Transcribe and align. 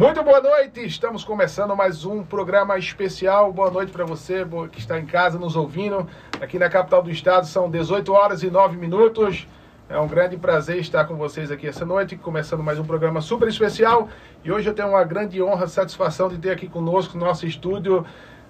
Muito 0.00 0.22
boa 0.22 0.40
noite, 0.40 0.82
estamos 0.82 1.22
começando 1.24 1.76
mais 1.76 2.06
um 2.06 2.24
programa 2.24 2.78
especial. 2.78 3.52
Boa 3.52 3.70
noite 3.70 3.92
para 3.92 4.02
você 4.02 4.46
que 4.72 4.78
está 4.78 4.98
em 4.98 5.04
casa 5.04 5.38
nos 5.38 5.56
ouvindo. 5.56 6.08
Aqui 6.40 6.58
na 6.58 6.70
capital 6.70 7.02
do 7.02 7.10
estado 7.10 7.46
são 7.46 7.70
18 7.70 8.10
horas 8.10 8.42
e 8.42 8.50
9 8.50 8.78
minutos. 8.78 9.46
É 9.90 9.98
um 9.98 10.08
grande 10.08 10.38
prazer 10.38 10.78
estar 10.78 11.04
com 11.04 11.16
vocês 11.16 11.50
aqui 11.50 11.66
essa 11.66 11.84
noite, 11.84 12.16
começando 12.16 12.62
mais 12.62 12.78
um 12.78 12.84
programa 12.84 13.20
super 13.20 13.46
especial. 13.46 14.08
E 14.42 14.50
hoje 14.50 14.70
eu 14.70 14.74
tenho 14.74 14.88
uma 14.88 15.04
grande 15.04 15.42
honra, 15.42 15.66
satisfação 15.66 16.30
de 16.30 16.38
ter 16.38 16.52
aqui 16.52 16.66
conosco 16.66 17.18
no 17.18 17.26
nosso 17.26 17.46
estúdio, 17.46 18.02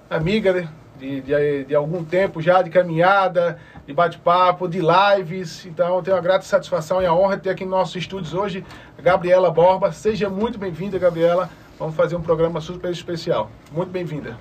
amiga 0.08 0.52
né, 0.52 0.68
de, 1.00 1.20
de, 1.22 1.64
de 1.64 1.74
algum 1.74 2.04
tempo 2.04 2.42
já, 2.42 2.60
de 2.60 2.68
caminhada, 2.68 3.58
de 3.86 3.92
bate-papo, 3.92 4.68
de 4.68 4.80
lives. 4.80 5.64
Então 5.64 6.02
tenho 6.02 6.16
a 6.16 6.20
grata 6.20 6.44
satisfação 6.44 7.02
e 7.02 7.06
a 7.06 7.14
honra 7.14 7.36
de 7.36 7.44
ter 7.44 7.50
aqui 7.50 7.64
no 7.64 7.70
nossos 7.70 7.96
estúdios 7.96 8.34
hoje 8.34 8.64
a 8.98 9.02
Gabriela 9.02 9.50
Borba. 9.50 9.90
Seja 9.90 10.28
muito 10.28 10.58
bem-vinda, 10.58 10.98
Gabriela. 10.98 11.48
Vamos 11.78 11.96
fazer 11.96 12.14
um 12.14 12.20
programa 12.20 12.60
super 12.60 12.92
especial. 12.92 13.50
Muito 13.72 13.90
bem-vinda. 13.90 14.36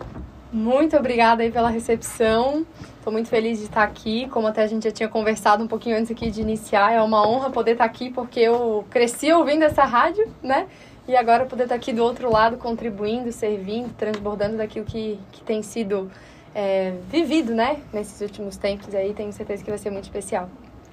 Muito 0.51 0.97
obrigada 0.97 1.43
aí 1.43 1.51
pela 1.51 1.69
recepção. 1.69 2.65
Estou 2.97 3.13
muito 3.13 3.29
feliz 3.29 3.59
de 3.59 3.65
estar 3.65 3.83
aqui. 3.83 4.27
Como 4.29 4.47
até 4.47 4.63
a 4.63 4.67
gente 4.67 4.83
já 4.83 4.91
tinha 4.91 5.07
conversado 5.07 5.63
um 5.63 5.67
pouquinho 5.67 5.95
antes 5.95 6.11
aqui 6.11 6.29
de 6.29 6.41
iniciar, 6.41 6.91
é 6.91 7.01
uma 7.01 7.25
honra 7.25 7.49
poder 7.49 7.73
estar 7.73 7.85
aqui 7.85 8.09
porque 8.09 8.39
eu 8.39 8.83
cresci 8.89 9.31
ouvindo 9.31 9.63
essa 9.63 9.85
rádio, 9.85 10.27
né? 10.43 10.67
E 11.07 11.15
agora 11.15 11.45
poder 11.45 11.63
estar 11.63 11.75
aqui 11.75 11.93
do 11.93 12.03
outro 12.03 12.31
lado, 12.31 12.57
contribuindo, 12.57 13.31
servindo, 13.31 13.93
transbordando 13.95 14.57
daquilo 14.57 14.85
que, 14.85 15.19
que 15.31 15.41
tem 15.43 15.63
sido 15.63 16.11
é, 16.53 16.93
vivido, 17.09 17.53
né? 17.53 17.81
Nesses 17.93 18.19
últimos 18.21 18.57
tempos 18.57 18.93
aí, 18.93 19.13
tenho 19.13 19.31
certeza 19.31 19.63
que 19.63 19.69
vai 19.69 19.79
ser 19.79 19.89
muito 19.89 20.05
especial. 20.05 20.49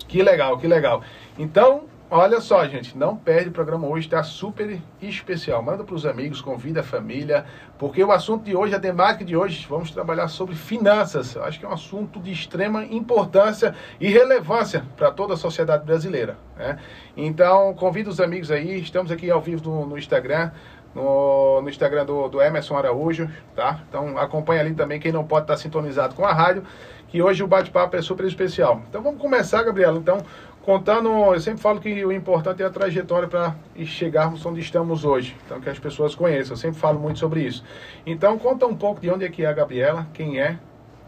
Que 0.09 0.23
legal, 0.23 0.59
que 0.59 0.67
legal. 0.67 1.03
Então, 1.39 1.85
Olha 2.09 2.41
só, 2.41 2.65
gente, 2.69 2.97
não 2.97 3.17
perde 3.17 3.49
o 3.49 3.53
programa 3.53 3.89
hoje, 3.89 4.07
está 4.07 4.23
super 4.23 4.81
especial. 5.03 5.61
Manda 5.61 5.83
para 5.83 5.95
os 5.95 6.07
amigos, 6.07 6.41
convida 6.41 6.79
a 6.79 6.85
família, 6.85 7.45
porque 7.77 8.03
o 8.05 8.13
assunto 8.13 8.45
de 8.45 8.55
hoje, 8.55 8.77
a 8.77 8.79
temática 8.79 9.25
de 9.25 9.37
hoje, 9.37 9.67
vamos 9.69 9.91
trabalhar 9.91 10.29
sobre 10.29 10.55
finanças. 10.55 11.35
Eu 11.35 11.43
acho 11.43 11.59
que 11.59 11.67
é 11.67 11.69
um 11.69 11.73
assunto 11.73 12.21
de 12.21 12.31
extrema 12.31 12.85
importância 12.85 13.75
e 13.99 14.07
relevância 14.07 14.85
para 14.97 15.11
toda 15.11 15.35
a 15.35 15.37
sociedade 15.37 15.85
brasileira. 15.85 16.39
Né? 16.57 16.79
Então, 17.17 17.75
convida 17.75 18.09
os 18.09 18.21
amigos 18.21 18.53
aí, 18.53 18.79
estamos 18.79 19.11
aqui 19.11 19.29
ao 19.29 19.41
vivo 19.41 19.69
no, 19.69 19.87
no 19.87 19.99
Instagram. 19.99 20.53
No, 20.97 21.61
no, 21.61 21.69
Instagram 21.69 22.07
do, 22.07 22.27
do, 22.27 22.41
Emerson 22.41 22.75
Araújo, 22.75 23.31
tá? 23.55 23.81
Então 23.87 24.17
acompanha 24.17 24.63
ali 24.63 24.73
também 24.73 24.99
quem 24.99 25.13
não 25.13 25.25
pode 25.25 25.45
estar 25.45 25.59
sintonizado 25.59 26.15
com 26.15 26.25
a 26.25 26.33
rádio, 26.33 26.65
que 27.09 27.21
hoje 27.21 27.43
o 27.43 27.47
bate-papo 27.47 27.95
é 27.97 28.01
super 28.01 28.25
especial. 28.25 28.81
Então 28.89 29.03
vamos 29.03 29.21
começar, 29.21 29.63
Gabriela. 29.63 29.99
Então, 29.99 30.17
contando, 30.63 31.11
eu 31.35 31.39
sempre 31.39 31.61
falo 31.61 31.81
que 31.83 32.03
o 32.03 32.11
importante 32.11 32.63
é 32.63 32.67
a 32.67 32.71
trajetória 32.71 33.29
para 33.29 33.55
chegarmos 33.85 34.45
onde 34.47 34.61
estamos 34.61 35.05
hoje, 35.05 35.37
então 35.45 35.61
que 35.61 35.69
as 35.69 35.79
pessoas 35.79 36.15
conheçam. 36.15 36.55
Eu 36.55 36.57
sempre 36.57 36.81
falo 36.81 36.99
muito 36.99 37.19
sobre 37.19 37.43
isso. 37.43 37.63
Então 38.07 38.39
conta 38.39 38.67
um 38.67 38.75
pouco 38.75 38.99
de 38.99 39.11
onde 39.11 39.27
é 39.27 39.29
que 39.29 39.45
é 39.45 39.47
a 39.47 39.53
Gabriela, 39.53 40.07
quem 40.15 40.41
é, 40.41 40.59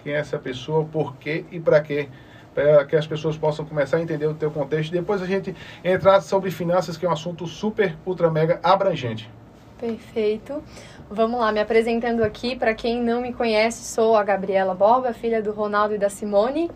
quem 0.05 0.12
é 0.12 0.19
essa 0.19 0.39
pessoa, 0.39 0.84
por 0.84 1.16
quê 1.16 1.47
e 1.50 1.59
para 1.59 1.81
quê, 1.81 2.11
para 2.55 2.84
que 2.84 2.94
as 2.94 3.06
pessoas 3.06 3.39
possam 3.39 3.64
começar 3.64 3.97
a 3.97 4.03
entender 4.03 4.27
o 4.27 4.34
teu 4.34 4.50
contexto. 4.50 4.92
Depois 4.92 5.22
a 5.22 5.27
gente 5.27 5.56
entrar 5.83 6.20
sobre 6.20 6.50
finanças, 6.50 6.98
que 6.98 7.06
é 7.06 7.09
um 7.09 7.12
assunto 7.12 7.47
super 7.47 7.97
ultra 8.05 8.31
mega 8.31 8.61
abrangente. 8.62 9.38
Perfeito. 9.78 10.62
Vamos 11.10 11.40
lá, 11.40 11.52
me 11.52 11.60
apresentando 11.60 12.22
aqui, 12.22 12.56
para 12.56 12.74
quem 12.74 13.00
não 13.00 13.22
me 13.22 13.32
conhece, 13.32 13.84
sou 13.94 14.16
a 14.16 14.22
Gabriela 14.22 14.74
Borba, 14.74 15.12
filha 15.12 15.40
do 15.40 15.52
Ronaldo 15.52 15.94
e 15.94 15.98
da 15.98 16.10
Simone. 16.10 16.70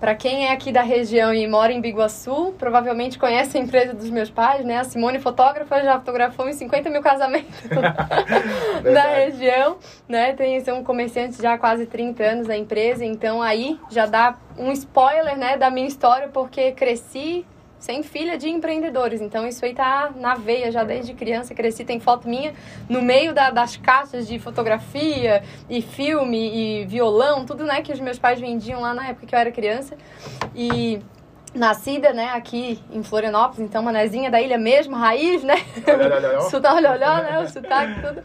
Para 0.00 0.14
quem 0.14 0.46
é 0.46 0.52
aqui 0.52 0.70
da 0.70 0.82
região 0.82 1.32
e 1.32 1.46
mora 1.46 1.72
em 1.72 1.80
Biguaçu, 1.80 2.52
provavelmente 2.58 3.18
conhece 3.18 3.56
a 3.56 3.60
empresa 3.60 3.94
dos 3.94 4.10
meus 4.10 4.28
pais, 4.28 4.64
né? 4.64 4.78
A 4.78 4.84
Simone 4.84 5.18
fotógrafa 5.18 5.82
já 5.82 5.98
fotografou 5.98 6.48
em 6.48 6.52
50 6.52 6.90
mil 6.90 7.00
casamentos 7.00 7.48
da 8.82 9.02
região, 9.02 9.78
né? 10.08 10.32
Tem 10.34 10.62
um 10.72 10.84
comerciante 10.84 11.40
já 11.40 11.54
há 11.54 11.58
quase 11.58 11.86
30 11.86 12.22
anos 12.22 12.46
da 12.46 12.56
empresa, 12.56 13.04
então 13.04 13.40
aí 13.40 13.78
já 13.90 14.04
dá 14.04 14.36
um 14.58 14.70
spoiler, 14.72 15.36
né, 15.38 15.56
da 15.56 15.70
minha 15.70 15.88
história, 15.88 16.28
porque 16.28 16.72
cresci 16.72 17.46
sem 17.84 18.02
filha 18.02 18.38
de 18.38 18.48
empreendedores. 18.48 19.20
Então 19.20 19.46
isso 19.46 19.62
aí 19.62 19.74
tá 19.74 20.10
na 20.16 20.34
veia 20.34 20.72
já 20.72 20.82
desde 20.82 21.12
criança, 21.12 21.54
cresci, 21.54 21.84
tem 21.84 22.00
foto 22.00 22.26
minha 22.26 22.54
no 22.88 23.02
meio 23.02 23.34
da, 23.34 23.50
das 23.50 23.76
caixas 23.76 24.26
de 24.26 24.38
fotografia 24.38 25.42
e 25.68 25.82
filme 25.82 26.80
e 26.80 26.86
violão, 26.86 27.44
tudo 27.44 27.62
né 27.62 27.82
que 27.82 27.92
os 27.92 28.00
meus 28.00 28.18
pais 28.18 28.40
vendiam 28.40 28.80
lá 28.80 28.94
na 28.94 29.08
época 29.08 29.26
que 29.26 29.34
eu 29.34 29.38
era 29.38 29.52
criança. 29.52 29.98
E 30.56 30.98
nascida, 31.54 32.12
né, 32.14 32.30
aqui 32.30 32.82
em 32.90 33.02
Florianópolis, 33.02 33.60
então 33.60 33.82
manezinha 33.82 34.30
da 34.30 34.40
ilha 34.40 34.56
mesmo, 34.56 34.96
raiz, 34.96 35.44
né? 35.44 35.56
Olha, 35.86 36.16
olha, 36.16 36.28
olha. 36.30 36.40
olha, 36.90 36.90
olha, 36.90 37.22
né? 37.22 37.38
O 37.40 37.48
sotaque, 37.48 38.00
tudo. 38.00 38.22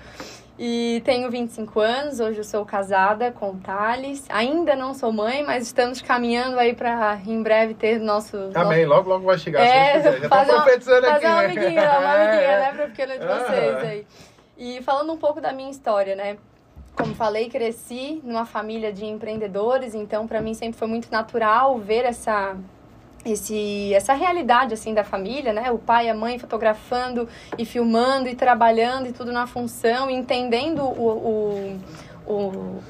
E 0.61 1.01
tenho 1.05 1.31
25 1.31 1.79
anos, 1.79 2.19
hoje 2.19 2.39
eu 2.39 2.43
sou 2.43 2.65
casada 2.65 3.31
com 3.31 3.51
o 3.51 3.55
Thales. 3.59 4.25
Ainda 4.27 4.75
não 4.75 4.93
sou 4.93 5.09
mãe, 5.09 5.41
mas 5.41 5.67
estamos 5.67 6.01
caminhando 6.01 6.59
aí 6.59 6.75
para 6.75 7.17
em 7.25 7.41
breve 7.41 7.73
ter 7.73 7.97
nosso. 7.97 8.35
Amém, 8.53 8.85
nosso... 8.85 8.97
logo, 8.97 9.09
logo 9.09 9.25
vai 9.25 9.37
chegar. 9.37 9.61
É, 9.61 10.01
se 10.01 10.19
Já 10.19 10.27
fazer 10.27 10.51
uma, 10.51 10.65
fazer 10.65 11.05
aqui. 11.05 11.25
uma 11.25 11.39
amiguinha, 11.39 11.99
uma 11.99 12.13
amiguinha, 12.13 12.59
né, 12.59 12.73
para 12.75 12.87
pequena 12.87 13.17
de 13.17 13.23
vocês 13.25 13.75
aí. 13.77 14.07
E 14.57 14.81
falando 14.83 15.13
um 15.13 15.17
pouco 15.17 15.39
da 15.39 15.53
minha 15.53 15.71
história, 15.71 16.13
né? 16.13 16.35
Como 16.93 17.15
falei, 17.15 17.49
cresci 17.49 18.19
numa 18.25 18.45
família 18.45 18.91
de 18.91 19.05
empreendedores, 19.05 19.95
então 19.95 20.27
para 20.27 20.41
mim 20.41 20.53
sempre 20.53 20.77
foi 20.77 20.89
muito 20.89 21.09
natural 21.09 21.77
ver 21.77 22.03
essa 22.03 22.57
esse 23.25 23.93
essa 23.93 24.13
realidade 24.13 24.73
assim 24.73 24.93
da 24.93 25.03
família, 25.03 25.51
né? 25.51 25.71
O 25.71 25.77
pai 25.77 26.07
e 26.07 26.09
a 26.09 26.15
mãe 26.15 26.39
fotografando 26.39 27.27
e 27.57 27.65
filmando 27.65 28.29
e 28.29 28.35
trabalhando 28.35 29.07
e 29.07 29.11
tudo 29.11 29.31
na 29.31 29.45
função, 29.45 30.09
entendendo 30.09 30.83
o, 30.83 31.79
o, 32.27 32.33
o 32.33 32.83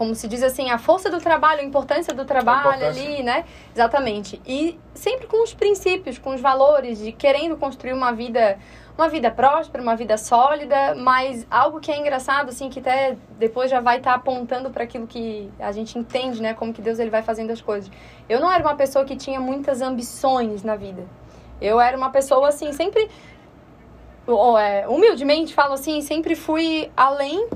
como 0.00 0.14
se 0.14 0.26
diz 0.26 0.42
assim, 0.42 0.70
a 0.70 0.78
força 0.78 1.10
do 1.10 1.20
trabalho, 1.20 1.60
a 1.60 1.62
importância 1.62 2.14
do 2.14 2.24
trabalho 2.24 2.70
importância. 2.70 3.02
ali, 3.02 3.22
né? 3.22 3.44
Exatamente. 3.74 4.40
E 4.46 4.78
sempre 4.94 5.26
com 5.26 5.42
os 5.42 5.52
princípios, 5.52 6.16
com 6.16 6.34
os 6.34 6.40
valores 6.40 6.98
de 6.98 7.12
querendo 7.12 7.54
construir 7.58 7.92
uma 7.92 8.10
vida 8.10 8.58
uma 8.96 9.08
vida 9.08 9.30
próspera, 9.30 9.82
uma 9.82 9.96
vida 9.96 10.16
sólida, 10.16 10.94
mas 10.94 11.46
algo 11.50 11.80
que 11.80 11.90
é 11.90 11.98
engraçado, 11.98 12.50
assim, 12.50 12.68
que 12.68 12.80
até 12.80 13.16
depois 13.38 13.70
já 13.70 13.80
vai 13.80 13.98
estar 13.98 14.10
tá 14.10 14.16
apontando 14.16 14.70
para 14.70 14.84
aquilo 14.84 15.06
que 15.06 15.50
a 15.58 15.72
gente 15.72 15.98
entende, 15.98 16.42
né? 16.42 16.54
Como 16.54 16.72
que 16.72 16.82
Deus 16.82 16.98
ele 16.98 17.10
vai 17.10 17.22
fazendo 17.22 17.50
as 17.50 17.60
coisas. 17.60 17.90
Eu 18.28 18.40
não 18.40 18.50
era 18.50 18.62
uma 18.62 18.74
pessoa 18.74 19.04
que 19.04 19.16
tinha 19.16 19.40
muitas 19.40 19.80
ambições 19.80 20.62
na 20.62 20.76
vida. 20.76 21.04
Eu 21.60 21.80
era 21.80 21.96
uma 21.96 22.10
pessoa, 22.10 22.48
assim, 22.48 22.72
sempre... 22.72 23.08
É, 24.60 24.86
humildemente 24.86 25.52
falo 25.52 25.72
assim, 25.72 26.00
sempre 26.02 26.36
fui 26.36 26.88
além 26.96 27.48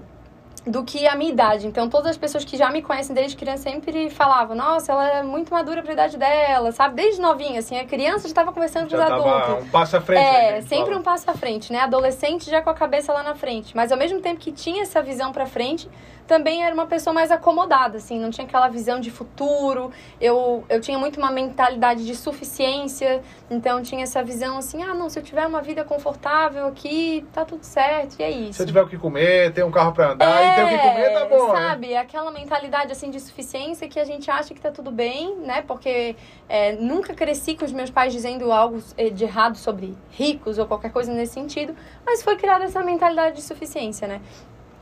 do 0.67 0.83
que 0.83 1.07
a 1.07 1.15
minha 1.15 1.31
idade. 1.31 1.67
Então, 1.67 1.89
todas 1.89 2.13
as 2.13 2.17
pessoas 2.17 2.45
que 2.45 2.57
já 2.57 2.71
me 2.71 2.81
conhecem 2.81 3.15
desde 3.15 3.37
criança 3.37 3.65
sempre 3.65 4.09
falavam: 4.11 4.57
Nossa, 4.57 4.93
ela 4.93 5.09
é 5.09 5.23
muito 5.23 5.53
madura 5.53 5.83
para 5.83 5.93
a 5.93 5.95
idade 5.95 6.17
dela, 6.17 6.73
sabe? 6.73 6.95
Desde 6.97 7.21
novinha, 7.21 7.59
assim, 7.59 7.79
a 7.79 7.85
criança 7.85 8.23
já 8.23 8.29
estava 8.29 8.53
conversando 8.53 8.89
com 8.89 8.97
os 8.97 9.01
adultos. 9.01 9.65
um 9.65 9.69
passo 9.69 9.97
à 9.97 10.01
frente. 10.01 10.21
É, 10.21 10.53
né, 10.53 10.61
sempre 10.63 10.87
fala. 10.87 10.99
um 10.99 11.03
passo 11.03 11.31
à 11.31 11.35
frente, 11.35 11.73
né? 11.73 11.81
Adolescente 11.81 12.51
já 12.51 12.63
com 12.63 12.71
a 12.71 12.75
cabeça 12.75 13.13
lá 13.13 13.23
na 13.23 13.35
frente. 13.35 13.77
Mas 13.77 13.93
ao 13.93 13.99
mesmo 13.99 14.21
tempo 14.21 14.41
que 14.41 14.53
tinha 14.53 14.83
essa 14.83 15.03
visão 15.03 15.33
para 15.33 15.47
frente, 15.47 15.89
também 16.27 16.65
era 16.65 16.75
uma 16.75 16.87
pessoa 16.87 17.13
mais 17.13 17.31
acomodada, 17.31 17.99
assim, 17.99 18.19
não 18.19 18.31
tinha 18.31 18.47
aquela 18.47 18.69
visão 18.69 18.99
de 18.99 19.11
futuro. 19.11 19.91
Eu, 20.21 20.65
eu 20.69 20.81
tinha 20.81 20.99
muito 20.99 21.19
uma 21.19 21.31
mentalidade 21.31 22.05
de 22.05 22.15
suficiência, 22.15 23.23
então 23.51 23.83
tinha 23.83 24.03
essa 24.03 24.23
visão 24.23 24.59
assim: 24.59 24.83
ah, 24.83 24.95
não, 24.95 25.09
se 25.09 25.19
eu 25.19 25.23
tiver 25.23 25.47
uma 25.47 25.61
vida 25.61 25.85
confortável 25.85 26.67
aqui, 26.67 27.25
tá 27.33 27.45
tudo 27.45 27.63
certo, 27.65 28.17
e 28.19 28.23
é 28.23 28.31
isso. 28.31 28.55
Se 28.55 28.63
eu 28.63 28.67
tiver 28.67 28.83
o 28.83 28.89
que 28.89 28.97
comer, 28.97 29.53
ter 29.53 29.65
um 29.65 29.71
carro 29.71 29.93
para 29.93 30.13
andar 30.13 30.43
é, 30.43 30.53
e 30.53 30.55
ter 30.55 30.65
o 30.65 30.69
que 30.69 30.89
comer, 30.89 31.13
tá 31.13 31.25
bom. 31.27 31.53
Né? 31.53 31.61
Sabe, 31.61 31.89
né? 31.89 31.97
aquela 31.99 32.31
mentalidade 32.31 32.93
assim 32.93 33.11
de 33.11 33.21
suficiência 33.21 33.89
que 33.89 34.01
a 34.01 34.05
gente 34.05 34.31
acha 34.31 34.55
que 34.55 34.61
tá 34.61 34.71
tudo 34.71 34.91
bem, 34.91 35.37
né? 35.37 35.63
Porque 35.63 36.17
é, 36.49 36.73
nunca 36.73 37.15
cresci 37.15 37.55
com 37.55 37.65
os 37.65 37.73
meus 37.73 37.91
pais 37.91 38.13
dizendo 38.13 38.51
algo 38.51 38.83
eh, 38.97 39.11
de 39.11 39.25
errado 39.25 39.57
sobre 39.57 39.95
ricos 40.11 40.59
ou 40.59 40.67
qualquer 40.67 40.91
coisa 40.91 41.13
nesse 41.13 41.35
sentido, 41.35 41.75
mas 42.05 42.23
foi 42.23 42.37
criada 42.37 42.65
essa 42.65 42.83
mentalidade 42.83 43.37
de 43.37 43.43
suficiência, 43.43 44.09
né? 44.09 44.21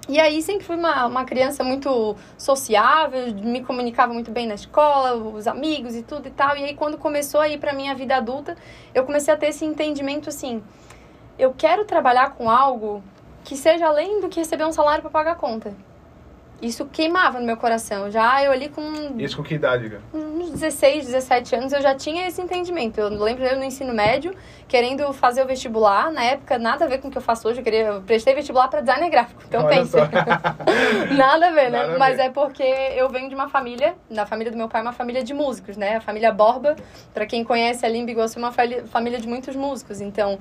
E 0.08 0.18
aí 0.18 0.42
sempre 0.42 0.64
fui 0.64 0.76
uma, 0.76 1.06
uma 1.06 1.24
criança 1.24 1.62
muito 1.62 2.16
sociável, 2.36 3.32
me 3.34 3.62
comunicava 3.62 4.12
muito 4.12 4.32
bem 4.32 4.48
na 4.48 4.54
escola, 4.54 5.14
os 5.14 5.46
amigos 5.46 5.94
e 5.94 6.02
tudo 6.02 6.26
e 6.26 6.30
tal. 6.30 6.56
E 6.56 6.64
aí 6.64 6.74
quando 6.74 6.98
começou 6.98 7.40
a 7.40 7.48
ir 7.48 7.58
para 7.58 7.72
minha 7.72 7.94
vida 7.94 8.16
adulta, 8.16 8.56
eu 8.92 9.04
comecei 9.04 9.32
a 9.32 9.36
ter 9.36 9.46
esse 9.46 9.64
entendimento 9.64 10.28
assim, 10.28 10.62
eu 11.38 11.54
quero 11.56 11.84
trabalhar 11.84 12.34
com 12.34 12.50
algo 12.50 13.02
que 13.44 13.56
seja 13.56 13.86
além 13.86 14.20
do 14.20 14.28
que 14.28 14.40
receber 14.40 14.64
um 14.64 14.72
salário 14.72 15.02
para 15.02 15.10
pagar 15.10 15.32
a 15.32 15.36
conta 15.36 15.72
isso 16.62 16.86
queimava 16.86 17.40
no 17.40 17.44
meu 17.44 17.56
coração. 17.56 18.08
Já 18.08 18.42
eu 18.44 18.52
ali 18.52 18.68
com. 18.68 18.82
Isso 19.18 19.36
com 19.36 19.42
que 19.42 19.54
idade, 19.56 19.90
cara? 19.90 20.02
Uns 20.14 20.52
16, 20.52 21.06
17 21.06 21.56
anos 21.56 21.72
eu 21.72 21.82
já 21.82 21.92
tinha 21.92 22.26
esse 22.28 22.40
entendimento. 22.40 22.98
Eu 22.98 23.08
lembro 23.08 23.44
eu 23.44 23.56
no 23.56 23.64
ensino 23.64 23.92
médio, 23.92 24.32
querendo 24.68 25.12
fazer 25.12 25.42
o 25.42 25.46
vestibular. 25.46 26.12
Na 26.12 26.22
época, 26.22 26.56
nada 26.58 26.84
a 26.84 26.88
ver 26.88 26.98
com 26.98 27.08
o 27.08 27.10
que 27.10 27.18
eu 27.18 27.22
faço 27.22 27.48
hoje. 27.48 27.58
Eu, 27.58 27.64
queria, 27.64 27.86
eu 27.86 28.02
prestei 28.02 28.32
vestibular 28.32 28.68
para 28.68 28.80
designer 28.80 29.10
gráfico. 29.10 29.42
Então 29.46 29.66
pensa. 29.66 30.08
nada 31.16 31.48
a 31.48 31.50
ver, 31.50 31.68
né? 31.68 31.86
Nada 31.86 31.98
Mas 31.98 32.16
ver. 32.16 32.22
é 32.22 32.30
porque 32.30 32.62
eu 32.62 33.08
venho 33.08 33.28
de 33.28 33.34
uma 33.34 33.48
família, 33.48 33.96
na 34.08 34.24
família 34.24 34.52
do 34.52 34.56
meu 34.56 34.68
pai, 34.68 34.82
uma 34.82 34.92
família 34.92 35.24
de 35.24 35.34
músicos, 35.34 35.76
né? 35.76 35.96
A 35.96 36.00
família 36.00 36.30
Borba, 36.30 36.76
para 37.12 37.26
quem 37.26 37.42
conhece 37.42 37.84
ali 37.84 37.98
em 37.98 38.06
Bigossi, 38.06 38.38
é 38.38 38.40
uma 38.40 38.52
família 38.52 39.18
de 39.18 39.26
muitos 39.26 39.56
músicos. 39.56 40.00
Então, 40.00 40.38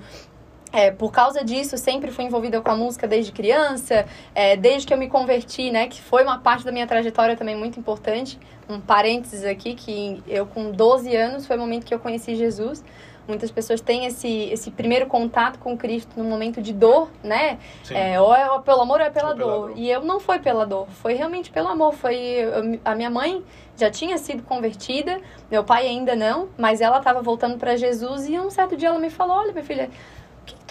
é, 0.71 0.89
por 0.89 1.11
causa 1.11 1.43
disso, 1.43 1.77
sempre 1.77 2.11
fui 2.11 2.25
envolvida 2.25 2.61
com 2.61 2.71
a 2.71 2.75
música 2.75 3.07
desde 3.07 3.31
criança, 3.31 4.05
é, 4.33 4.55
desde 4.55 4.87
que 4.87 4.93
eu 4.93 4.97
me 4.97 5.09
converti, 5.09 5.69
né? 5.69 5.87
Que 5.87 6.01
foi 6.01 6.23
uma 6.23 6.39
parte 6.39 6.63
da 6.63 6.71
minha 6.71 6.87
trajetória 6.87 7.35
também 7.35 7.55
muito 7.55 7.79
importante. 7.79 8.39
Um 8.69 8.79
parênteses 8.79 9.43
aqui, 9.43 9.75
que 9.75 10.23
eu 10.27 10.45
com 10.45 10.71
12 10.71 11.13
anos 11.15 11.45
foi 11.45 11.57
o 11.57 11.59
momento 11.59 11.85
que 11.85 11.93
eu 11.93 11.99
conheci 11.99 12.35
Jesus. 12.35 12.83
Muitas 13.27 13.51
pessoas 13.51 13.81
têm 13.81 14.05
esse, 14.05 14.49
esse 14.51 14.71
primeiro 14.71 15.05
contato 15.05 15.59
com 15.59 15.77
Cristo 15.77 16.11
no 16.17 16.23
momento 16.23 16.61
de 16.61 16.73
dor, 16.73 17.09
né? 17.23 17.59
É, 17.89 18.19
ou 18.19 18.33
é 18.33 18.59
pelo 18.61 18.81
amor 18.81 18.99
ou 18.99 19.05
é 19.05 19.09
pela, 19.09 19.29
ou 19.29 19.35
dor. 19.35 19.67
dor. 19.67 19.73
E 19.75 19.89
eu 19.89 20.01
não 20.03 20.19
foi 20.19 20.39
pela 20.39 20.65
dor, 20.65 20.87
foi 20.89 21.13
realmente 21.13 21.51
pelo 21.51 21.67
amor. 21.67 21.93
Foi 21.93 22.39
a 22.83 22.95
minha 22.95 23.09
mãe 23.09 23.43
já 23.77 23.89
tinha 23.89 24.17
sido 24.17 24.43
convertida, 24.43 25.19
meu 25.49 25.63
pai 25.63 25.87
ainda 25.87 26.15
não, 26.15 26.49
mas 26.57 26.81
ela 26.81 26.97
estava 26.97 27.21
voltando 27.21 27.57
para 27.57 27.75
Jesus 27.75 28.27
e 28.27 28.39
um 28.39 28.49
certo 28.49 28.75
dia 28.75 28.89
ela 28.89 28.99
me 28.99 29.09
falou: 29.09 29.37
"Olha, 29.37 29.51
minha 29.51 29.63
filha, 29.63 29.89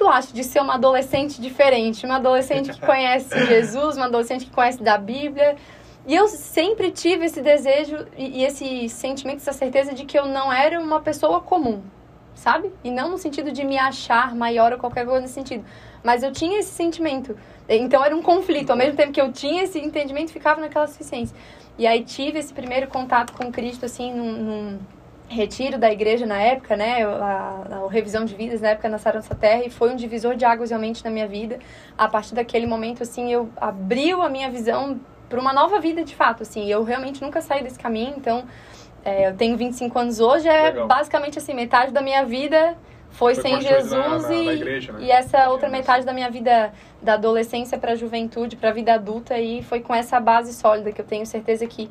tu 0.01 0.09
acha 0.09 0.33
de 0.33 0.43
ser 0.43 0.61
uma 0.61 0.75
adolescente 0.75 1.41
diferente, 1.41 2.07
uma 2.07 2.17
adolescente 2.17 2.73
que 2.73 2.81
conhece 2.85 3.47
Jesus, 3.47 3.97
uma 3.97 4.07
adolescente 4.07 4.47
que 4.47 4.51
conhece 4.51 4.83
da 4.83 4.97
Bíblia?" 4.97 5.57
E 6.07 6.15
eu 6.15 6.27
sempre 6.29 6.91
tive 6.91 7.27
esse 7.27 7.43
desejo 7.43 8.07
e, 8.17 8.41
e 8.41 8.45
esse 8.45 8.89
sentimento, 8.89 9.37
essa 9.39 9.53
certeza 9.53 9.93
de 9.93 10.07
que 10.07 10.19
eu 10.19 10.27
não 10.27 10.51
era 10.51 10.81
uma 10.81 11.01
pessoa 11.01 11.41
comum, 11.43 11.83
sabe? 12.35 12.73
E 12.83 12.91
não 12.91 13.11
no 13.11 13.19
sentido 13.19 13.53
de 13.53 13.63
me 13.65 13.77
achar 13.79 14.35
maior 14.35 14.73
ou 14.73 14.79
qualquer 14.79 15.05
coisa 15.05 15.21
nesse 15.21 15.35
sentido. 15.35 15.65
Mas 16.03 16.23
eu 16.23 16.33
tinha 16.33 16.59
esse 16.61 16.71
sentimento. 16.71 17.37
Então 17.69 18.03
era 18.03 18.17
um 18.17 18.23
conflito. 18.23 18.71
Ao 18.71 18.77
mesmo 18.77 18.97
tempo 18.97 19.13
que 19.13 19.21
eu 19.21 19.31
tinha 19.31 19.65
esse 19.65 19.79
entendimento, 19.79 20.33
ficava 20.33 20.61
naquela 20.61 20.87
suficiência. 20.87 21.37
E 21.77 21.87
aí 21.87 22.03
tive 22.03 22.39
esse 22.39 22.53
primeiro 22.53 22.87
contato 22.89 23.35
com 23.35 23.53
Cristo, 23.53 23.85
assim, 23.85 24.13
num, 24.13 24.33
num 24.33 24.79
retiro 25.31 25.79
da 25.79 25.91
igreja 25.91 26.27
na 26.27 26.41
época, 26.41 26.77
né? 26.77 27.05
A, 27.05 27.85
a, 27.87 27.91
revisão 27.91 28.25
de 28.25 28.35
vidas 28.35 28.61
na 28.61 28.71
época 28.71 28.89
na 28.89 28.99
Sarança 28.99 29.35
Terra. 29.35 29.65
E 29.65 29.71
foi 29.71 29.91
um 29.91 29.97
divisor 29.97 30.35
de 30.35 30.45
águas 30.45 30.71
realmente 30.71 31.05
na 31.05 31.11
minha 31.11 31.27
vida. 31.27 31.59
A 31.97 32.09
partir 32.09 32.35
daquele 32.35 32.67
momento, 32.67 33.03
assim, 33.05 33.33
eu 33.33 33.49
abriu 33.57 34.23
a 34.23 34.29
minha 34.29 34.51
visão 34.51 35.01
para 35.29 35.41
uma 35.41 35.53
nova 35.53 35.79
vida 35.79 36.03
de 36.03 36.15
fato, 36.15 36.43
assim. 36.43 36.69
Eu 36.69 36.83
realmente 36.83 37.23
nunca 37.23 37.41
saí 37.41 37.63
desse 37.63 37.79
caminho, 37.79 38.15
então 38.17 38.45
é, 39.05 39.29
eu 39.29 39.37
tenho 39.37 39.57
25 39.57 39.97
anos 39.99 40.19
hoje, 40.21 40.49
é 40.49 40.65
Legal. 40.65 40.89
basicamente 40.89 41.39
assim, 41.39 41.55
metade 41.55 41.93
da 41.93 42.03
minha 42.03 42.25
vida 42.25 42.77
foi, 43.11 43.35
foi 43.35 43.43
sem 43.43 43.61
Jesus 43.61 43.91
na, 43.91 44.19
na, 44.19 44.33
e, 44.35 44.47
na 44.47 44.53
igreja, 44.53 44.93
né? 44.93 44.99
e 45.03 45.11
essa 45.11 45.49
outra 45.49 45.69
metade 45.69 46.05
da 46.05 46.13
minha 46.13 46.31
vida 46.31 46.73
da 47.03 47.15
adolescência 47.15 47.79
para 47.79 47.93
a 47.93 47.95
juventude, 47.95 48.57
para 48.57 48.71
a 48.71 48.73
vida 48.73 48.95
adulta 48.95 49.39
e 49.39 49.63
foi 49.63 49.81
com 49.81 49.95
essa 49.95 50.21
base 50.21 50.53
sólida 50.53 50.93
que 50.93 51.01
eu 51.01 51.05
tenho 51.05 51.25
certeza 51.25 51.67
que 51.67 51.91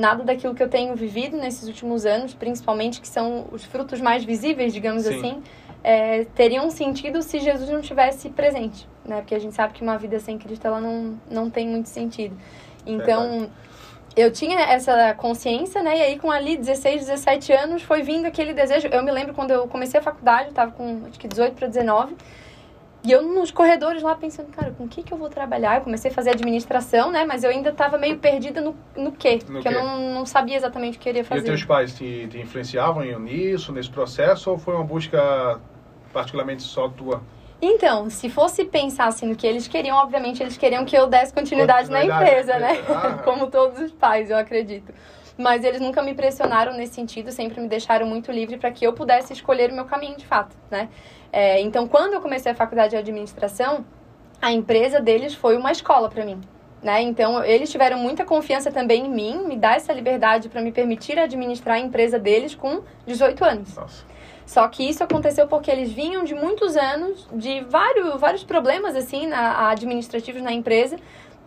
nada 0.00 0.24
daquilo 0.24 0.54
que 0.54 0.62
eu 0.62 0.68
tenho 0.68 0.94
vivido 0.96 1.36
nesses 1.36 1.68
últimos 1.68 2.06
anos, 2.06 2.34
principalmente 2.34 3.00
que 3.00 3.08
são 3.08 3.46
os 3.52 3.64
frutos 3.64 4.00
mais 4.00 4.24
visíveis, 4.24 4.72
digamos 4.72 5.04
Sim. 5.04 5.16
assim, 5.16 5.42
é, 5.84 6.24
teriam 6.34 6.70
sentido 6.70 7.22
se 7.22 7.38
Jesus 7.38 7.68
não 7.68 7.80
tivesse 7.80 8.28
presente, 8.30 8.88
né? 9.04 9.16
Porque 9.16 9.34
a 9.34 9.38
gente 9.38 9.54
sabe 9.54 9.74
que 9.74 9.82
uma 9.82 9.96
vida 9.96 10.18
sem 10.18 10.38
Cristo 10.38 10.66
ela 10.66 10.80
não, 10.80 11.18
não 11.30 11.50
tem 11.50 11.68
muito 11.68 11.88
sentido. 11.88 12.36
Então, 12.86 13.22
Verdade 13.22 13.70
eu 14.16 14.30
tinha 14.30 14.58
essa 14.60 15.14
consciência, 15.14 15.82
né? 15.82 15.98
E 15.98 16.02
aí, 16.02 16.18
com 16.18 16.30
ali 16.30 16.56
16, 16.56 17.06
17 17.06 17.52
anos, 17.52 17.82
foi 17.82 18.02
vindo 18.02 18.26
aquele 18.26 18.52
desejo. 18.52 18.88
Eu 18.88 19.02
me 19.04 19.10
lembro 19.10 19.34
quando 19.34 19.52
eu 19.52 19.68
comecei 19.68 20.00
a 20.00 20.02
faculdade, 20.02 20.48
eu 20.48 20.54
tava 20.54 20.72
com 20.72 21.02
acho 21.08 21.18
que 21.18 21.28
18 21.28 21.54
para 21.54 21.68
19. 21.68 22.16
E 23.02 23.10
eu 23.10 23.22
nos 23.22 23.50
corredores 23.50 24.02
lá 24.02 24.14
pensando, 24.14 24.48
cara, 24.48 24.72
com 24.76 24.84
o 24.84 24.88
que, 24.88 25.02
que 25.02 25.12
eu 25.12 25.16
vou 25.16 25.30
trabalhar? 25.30 25.76
Eu 25.76 25.80
comecei 25.82 26.10
a 26.10 26.14
fazer 26.14 26.30
administração, 26.30 27.10
né? 27.10 27.24
Mas 27.24 27.42
eu 27.42 27.50
ainda 27.50 27.70
estava 27.70 27.96
meio 27.96 28.18
perdida 28.18 28.60
no, 28.60 28.76
no 28.94 29.12
quê? 29.12 29.38
No 29.46 29.54
porque 29.54 29.68
quê? 29.68 29.74
eu 29.74 29.82
não, 29.82 30.14
não 30.14 30.26
sabia 30.26 30.56
exatamente 30.56 30.98
o 30.98 31.00
que 31.00 31.08
eu 31.08 31.12
queria 31.14 31.24
fazer. 31.24 31.40
E 31.40 31.42
os 31.42 31.48
teus 31.48 31.64
pais 31.64 31.94
te, 31.94 32.26
te 32.28 32.38
influenciavam 32.38 33.02
nisso, 33.18 33.72
nesse 33.72 33.88
processo? 33.88 34.50
Ou 34.50 34.58
foi 34.58 34.74
uma 34.74 34.84
busca 34.84 35.58
particularmente 36.12 36.62
só 36.62 36.88
tua? 36.88 37.22
Então, 37.62 38.08
se 38.08 38.28
fosse 38.28 38.64
pensar 38.64 39.06
assim 39.06 39.26
no 39.26 39.36
que 39.36 39.46
eles 39.46 39.68
queriam, 39.68 39.96
obviamente 39.96 40.42
eles 40.42 40.56
queriam 40.56 40.84
que 40.84 40.96
eu 40.96 41.06
desse 41.06 41.32
continuidade, 41.32 41.88
continuidade 41.88 42.08
na 42.10 42.26
empresa, 42.26 42.58
né? 42.58 42.84
Ah. 42.88 43.20
Como 43.24 43.46
todos 43.48 43.78
os 43.80 43.92
pais, 43.92 44.30
eu 44.30 44.36
acredito. 44.36 44.92
Mas 45.40 45.64
eles 45.64 45.80
nunca 45.80 46.02
me 46.02 46.12
pressionaram 46.12 46.74
nesse 46.74 46.94
sentido, 46.94 47.32
sempre 47.32 47.60
me 47.60 47.66
deixaram 47.66 48.06
muito 48.06 48.30
livre 48.30 48.58
para 48.58 48.70
que 48.70 48.86
eu 48.86 48.92
pudesse 48.92 49.32
escolher 49.32 49.70
o 49.70 49.74
meu 49.74 49.86
caminho 49.86 50.16
de 50.16 50.26
fato, 50.26 50.54
né? 50.70 50.88
É, 51.32 51.60
então, 51.60 51.88
quando 51.88 52.12
eu 52.12 52.20
comecei 52.20 52.52
a 52.52 52.54
faculdade 52.54 52.90
de 52.90 52.96
administração, 52.96 53.84
a 54.42 54.52
empresa 54.52 55.00
deles 55.00 55.34
foi 55.34 55.56
uma 55.56 55.72
escola 55.72 56.10
para 56.10 56.24
mim. 56.24 56.40
Né? 56.82 57.02
Então, 57.02 57.44
eles 57.44 57.70
tiveram 57.70 57.98
muita 57.98 58.24
confiança 58.24 58.70
também 58.70 59.06
em 59.06 59.10
mim, 59.10 59.44
me 59.46 59.56
dar 59.56 59.76
essa 59.76 59.92
liberdade 59.92 60.48
para 60.48 60.62
me 60.62 60.72
permitir 60.72 61.18
administrar 61.18 61.76
a 61.76 61.80
empresa 61.80 62.18
deles 62.18 62.54
com 62.54 62.82
18 63.06 63.44
anos. 63.44 63.76
Nossa. 63.76 64.04
Só 64.46 64.66
que 64.66 64.82
isso 64.82 65.04
aconteceu 65.04 65.46
porque 65.46 65.70
eles 65.70 65.92
vinham 65.92 66.24
de 66.24 66.34
muitos 66.34 66.76
anos, 66.76 67.28
de 67.32 67.60
vários, 67.68 68.18
vários 68.18 68.42
problemas, 68.42 68.96
assim, 68.96 69.26
na, 69.26 69.68
administrativos 69.68 70.42
na 70.42 70.52
empresa. 70.52 70.96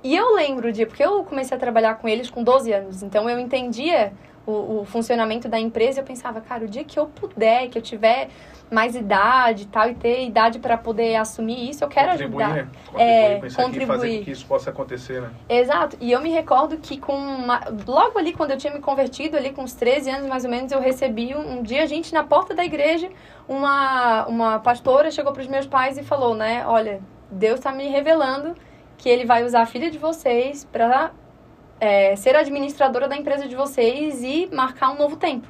E 0.04 0.16
eu 0.16 0.36
lembro 0.36 0.72
de, 0.72 0.86
porque 0.86 1.04
eu 1.04 1.24
comecei 1.24 1.56
a 1.56 1.60
trabalhar 1.60 1.96
com 1.96 2.08
eles 2.08 2.30
com 2.30 2.44
12 2.44 2.72
anos, 2.74 3.02
então 3.02 3.30
eu 3.30 3.40
entendia 3.40 4.12
o, 4.46 4.82
o 4.82 4.86
funcionamento 4.86 5.48
da 5.48 5.58
empresa, 5.60 6.02
eu 6.02 6.04
pensava, 6.04 6.42
cara, 6.42 6.66
o 6.66 6.68
dia 6.68 6.84
que 6.84 7.00
eu 7.00 7.06
puder, 7.06 7.70
que 7.70 7.78
eu 7.78 7.82
tiver 7.82 8.30
mais 8.70 8.96
idade 8.96 9.64
e 9.64 9.66
tal, 9.68 9.90
e 9.90 9.96
ter 9.96 10.26
idade 10.26 10.60
para 10.60 10.78
poder 10.78 11.16
assumir 11.16 11.70
isso, 11.70 11.84
eu 11.84 11.88
quero 11.88 12.12
contribuir, 12.12 12.44
ajudar. 12.44 12.64
Né? 12.64 12.70
Contribuir, 12.86 13.52
é, 13.54 13.64
contribuir. 13.64 13.88
fazer 13.88 14.24
que 14.24 14.32
isso 14.32 14.46
possa 14.46 14.70
acontecer, 14.72 15.22
né? 15.22 15.30
Exato. 15.48 15.96
E 16.02 16.12
eu 16.12 16.20
me 16.22 16.30
recordo 16.30 16.78
que 16.78 16.98
com 16.98 17.16
uma... 17.16 17.62
logo 17.88 18.18
ali, 18.18 18.34
quando 18.34 18.52
eu 18.52 18.58
tinha 18.58 18.74
me 18.74 18.80
convertido, 18.80 19.38
ali 19.38 19.52
com 19.52 19.64
uns 19.64 19.74
13 19.74 20.10
anos 20.10 20.28
mais 20.28 20.44
ou 20.44 20.50
menos, 20.50 20.72
eu 20.72 20.82
recebi 20.82 21.36
um, 21.36 21.60
um 21.60 21.64
dia, 21.64 21.84
a 21.84 21.86
gente 21.86 22.14
na 22.14 22.24
porta 22.24 22.54
da 22.54 22.66
igreja, 22.66 23.10
uma, 23.48 24.26
uma 24.26 24.60
pastora 24.60 25.12
chegou 25.12 25.32
para 25.32 25.42
os 25.42 25.48
meus 25.48 25.68
pais 25.68 25.98
e 25.98 26.04
falou, 26.04 26.36
né, 26.36 26.66
olha, 26.66 27.00
Deus 27.30 27.60
está 27.60 27.72
me 27.72 27.88
revelando 27.88 28.56
que 29.04 29.10
ele 29.10 29.26
vai 29.26 29.44
usar 29.44 29.64
a 29.64 29.66
filha 29.66 29.92
de 29.92 29.98
vocês 29.98 30.64
para 30.64 31.12
é, 31.78 32.16
ser 32.16 32.38
administradora 32.38 33.06
da 33.06 33.18
empresa 33.18 33.50
de 33.50 33.54
vocês 33.54 34.24
e 34.24 34.48
marcar 34.50 34.92
um 34.92 34.98
novo 34.98 35.18
tempo. 35.18 35.46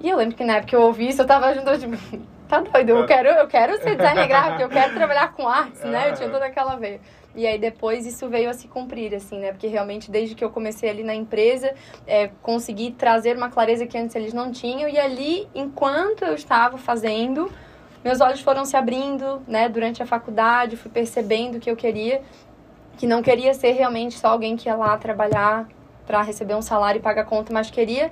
E 0.00 0.08
eu 0.08 0.16
lembro 0.16 0.34
que 0.34 0.42
na 0.42 0.54
época 0.54 0.70
que 0.70 0.74
eu 0.74 0.82
ouvi 0.82 1.10
isso, 1.10 1.22
eu 1.22 1.26
tava 1.28 1.54
junto, 1.54 1.78
tipo, 1.78 1.96
tá 2.48 2.58
doido, 2.58 2.88
eu 2.88 3.06
quero, 3.06 3.28
eu 3.28 3.46
quero 3.46 3.80
ser 3.80 3.94
designer 3.94 4.26
gráfico, 4.26 4.62
eu 4.62 4.68
quero 4.68 4.92
trabalhar 4.94 5.32
com 5.32 5.46
artes, 5.46 5.80
né? 5.82 6.10
Eu 6.10 6.14
tinha 6.14 6.28
toda 6.28 6.44
aquela 6.44 6.74
veia. 6.74 7.00
E 7.36 7.46
aí 7.46 7.56
depois 7.56 8.04
isso 8.04 8.28
veio 8.28 8.50
a 8.50 8.52
se 8.52 8.66
cumprir, 8.66 9.14
assim, 9.14 9.38
né? 9.38 9.52
Porque 9.52 9.68
realmente 9.68 10.10
desde 10.10 10.34
que 10.34 10.44
eu 10.44 10.50
comecei 10.50 10.90
ali 10.90 11.04
na 11.04 11.14
empresa, 11.14 11.72
é, 12.04 12.32
consegui 12.42 12.90
trazer 12.90 13.36
uma 13.36 13.48
clareza 13.48 13.86
que 13.86 13.96
antes 13.96 14.16
eles 14.16 14.34
não 14.34 14.50
tinham. 14.50 14.88
E 14.88 14.98
ali, 14.98 15.48
enquanto 15.54 16.24
eu 16.24 16.34
estava 16.34 16.76
fazendo, 16.76 17.48
meus 18.04 18.20
olhos 18.20 18.40
foram 18.40 18.64
se 18.64 18.76
abrindo, 18.76 19.42
né? 19.46 19.68
Durante 19.68 20.02
a 20.02 20.06
faculdade, 20.06 20.76
fui 20.76 20.90
percebendo 20.90 21.56
o 21.56 21.60
que 21.60 21.70
eu 21.70 21.76
queria. 21.76 22.22
Que 22.96 23.06
não 23.06 23.22
queria 23.22 23.54
ser 23.54 23.72
realmente 23.72 24.18
só 24.18 24.28
alguém 24.28 24.56
que 24.56 24.68
ia 24.68 24.74
lá 24.74 24.96
trabalhar 24.96 25.68
para 26.06 26.22
receber 26.22 26.54
um 26.54 26.62
salário 26.62 26.98
e 26.98 27.02
pagar 27.02 27.24
conta, 27.24 27.52
mas 27.52 27.70
queria 27.70 28.10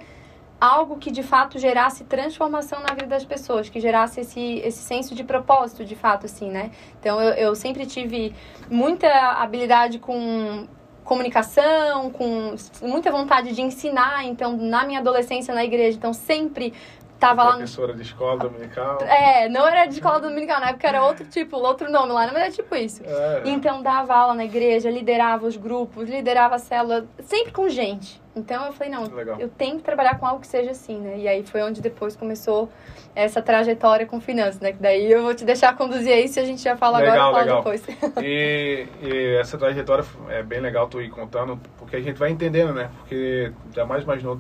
algo 0.61 0.97
que 0.97 1.11
de 1.11 1.23
fato 1.23 1.59
gerasse 1.59 2.05
transformação 2.05 2.81
na 2.81 2.93
vida 2.95 3.07
das 3.07 3.25
pessoas, 3.25 3.69
que 3.69 3.81
gerasse 3.81 4.21
esse, 4.21 4.59
esse 4.59 4.79
senso 4.79 5.15
de 5.15 5.23
propósito, 5.23 5.85
de 5.85 5.95
fato, 5.95 6.27
assim, 6.27 6.51
né? 6.51 6.71
Então 7.01 7.21
eu, 7.21 7.33
eu 7.35 7.55
sempre 7.55 7.87
tive 7.87 8.35
muita 8.69 9.09
habilidade 9.41 9.99
com 9.99 10.67
comunicação, 11.05 12.11
com 12.11 12.55
muita 12.83 13.11
vontade 13.11 13.55
de 13.55 13.63
ensinar, 13.63 14.27
então 14.27 14.57
na 14.57 14.85
minha 14.85 15.01
adolescência 15.01 15.55
na 15.55 15.65
igreja, 15.65 15.97
então 15.97 16.13
sempre 16.13 16.75
tava 17.19 17.43
lá. 17.43 17.51
Professora 17.53 17.95
de 17.95 18.03
escola 18.03 18.39
dominical. 18.39 18.99
É, 19.03 19.49
não 19.49 19.67
era 19.67 19.87
de 19.87 19.95
escola 19.95 20.21
dominical, 20.21 20.61
na 20.61 20.71
época 20.71 20.89
era 20.89 21.03
outro 21.03 21.27
tipo, 21.27 21.57
outro 21.57 21.91
nome 21.91 22.13
lá, 22.13 22.27
não 22.27 22.39
era 22.39 22.51
tipo 22.51 22.75
isso. 22.75 23.03
É. 23.05 23.43
Então 23.45 23.83
dava 23.83 24.15
aula 24.15 24.35
na 24.35 24.45
igreja, 24.45 24.91
liderava 24.91 25.47
os 25.47 25.57
grupos, 25.57 26.09
liderava 26.09 26.57
a 26.57 26.59
célula, 26.59 27.07
sempre 27.21 27.53
com 27.53 27.69
gente. 27.69 28.21
Então 28.37 28.67
eu 28.67 28.73
falei, 28.73 28.93
não, 28.93 29.05
Legal. 29.05 29.41
eu 29.41 29.49
tenho 29.49 29.79
que 29.79 29.83
trabalhar 29.83 30.19
com 30.19 30.25
algo 30.25 30.41
que 30.41 30.47
seja 30.47 30.71
assim, 30.71 30.99
né? 30.99 31.19
E 31.19 31.27
aí 31.27 31.43
foi 31.43 31.61
onde 31.63 31.81
depois 31.81 32.15
começou 32.15 32.69
essa 33.15 33.43
trajetória 33.43 34.07
com 34.07 34.21
finanças, 34.21 34.61
né? 34.61 34.73
Que 34.73 34.81
daí 34.81 35.11
eu 35.11 35.23
vou 35.23 35.35
te 35.35 35.45
deixar 35.45 35.77
conduzir 35.77 36.13
aí 36.13 36.29
se 36.29 36.39
a 36.39 36.45
gente 36.45 36.63
já 36.63 36.77
fala 36.77 36.99
legal, 36.99 37.35
agora 37.35 37.57
ou 37.57 37.63
fala 37.63 37.77
depois. 37.77 37.99
E, 38.23 38.87
e, 39.03 39.37
essa 39.41 39.59
trajetória 39.59 40.05
é 40.29 40.43
bem 40.43 40.61
legal 40.61 40.87
tu 40.87 41.01
ir 41.01 41.11
contando, 41.11 41.59
porque 41.77 41.97
a 41.97 42.01
gente 42.01 42.17
vai 42.17 42.31
entendendo, 42.31 42.73
né? 42.73 42.91
Porque 42.99 43.53
jamais 43.75 44.05
imaginou 44.05 44.39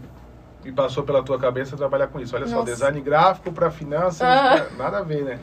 e 0.64 0.72
passou 0.72 1.02
pela 1.04 1.22
tua 1.22 1.38
cabeça 1.38 1.76
trabalhar 1.76 2.08
com 2.08 2.20
isso. 2.20 2.34
Olha 2.34 2.46
Nossa. 2.46 2.56
só, 2.56 2.62
design 2.62 3.00
gráfico 3.00 3.52
para 3.52 3.70
finanças, 3.70 4.22
ah. 4.22 4.66
nada 4.76 4.98
a 4.98 5.02
ver, 5.02 5.24
né? 5.24 5.38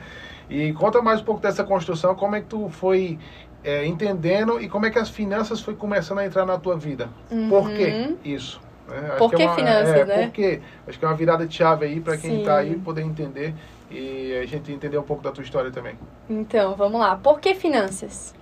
E 0.49 0.73
conta 0.73 1.01
mais 1.01 1.21
um 1.21 1.23
pouco 1.23 1.41
dessa 1.41 1.63
construção, 1.63 2.15
como 2.15 2.35
é 2.35 2.41
que 2.41 2.47
tu 2.47 2.69
foi 2.69 3.17
é, 3.63 3.85
entendendo 3.85 4.61
e 4.61 4.69
como 4.69 4.85
é 4.85 4.91
que 4.91 4.99
as 4.99 5.09
finanças 5.09 5.59
foi 5.59 5.75
começando 5.75 6.19
a 6.19 6.25
entrar 6.25 6.45
na 6.45 6.57
tua 6.57 6.77
vida. 6.77 7.09
Uhum. 7.31 7.49
Por 7.49 7.69
que 7.71 8.15
isso? 8.23 8.61
É, 8.91 9.15
Por 9.17 9.31
que, 9.31 9.41
é 9.41 9.47
uma, 9.47 9.55
finanças, 9.55 9.95
é, 9.95 10.05
né? 10.05 10.23
Porque 10.23 10.61
acho 10.87 10.99
que 10.99 11.05
é 11.05 11.07
uma 11.07 11.15
virada 11.15 11.47
de 11.47 11.55
chave 11.55 11.85
aí 11.85 11.99
para 11.99 12.17
quem 12.17 12.39
está 12.39 12.57
aí 12.57 12.75
poder 12.75 13.01
entender 13.01 13.55
e 13.89 14.37
a 14.41 14.45
gente 14.45 14.71
entender 14.71 14.97
um 14.97 15.03
pouco 15.03 15.23
da 15.23 15.31
tua 15.31 15.43
história 15.43 15.71
também. 15.71 15.97
Então, 16.29 16.75
vamos 16.75 16.99
lá. 16.99 17.15
Por 17.15 17.39
que 17.39 17.55
finanças? 17.55 18.35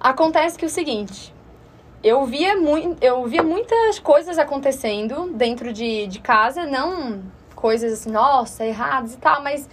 Acontece 0.00 0.58
que 0.58 0.64
é 0.64 0.68
o 0.68 0.70
seguinte, 0.70 1.32
eu 2.06 2.24
via, 2.24 2.56
mu 2.56 2.96
eu 3.00 3.24
via 3.26 3.42
muitas 3.42 3.98
coisas 3.98 4.38
acontecendo 4.38 5.32
dentro 5.34 5.72
de, 5.72 6.06
de 6.06 6.20
casa, 6.20 6.64
não 6.64 7.20
coisas 7.54 7.92
assim, 7.92 8.12
nossa, 8.12 8.64
erradas 8.64 9.14
e 9.14 9.16
tal, 9.16 9.42
mas 9.42 9.68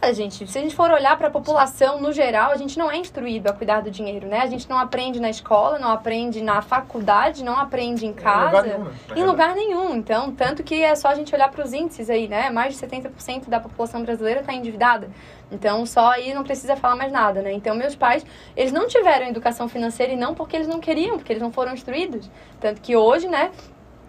A 0.00 0.12
gente, 0.12 0.46
se 0.46 0.56
a 0.56 0.62
gente 0.62 0.76
for 0.76 0.90
olhar 0.92 1.18
para 1.18 1.26
a 1.26 1.30
população 1.30 2.00
no 2.00 2.12
geral, 2.12 2.52
a 2.52 2.56
gente 2.56 2.78
não 2.78 2.88
é 2.88 2.96
instruído 2.96 3.48
a 3.48 3.52
cuidar 3.52 3.80
do 3.80 3.90
dinheiro, 3.90 4.28
né? 4.28 4.40
A 4.40 4.46
gente 4.46 4.68
não 4.70 4.78
aprende 4.78 5.18
na 5.18 5.28
escola, 5.28 5.76
não 5.76 5.90
aprende 5.90 6.40
na 6.40 6.62
faculdade, 6.62 7.42
não 7.42 7.58
aprende 7.58 8.06
em 8.06 8.12
casa, 8.12 8.58
em 8.58 8.62
lugar 8.62 8.64
nenhum. 8.64 8.84
Né? 8.84 8.94
Em 9.16 9.24
lugar 9.24 9.54
nenhum. 9.56 9.96
Então, 9.96 10.30
tanto 10.30 10.62
que 10.62 10.82
é 10.84 10.94
só 10.94 11.08
a 11.08 11.14
gente 11.16 11.34
olhar 11.34 11.50
para 11.50 11.64
os 11.64 11.72
índices 11.72 12.08
aí, 12.08 12.28
né? 12.28 12.48
Mais 12.48 12.78
de 12.78 12.86
70% 12.86 13.48
da 13.48 13.58
população 13.58 14.02
brasileira 14.02 14.40
está 14.40 14.52
endividada. 14.52 15.10
Então, 15.50 15.84
só 15.84 16.12
aí 16.12 16.32
não 16.32 16.44
precisa 16.44 16.76
falar 16.76 16.94
mais 16.94 17.10
nada, 17.10 17.42
né? 17.42 17.52
Então, 17.52 17.74
meus 17.74 17.96
pais, 17.96 18.24
eles 18.56 18.70
não 18.70 18.86
tiveram 18.86 19.26
educação 19.26 19.68
financeira 19.68 20.12
e 20.12 20.16
não 20.16 20.32
porque 20.32 20.54
eles 20.54 20.68
não 20.68 20.78
queriam, 20.78 21.16
porque 21.16 21.32
eles 21.32 21.42
não 21.42 21.50
foram 21.50 21.74
instruídos. 21.74 22.30
Tanto 22.60 22.80
que 22.80 22.94
hoje, 22.94 23.26
né, 23.26 23.50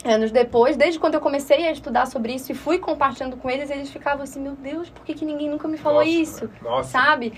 anos 0.05 0.31
depois, 0.31 0.77
desde 0.77 0.99
quando 0.99 1.15
eu 1.15 1.21
comecei 1.21 1.67
a 1.67 1.71
estudar 1.71 2.05
sobre 2.07 2.33
isso 2.33 2.51
e 2.51 2.55
fui 2.55 2.79
compartilhando 2.79 3.37
com 3.37 3.49
eles, 3.49 3.69
eles 3.69 3.89
ficavam 3.89 4.23
assim, 4.23 4.39
meu 4.39 4.53
Deus, 4.53 4.89
por 4.89 5.03
que, 5.03 5.13
que 5.13 5.25
ninguém 5.25 5.49
nunca 5.49 5.67
me 5.67 5.77
falou 5.77 5.99
Nossa, 5.99 6.09
isso? 6.09 6.49
Nossa. 6.61 6.89
Sabe? 6.89 7.33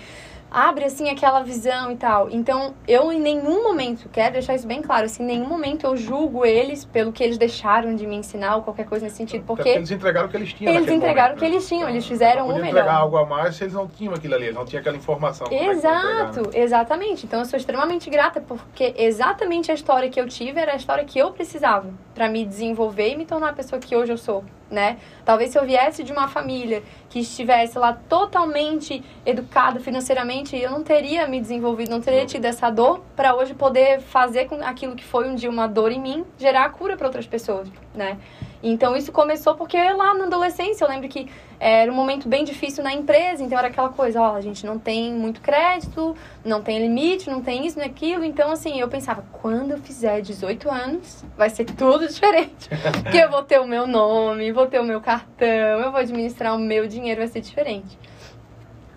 Abre 0.52 0.84
assim 0.84 1.08
aquela 1.08 1.42
visão 1.42 1.90
e 1.90 1.96
tal. 1.96 2.28
Então, 2.30 2.74
eu 2.86 3.10
em 3.10 3.20
nenhum 3.20 3.62
momento, 3.62 4.08
quero 4.10 4.34
deixar 4.34 4.54
isso 4.54 4.66
bem 4.66 4.82
claro, 4.82 5.06
assim, 5.06 5.22
em 5.22 5.26
nenhum 5.26 5.48
momento 5.48 5.86
eu 5.86 5.96
julgo 5.96 6.44
eles 6.44 6.84
pelo 6.84 7.10
que 7.10 7.24
eles 7.24 7.38
deixaram 7.38 7.94
de 7.94 8.06
me 8.06 8.16
ensinar 8.16 8.56
ou 8.56 8.62
qualquer 8.62 8.86
coisa 8.86 9.04
nesse 9.04 9.16
sentido, 9.16 9.44
porque 9.46 9.68
eles 9.68 9.90
entregaram 9.90 10.28
o 10.28 10.30
que 10.30 10.36
eles 10.36 10.52
tinham. 10.52 10.72
Eles 10.74 10.88
entregaram 10.88 11.30
momento, 11.30 11.36
o 11.36 11.38
que 11.40 11.48
né? 11.48 11.54
eles 11.54 11.68
tinham, 11.68 11.88
eles 11.88 12.06
fizeram 12.06 12.46
não 12.46 12.56
o 12.56 12.60
melhor. 12.60 12.68
entregar 12.68 12.94
algo 12.94 13.16
a 13.16 13.24
mais 13.24 13.56
se 13.56 13.64
eles 13.64 13.74
não 13.74 13.88
tinham 13.88 14.12
aquilo 14.12 14.34
ali, 14.34 14.44
eles 14.44 14.54
não 14.54 14.64
tinham 14.64 14.80
aquela 14.80 14.96
informação. 14.96 15.46
é 15.50 15.54
entregar, 15.54 15.72
Exato, 15.72 16.40
né? 16.42 16.58
exatamente. 16.60 17.24
Então 17.26 17.40
eu 17.40 17.46
sou 17.46 17.56
extremamente 17.56 18.10
grata 18.10 18.40
porque 18.40 18.94
exatamente 18.98 19.70
a 19.70 19.74
história 19.74 20.10
que 20.10 20.20
eu 20.20 20.28
tive 20.28 20.60
era 20.60 20.72
a 20.72 20.76
história 20.76 21.04
que 21.04 21.18
eu 21.18 21.30
precisava 21.32 21.88
para 22.14 22.28
me 22.28 22.44
desenvolver 22.44 23.12
e 23.12 23.16
me 23.16 23.24
tornar 23.24 23.50
a 23.50 23.52
pessoa 23.52 23.80
que 23.80 23.96
hoje 23.96 24.12
eu 24.12 24.18
sou, 24.18 24.44
né? 24.72 24.96
Talvez 25.24 25.50
se 25.50 25.58
eu 25.58 25.64
viesse 25.64 26.02
de 26.02 26.10
uma 26.10 26.26
família 26.26 26.82
que 27.10 27.20
estivesse 27.20 27.78
lá 27.78 27.92
totalmente 27.92 29.04
educada 29.24 29.78
financeiramente, 29.78 30.56
eu 30.56 30.70
não 30.70 30.82
teria 30.82 31.28
me 31.28 31.40
desenvolvido, 31.40 31.90
não 31.90 32.00
teria 32.00 32.24
tido 32.24 32.46
essa 32.46 32.70
dor 32.70 33.02
para 33.14 33.34
hoje 33.36 33.54
poder 33.54 34.00
fazer 34.00 34.46
com 34.46 34.56
aquilo 34.64 34.96
que 34.96 35.04
foi 35.04 35.28
um 35.28 35.34
dia 35.34 35.50
uma 35.50 35.66
dor 35.66 35.92
em 35.92 36.00
mim 36.00 36.24
gerar 36.38 36.70
cura 36.70 36.96
para 36.96 37.06
outras 37.06 37.26
pessoas, 37.26 37.68
né? 37.94 38.18
Então 38.62 38.96
isso 38.96 39.12
começou 39.12 39.54
porque 39.54 39.76
lá 39.76 40.14
na 40.14 40.24
adolescência 40.24 40.84
eu 40.84 40.88
lembro 40.88 41.08
que 41.08 41.28
era 41.64 41.92
um 41.92 41.94
momento 41.94 42.28
bem 42.28 42.44
difícil 42.44 42.82
na 42.82 42.92
empresa, 42.92 43.40
então 43.40 43.56
era 43.56 43.68
aquela 43.68 43.90
coisa, 43.90 44.20
ó, 44.20 44.34
a 44.34 44.40
gente 44.40 44.66
não 44.66 44.80
tem 44.80 45.12
muito 45.12 45.40
crédito, 45.40 46.16
não 46.44 46.60
tem 46.60 46.80
limite, 46.80 47.30
não 47.30 47.40
tem 47.40 47.64
isso, 47.64 47.78
nem 47.78 47.86
aquilo. 47.86 48.24
Então 48.24 48.50
assim, 48.50 48.80
eu 48.80 48.88
pensava, 48.88 49.24
quando 49.30 49.70
eu 49.70 49.78
fizer 49.78 50.20
18 50.20 50.68
anos, 50.68 51.24
vai 51.36 51.48
ser 51.48 51.64
tudo 51.64 52.06
diferente. 52.08 52.68
Porque 53.04 53.16
eu 53.16 53.30
vou 53.30 53.44
ter 53.44 53.60
o 53.60 53.66
meu 53.66 53.86
nome, 53.86 54.50
vou 54.50 54.66
ter 54.66 54.80
o 54.80 54.84
meu 54.84 55.00
cartão, 55.00 55.46
eu 55.46 55.92
vou 55.92 56.00
administrar 56.00 56.52
o 56.56 56.58
meu 56.58 56.88
dinheiro, 56.88 57.20
vai 57.20 57.28
ser 57.28 57.40
diferente. 57.40 57.96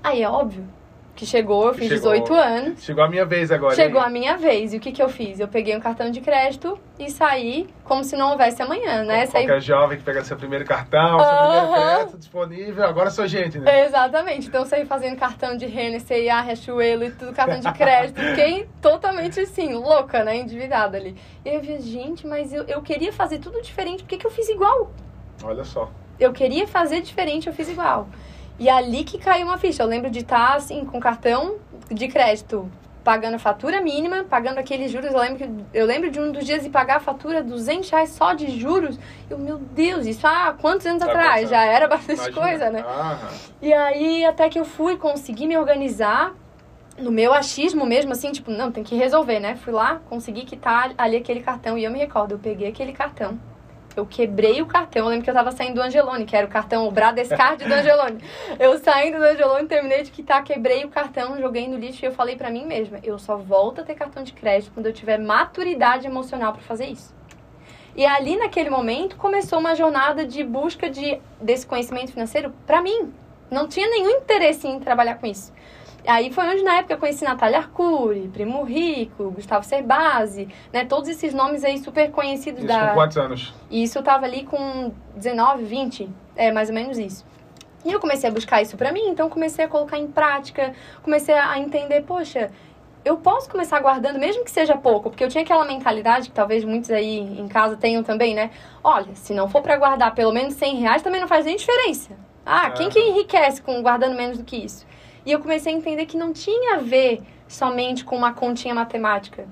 Aí 0.03 0.23
é 0.23 0.29
óbvio 0.29 0.74
que 1.15 1.25
chegou, 1.25 1.67
eu 1.67 1.73
fiz 1.73 1.87
Chegou. 1.87 2.11
18 2.11 2.33
anos. 2.33 2.83
Chegou 2.83 3.03
a 3.03 3.09
minha 3.09 3.25
vez 3.25 3.51
agora. 3.51 3.73
Chegou 3.73 4.01
hein? 4.01 4.07
a 4.07 4.09
minha 4.09 4.37
vez. 4.37 4.73
E 4.73 4.77
o 4.77 4.79
que, 4.79 4.91
que 4.91 5.01
eu 5.01 5.07
fiz? 5.07 5.39
Eu 5.39 5.47
peguei 5.47 5.75
um 5.75 5.79
cartão 5.79 6.11
de 6.11 6.19
crédito 6.19 6.77
e 6.99 7.09
saí 7.09 7.67
como 7.83 8.03
se 8.03 8.15
não 8.17 8.31
houvesse 8.31 8.61
amanhã, 8.61 9.03
né? 9.03 9.25
Saí... 9.25 9.45
Qualquer 9.45 9.61
jovem 9.61 9.97
que 9.97 10.03
pega 10.03 10.23
seu 10.23 10.35
primeiro 10.35 10.65
cartão, 10.65 11.19
seu 11.19 11.37
primeiro 11.37 11.73
crédito 11.73 12.17
disponível, 12.17 12.83
agora 12.83 13.09
sou 13.09 13.25
gente, 13.27 13.57
né? 13.57 13.85
Exatamente. 13.85 14.47
Então 14.47 14.61
eu 14.61 14.67
saí 14.67 14.85
fazendo 14.85 15.15
cartão 15.17 15.55
de 15.55 15.65
Renner, 15.65 16.01
C&A, 16.01 16.41
Riachuelo 16.41 17.05
e 17.05 17.11
tudo, 17.11 17.33
cartão 17.33 17.59
de 17.59 17.71
crédito. 17.71 18.19
Fiquei 18.19 18.67
totalmente 18.81 19.39
assim, 19.39 19.73
louca, 19.73 20.23
né? 20.23 20.37
Endividada 20.37 20.97
ali. 20.97 21.15
E 21.45 21.49
aí 21.49 21.55
eu 21.55 21.61
vi, 21.61 21.79
gente, 21.79 22.27
mas 22.27 22.53
eu, 22.53 22.63
eu 22.63 22.81
queria 22.81 23.13
fazer 23.13 23.39
tudo 23.39 23.61
diferente. 23.61 24.03
Por 24.03 24.09
que, 24.09 24.17
que 24.17 24.27
eu 24.27 24.31
fiz 24.31 24.49
igual? 24.49 24.91
Olha 25.43 25.63
só. 25.63 25.89
Eu 26.19 26.33
queria 26.33 26.67
fazer 26.67 27.01
diferente, 27.01 27.47
eu 27.47 27.53
fiz 27.53 27.69
igual. 27.69 28.07
E 28.57 28.69
ali 28.69 29.03
que 29.03 29.17
caiu 29.17 29.45
uma 29.47 29.57
ficha. 29.57 29.83
Eu 29.83 29.87
lembro 29.87 30.09
de 30.09 30.19
estar, 30.19 30.55
assim, 30.55 30.85
com 30.85 30.99
cartão 30.99 31.55
de 31.91 32.07
crédito, 32.07 32.69
pagando 33.03 33.35
a 33.35 33.39
fatura 33.39 33.81
mínima, 33.81 34.23
pagando 34.23 34.57
aqueles 34.57 34.91
juros. 34.91 35.11
Eu 35.11 35.19
lembro, 35.19 35.37
que, 35.37 35.49
eu 35.77 35.85
lembro 35.85 36.09
de 36.09 36.19
um 36.19 36.31
dos 36.31 36.45
dias 36.45 36.63
de 36.63 36.69
pagar 36.69 36.97
a 36.97 36.99
fatura 36.99 37.43
200 37.43 37.89
reais 37.89 38.09
só 38.11 38.33
de 38.33 38.57
juros. 38.57 38.97
Eu, 39.29 39.37
meu 39.37 39.57
Deus, 39.57 40.05
isso 40.07 40.25
há 40.25 40.53
quantos 40.59 40.85
anos 40.87 41.03
Tá 41.03 41.09
atrás? 41.09 41.33
passando. 41.43 41.49
Já 41.49 41.65
era 41.65 41.87
bastante 41.87 42.19
Imagina. 42.21 42.41
coisa, 42.41 42.69
né? 42.69 42.79
Aham. 42.81 43.29
E 43.61 43.73
aí, 43.73 44.25
até 44.25 44.49
que 44.49 44.59
eu 44.59 44.65
fui 44.65 44.97
conseguir 44.97 45.47
me 45.47 45.57
organizar 45.57 46.33
no 46.97 47.11
meu 47.11 47.33
achismo 47.33 47.85
mesmo, 47.85 48.13
assim, 48.13 48.31
tipo, 48.31 48.49
não, 48.49 48.71
tem 48.71 48.81
que 48.83 48.95
resolver, 48.95 49.39
né? 49.41 49.55
Fui 49.57 49.73
lá, 49.73 49.99
consegui 50.09 50.45
quitar 50.45 50.93
ali 50.97 51.17
aquele 51.17 51.41
cartão. 51.41 51.77
E 51.77 51.83
eu 51.83 51.91
me 51.91 51.99
recordo, 51.99 52.31
eu 52.35 52.39
peguei 52.39 52.69
aquele 52.69 52.93
cartão. 52.93 53.37
Eu 53.95 54.05
quebrei 54.05 54.61
o 54.61 54.65
cartão. 54.65 55.03
Eu 55.03 55.09
lembro 55.09 55.23
que 55.23 55.29
eu 55.29 55.33
tava 55.33 55.51
saindo 55.51 55.75
do 55.75 55.81
Angelone, 55.81 56.25
que 56.25 56.35
era 56.35 56.45
o 56.45 56.49
cartão, 56.49 56.87
o 56.87 56.91
Bradescard 56.91 57.63
do 57.63 57.73
Angelone. 57.73 58.21
Eu 58.59 58.77
saindo 58.79 59.17
do 59.17 59.23
Angelone, 59.23 59.67
terminei 59.67 60.03
de 60.03 60.11
quitar, 60.11 60.43
quebrei 60.43 60.83
o 60.83 60.89
cartão, 60.89 61.39
joguei 61.39 61.67
no 61.67 61.77
lixo 61.77 62.03
e 62.03 62.07
eu 62.07 62.11
falei 62.11 62.35
pra 62.35 62.49
mim 62.49 62.65
mesma, 62.65 62.99
eu 63.03 63.17
só 63.19 63.37
volto 63.37 63.81
a 63.81 63.83
ter 63.83 63.95
cartão 63.95 64.23
de 64.23 64.33
crédito 64.33 64.71
quando 64.73 64.85
eu 64.85 64.93
tiver 64.93 65.17
maturidade 65.17 66.07
emocional 66.07 66.53
pra 66.53 66.61
fazer 66.61 66.85
isso. 66.87 67.13
E 67.95 68.05
ali 68.05 68.35
naquele 68.37 68.69
momento 68.69 69.15
começou 69.15 69.59
uma 69.59 69.73
jornada 69.75 70.25
de 70.25 70.43
busca 70.43 70.89
de 70.89 71.19
desse 71.39 71.65
conhecimento 71.65 72.11
financeiro 72.11 72.53
pra 72.65 72.81
mim. 72.81 73.13
Não 73.49 73.67
tinha 73.67 73.87
nenhum 73.87 74.09
interesse 74.09 74.67
em 74.67 74.79
trabalhar 74.79 75.15
com 75.15 75.25
isso. 75.25 75.53
Aí 76.07 76.31
foi 76.31 76.45
onde 76.47 76.63
na 76.63 76.77
época 76.77 76.93
eu 76.93 76.97
conheci 76.97 77.23
Natália 77.23 77.57
Arcuri, 77.59 78.29
Primo 78.31 78.63
Rico, 78.63 79.31
Gustavo 79.31 79.65
Cerbasi, 79.65 80.47
né? 80.71 80.85
Todos 80.85 81.09
esses 81.09 81.33
nomes 81.33 81.63
aí 81.63 81.77
super 81.79 82.11
conhecidos 82.11 82.59
Isso 82.63 82.67
da 82.67 82.87
com 82.89 82.93
quantos 82.93 83.17
anos? 83.17 83.53
e 83.69 83.83
isso 83.83 83.97
eu 83.97 84.03
tava 84.03 84.25
ali 84.25 84.43
com 84.43 84.91
19, 85.15 85.63
20, 85.63 86.09
é 86.35 86.51
mais 86.51 86.69
ou 86.69 86.75
menos 86.75 86.97
isso. 86.97 87.25
E 87.83 87.91
eu 87.91 87.99
comecei 87.99 88.29
a 88.29 88.33
buscar 88.33 88.61
isso 88.61 88.75
pra 88.77 88.91
mim, 88.91 89.07
então 89.09 89.29
comecei 89.29 89.65
a 89.65 89.67
colocar 89.67 89.97
em 89.97 90.07
prática, 90.07 90.73
comecei 91.03 91.35
a 91.35 91.59
entender, 91.59 92.01
poxa, 92.01 92.49
eu 93.03 93.17
posso 93.17 93.47
começar 93.47 93.79
guardando, 93.79 94.17
mesmo 94.17 94.43
que 94.43 94.49
seja 94.49 94.75
pouco, 94.75 95.11
porque 95.11 95.23
eu 95.23 95.27
tinha 95.29 95.43
aquela 95.43 95.63
mentalidade 95.65 96.29
que 96.29 96.35
talvez 96.35 96.63
muitos 96.63 96.89
aí 96.89 97.19
em 97.39 97.47
casa 97.47 97.77
tenham 97.77 98.01
também, 98.01 98.33
né? 98.33 98.49
Olha, 98.83 99.13
se 99.13 99.33
não 99.33 99.47
for 99.47 99.61
pra 99.61 99.77
guardar 99.77 100.15
pelo 100.15 100.31
menos 100.33 100.55
100 100.55 100.77
reais, 100.77 101.03
também 101.03 101.21
não 101.21 101.27
faz 101.27 101.45
nem 101.45 101.55
diferença. 101.55 102.13
Ah, 102.43 102.71
quem 102.71 102.87
Aham. 102.87 102.93
que 102.93 102.99
enriquece 102.99 103.61
com 103.61 103.81
guardando 103.83 104.15
menos 104.15 104.39
do 104.39 104.43
que 104.43 104.55
isso? 104.57 104.85
E 105.25 105.31
eu 105.31 105.39
comecei 105.39 105.73
a 105.73 105.75
entender 105.75 106.05
que 106.05 106.17
não 106.17 106.31
tinha 106.31 106.75
a 106.75 106.79
ver 106.79 107.21
somente 107.47 108.05
com 108.05 108.15
uma 108.15 108.33
continha 108.33 108.75
matemática. 108.75 109.47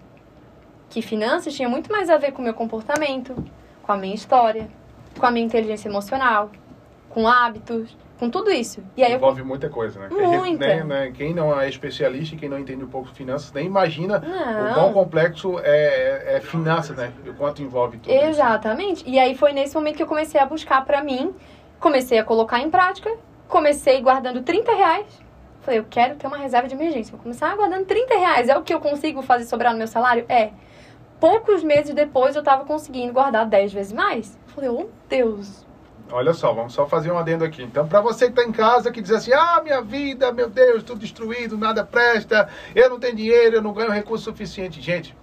Que 0.90 1.02
finanças 1.02 1.54
tinha 1.56 1.68
muito 1.68 1.92
mais 1.92 2.10
a 2.10 2.18
ver 2.18 2.32
com 2.32 2.42
o 2.42 2.46
meu 2.46 2.54
comportamento, 2.54 3.36
com 3.82 3.92
a 3.92 3.98
minha 3.98 4.14
história, 4.14 4.70
com 5.18 5.26
a 5.26 5.32
minha 5.32 5.46
inteligência 5.46 5.90
emocional, 5.90 6.52
com 7.10 7.28
hábitos, 7.28 7.98
com 8.20 8.30
tudo 8.30 8.52
isso. 8.52 8.84
E 8.96 9.04
aí 9.04 9.12
eu 9.12 9.18
Envolve 9.18 9.44
muita 9.44 9.70
coisa, 9.70 10.00
né? 10.00 10.10
Gente 10.10 10.38
Muita. 10.38 10.84
né, 10.84 11.12
Quem 11.16 11.34
não 11.34 11.60
é 11.60 11.68
especialista 11.68 12.36
e 12.36 12.38
quem 12.38 12.48
não 12.48 12.60
entende 12.60 12.84
um 12.84 12.88
pouco 12.88 13.10
de 13.10 13.16
finanças, 13.16 13.52
nem 13.52 13.66
imagina 13.66 14.20
o 14.20 14.64
Não. 14.66 14.74
quão 14.76 14.94
complexo 14.94 15.60
é, 15.64 16.36
é 16.38 16.40
finanças, 16.40 16.96
né? 16.96 17.12
E 17.26 17.30
o 17.30 17.34
quanto 17.34 17.62
envolve 17.62 17.98
tudo 17.98 18.14
isso. 18.14 18.26
Exatamente. 18.26 19.04
E 19.10 19.18
aí 19.18 19.36
foi 19.36 19.52
nesse 19.52 19.76
momento 19.76 19.98
que 19.98 20.04
eu 20.04 20.08
comecei 20.08 20.40
a 20.40 20.46
buscar 20.46 20.86
pra 20.86 21.04
mim, 21.04 21.34
comecei 21.80 22.20
a 22.20 22.24
colocar 22.24 22.60
em 22.60 22.70
prática, 22.70 23.12
comecei 23.48 24.00
guardando 24.02 24.42
30 24.42 24.72
reais. 24.74 25.24
Falei, 25.64 25.80
eu 25.80 25.86
quero 25.90 26.16
ter 26.16 26.28
uma 26.28 26.38
reserva 26.38 26.68
de 26.68 26.76
emergência. 26.76 27.12
Vou 27.12 27.22
começar 27.22 27.56
guardando 27.56 27.86
30 27.86 28.14
reais. 28.16 28.50
É 28.50 28.58
o 28.58 28.62
que 28.62 28.74
eu 28.74 28.82
consigo 28.82 29.22
fazer 29.22 29.46
sobrar 29.46 29.72
no 29.72 29.78
meu 29.78 29.88
salário? 29.88 30.26
É. 30.28 30.52
Poucos 31.22 31.64
meses 31.64 31.96
depois 31.96 32.36
eu 32.36 32.44
tava 32.44 32.66
conseguindo 32.66 33.14
guardar 33.14 33.46
10 33.46 33.72
vezes 33.72 33.94
mais. 33.94 34.38
Falei, 34.48 34.70
oh 34.70 34.90
Deus. 35.08 35.66
Olha 36.12 36.34
só, 36.34 36.52
vamos 36.54 36.74
só 36.74 36.86
fazer 36.86 37.12
um 37.12 37.18
adendo 37.18 37.46
aqui. 37.46 37.64
Então, 37.64 37.88
para 37.88 38.02
você 38.02 38.28
que 38.28 38.34
tá 38.34 38.44
em 38.44 38.52
casa, 38.52 38.92
que 38.92 39.02
diz 39.02 39.12
assim, 39.12 39.32
ah, 39.32 39.62
minha 39.64 39.82
vida, 39.82 40.34
meu 40.34 40.50
Deus, 40.50 40.84
tudo 40.84 41.00
destruído, 41.00 41.58
nada 41.58 41.86
presta, 41.86 42.50
eu 42.76 42.90
não 42.90 43.00
tenho 43.00 43.16
dinheiro, 43.16 43.56
eu 43.56 43.62
não 43.62 43.74
ganho 43.74 43.90
recurso 43.90 44.26
suficiente. 44.26 44.82
Gente, 44.82 45.16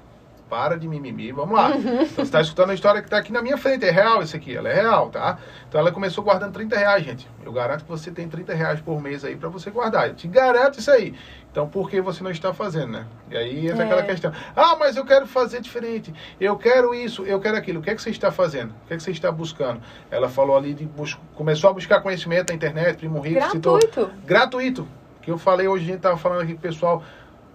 para 0.51 0.77
de 0.77 0.89
mimimi, 0.89 1.31
vamos 1.31 1.55
lá. 1.57 1.71
Então, 1.77 2.05
você 2.07 2.23
está 2.23 2.41
escutando 2.41 2.71
a 2.71 2.75
história 2.75 3.01
que 3.01 3.07
está 3.07 3.17
aqui 3.19 3.33
na 3.33 3.41
minha 3.41 3.57
frente, 3.57 3.85
é 3.87 3.91
real 3.91 4.21
isso 4.23 4.35
aqui, 4.37 4.57
ela 4.57 4.69
é 4.69 4.75
real, 4.75 5.09
tá? 5.09 5.39
Então, 5.69 5.81
ela 5.81 5.93
começou 5.93 6.25
guardando 6.25 6.53
30 6.53 6.77
reais, 6.77 7.05
gente. 7.05 7.31
Eu 7.45 7.53
garanto 7.53 7.85
que 7.85 7.89
você 7.89 8.11
tem 8.11 8.29
30 8.29 8.53
reais 8.53 8.81
por 8.81 9.01
mês 9.01 9.25
aí 9.25 9.37
para 9.37 9.49
você 9.49 9.71
guardar. 9.71 10.09
Eu 10.09 10.15
te 10.15 10.27
garanto 10.27 10.81
isso 10.81 10.91
aí. 10.91 11.15
Então, 11.53 11.69
por 11.69 11.89
que 11.89 12.01
você 12.01 12.23
não 12.25 12.31
está 12.31 12.53
fazendo, 12.53 12.93
né? 12.93 13.07
E 13.31 13.37
aí 13.37 13.67
entra 13.69 13.83
É. 13.85 13.87
aquela 13.87 14.03
questão. 14.03 14.33
Ah, 14.57 14.77
mas 14.79 14.97
eu 14.97 15.05
quero 15.05 15.27
fazer 15.27 15.61
diferente. 15.61 16.13
Eu 16.41 16.57
quero 16.57 16.93
isso, 16.95 17.25
eu 17.25 17.39
quero 17.41 17.57
aquilo. 17.57 17.79
O 17.79 17.83
que 17.83 17.91
é 17.91 17.95
que 17.95 18.03
você 18.03 18.11
está 18.11 18.33
fazendo? 18.33 18.71
O 18.85 18.89
que 18.89 18.95
é 18.95 18.97
que 18.97 19.03
você 19.03 19.13
está 19.13 19.31
buscando? 19.31 19.81
Ela 20.11 20.29
falou 20.29 20.57
ali 20.57 20.75
de 20.75 20.85
bus... 20.85 21.17
começou 21.35 21.71
a 21.71 21.73
buscar 21.73 22.01
conhecimento 22.01 22.51
na 22.51 22.57
internet, 22.57 22.97
Primo 22.99 23.21
Rico 23.21 23.51
citou 23.51 23.79
Gratuito. 23.79 24.11
gratuito. 24.27 24.89
Que 25.23 25.31
eu 25.31 25.37
falei 25.39 25.69
hoje, 25.69 25.85
a 25.85 25.87
gente 25.89 26.01
tava 26.01 26.17
falando 26.17 26.41
aqui 26.43 26.53
com 26.55 26.59
o 26.59 26.63
pessoal. 26.63 27.03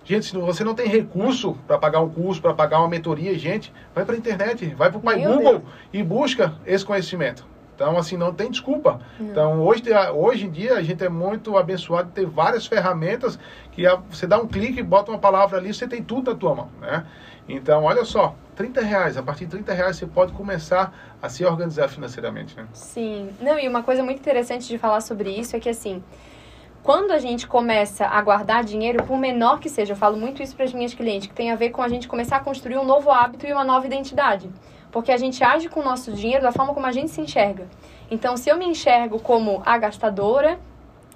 Gente, 0.06 0.28
se 0.28 0.38
você 0.38 0.64
não 0.64 0.76
tem 0.76 0.88
recurso 0.88 1.58
para 1.68 1.80
pagar 1.80 2.00
um 2.00 2.10
curso, 2.10 2.40
para 2.40 2.54
pagar 2.54 2.80
uma 2.80 2.88
mentoria, 2.88 3.38
gente, 3.40 3.74
vai 3.94 4.06
para 4.06 4.14
a 4.14 4.18
internet, 4.18 4.68
vai 4.76 4.90
para 4.90 5.00
o 5.00 5.02
Pai 5.02 5.18
Meu 5.18 5.34
Google 5.34 5.60
Deus. 5.60 5.64
e 5.92 6.04
busca 6.04 6.54
esse 6.64 6.86
conhecimento. 6.86 7.44
Então, 7.74 7.98
assim, 7.98 8.16
não 8.16 8.32
tem 8.32 8.50
desculpa. 8.50 9.02
Não. 9.20 9.28
Então, 9.32 9.62
hoje, 9.62 9.84
hoje 10.14 10.46
em 10.46 10.52
dia, 10.52 10.76
a 10.76 10.84
gente 10.84 11.04
é 11.04 11.10
muito 11.10 11.58
abençoado 11.58 12.08
de 12.10 12.14
ter 12.14 12.26
várias 12.26 12.68
ferramentas 12.68 13.38
que 13.72 13.84
você 14.10 14.28
dá 14.28 14.38
um 14.38 14.48
clique, 14.48 14.82
bota 14.84 15.12
uma 15.12 15.20
palavra 15.20 15.58
ali, 15.58 15.74
você 15.74 15.88
tem 15.88 16.04
tudo 16.04 16.32
na 16.32 16.38
tua 16.38 16.56
mão, 16.56 16.70
né? 16.80 17.04
Então, 17.50 17.84
olha 17.84 18.06
só, 18.06 18.36
30 18.56 18.82
reais, 18.82 19.18
a 19.18 19.24
partir 19.24 19.46
de 19.46 19.52
30 19.52 19.74
reais 19.74 19.98
você 19.98 20.06
pode 20.06 20.32
começar 20.34 20.94
a 21.22 21.28
se 21.28 21.44
organizar 21.44 21.90
financeiramente, 21.90 22.56
né? 22.56 22.66
Sim. 22.74 23.32
Não, 23.42 23.60
e 23.60 23.68
uma 23.68 23.84
coisa 23.84 24.04
muito 24.04 24.20
interessante 24.20 24.68
de 24.68 24.78
falar 24.78 25.02
sobre 25.02 25.30
isso 25.30 25.56
é 25.56 25.60
que, 25.60 25.68
assim, 25.70 26.02
quando 26.86 27.10
a 27.10 27.18
gente 27.18 27.48
começa 27.48 28.06
a 28.06 28.22
guardar 28.22 28.64
dinheiro, 28.64 29.04
por 29.06 29.18
menor 29.18 29.60
que 29.60 29.68
seja, 29.68 29.94
eu 29.94 29.98
falo 29.98 30.16
muito 30.16 30.44
isso 30.44 30.56
para 30.56 30.66
as 30.66 30.72
minhas 30.72 30.94
clientes, 30.94 31.28
que 31.28 31.34
tem 31.34 31.50
a 31.50 31.56
ver 31.56 31.72
com 31.72 31.82
a 31.82 31.88
gente 31.88 32.08
começar 32.08 32.38
a 32.38 32.40
construir 32.40 32.78
um 32.78 32.86
novo 32.86 33.10
hábito 33.10 33.48
e 33.48 33.52
uma 33.52 33.64
nova 33.64 33.88
identidade. 33.88 34.52
Porque 34.92 35.12
a 35.12 35.18
gente 35.18 35.44
age 35.44 35.68
com 35.68 35.80
o 35.80 35.84
nosso 35.84 36.12
dinheiro 36.12 36.44
da 36.44 36.52
forma 36.52 36.76
como 36.76 36.86
a 36.86 36.92
gente 36.92 37.10
se 37.10 37.20
enxerga. 37.20 37.68
Então, 38.12 38.38
se 38.38 38.50
eu 38.50 38.56
me 38.56 38.68
enxergo 38.68 39.20
como 39.20 39.64
a 39.66 39.80
gastadora, 39.80 40.60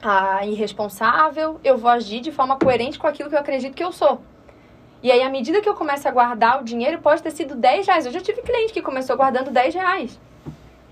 a 0.01 0.43
irresponsável, 0.43 1.59
eu 1.63 1.77
vou 1.77 1.91
agir 1.91 2.19
de 2.19 2.31
forma 2.31 2.57
coerente 2.57 2.97
com 2.97 3.05
aquilo 3.05 3.29
que 3.29 3.35
eu 3.35 3.39
acredito 3.39 3.75
que 3.75 3.83
eu 3.83 3.91
sou. 3.91 4.21
E 5.03 5.11
aí, 5.11 5.21
à 5.21 5.29
medida 5.29 5.61
que 5.61 5.69
eu 5.69 5.75
começo 5.75 6.07
a 6.07 6.11
guardar 6.11 6.59
o 6.59 6.63
dinheiro, 6.63 6.97
pode 6.97 7.21
ter 7.21 7.29
sido 7.29 7.53
10 7.53 7.85
reais. 7.85 8.07
Eu 8.07 8.11
já 8.11 8.21
tive 8.21 8.41
cliente 8.41 8.73
que 8.73 8.81
começou 8.81 9.15
guardando 9.15 9.51
10 9.51 9.75
reais 9.75 10.19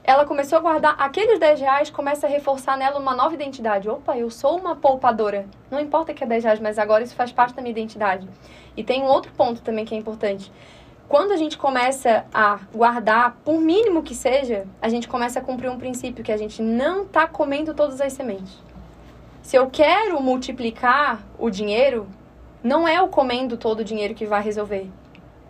ela 0.07 0.23
começou 0.25 0.57
a 0.57 0.61
guardar 0.61 0.95
aqueles 0.97 1.37
10 1.37 1.59
reais, 1.59 1.89
começa 1.89 2.25
a 2.25 2.29
reforçar 2.29 2.77
nela 2.77 2.97
uma 2.97 3.13
nova 3.13 3.35
identidade. 3.35 3.89
Opa, 3.89 4.17
eu 4.17 4.29
sou 4.29 4.57
uma 4.57 4.73
poupadora. 4.73 5.45
Não 5.69 5.81
importa 5.81 6.13
que 6.13 6.23
é 6.23 6.27
10 6.27 6.45
reais, 6.45 6.59
mas 6.61 6.79
agora 6.79 7.03
isso 7.03 7.13
faz 7.13 7.33
parte 7.33 7.53
da 7.53 7.61
minha 7.61 7.73
identidade. 7.73 8.25
E 8.77 8.85
tem 8.85 9.03
um 9.03 9.07
outro 9.07 9.33
ponto 9.33 9.61
também 9.61 9.83
que 9.83 9.93
é 9.93 9.97
importante. 9.97 10.49
Quando 11.09 11.33
a 11.33 11.35
gente 11.35 11.57
começa 11.57 12.25
a 12.33 12.57
guardar, 12.73 13.35
por 13.43 13.59
mínimo 13.59 14.01
que 14.01 14.15
seja, 14.15 14.65
a 14.81 14.87
gente 14.87 15.09
começa 15.09 15.39
a 15.39 15.41
cumprir 15.41 15.69
um 15.69 15.77
princípio 15.77 16.23
que 16.23 16.31
a 16.31 16.37
gente 16.37 16.61
não 16.61 17.03
está 17.03 17.27
comendo 17.27 17.73
todas 17.73 17.99
as 17.99 18.13
sementes. 18.13 18.63
Se 19.41 19.57
eu 19.57 19.69
quero 19.69 20.21
multiplicar 20.21 21.21
o 21.37 21.49
dinheiro, 21.49 22.07
não 22.63 22.87
é 22.87 23.01
o 23.01 23.09
comendo 23.09 23.57
todo 23.57 23.81
o 23.81 23.83
dinheiro 23.83 24.15
que 24.15 24.25
vai 24.25 24.41
resolver 24.41 24.89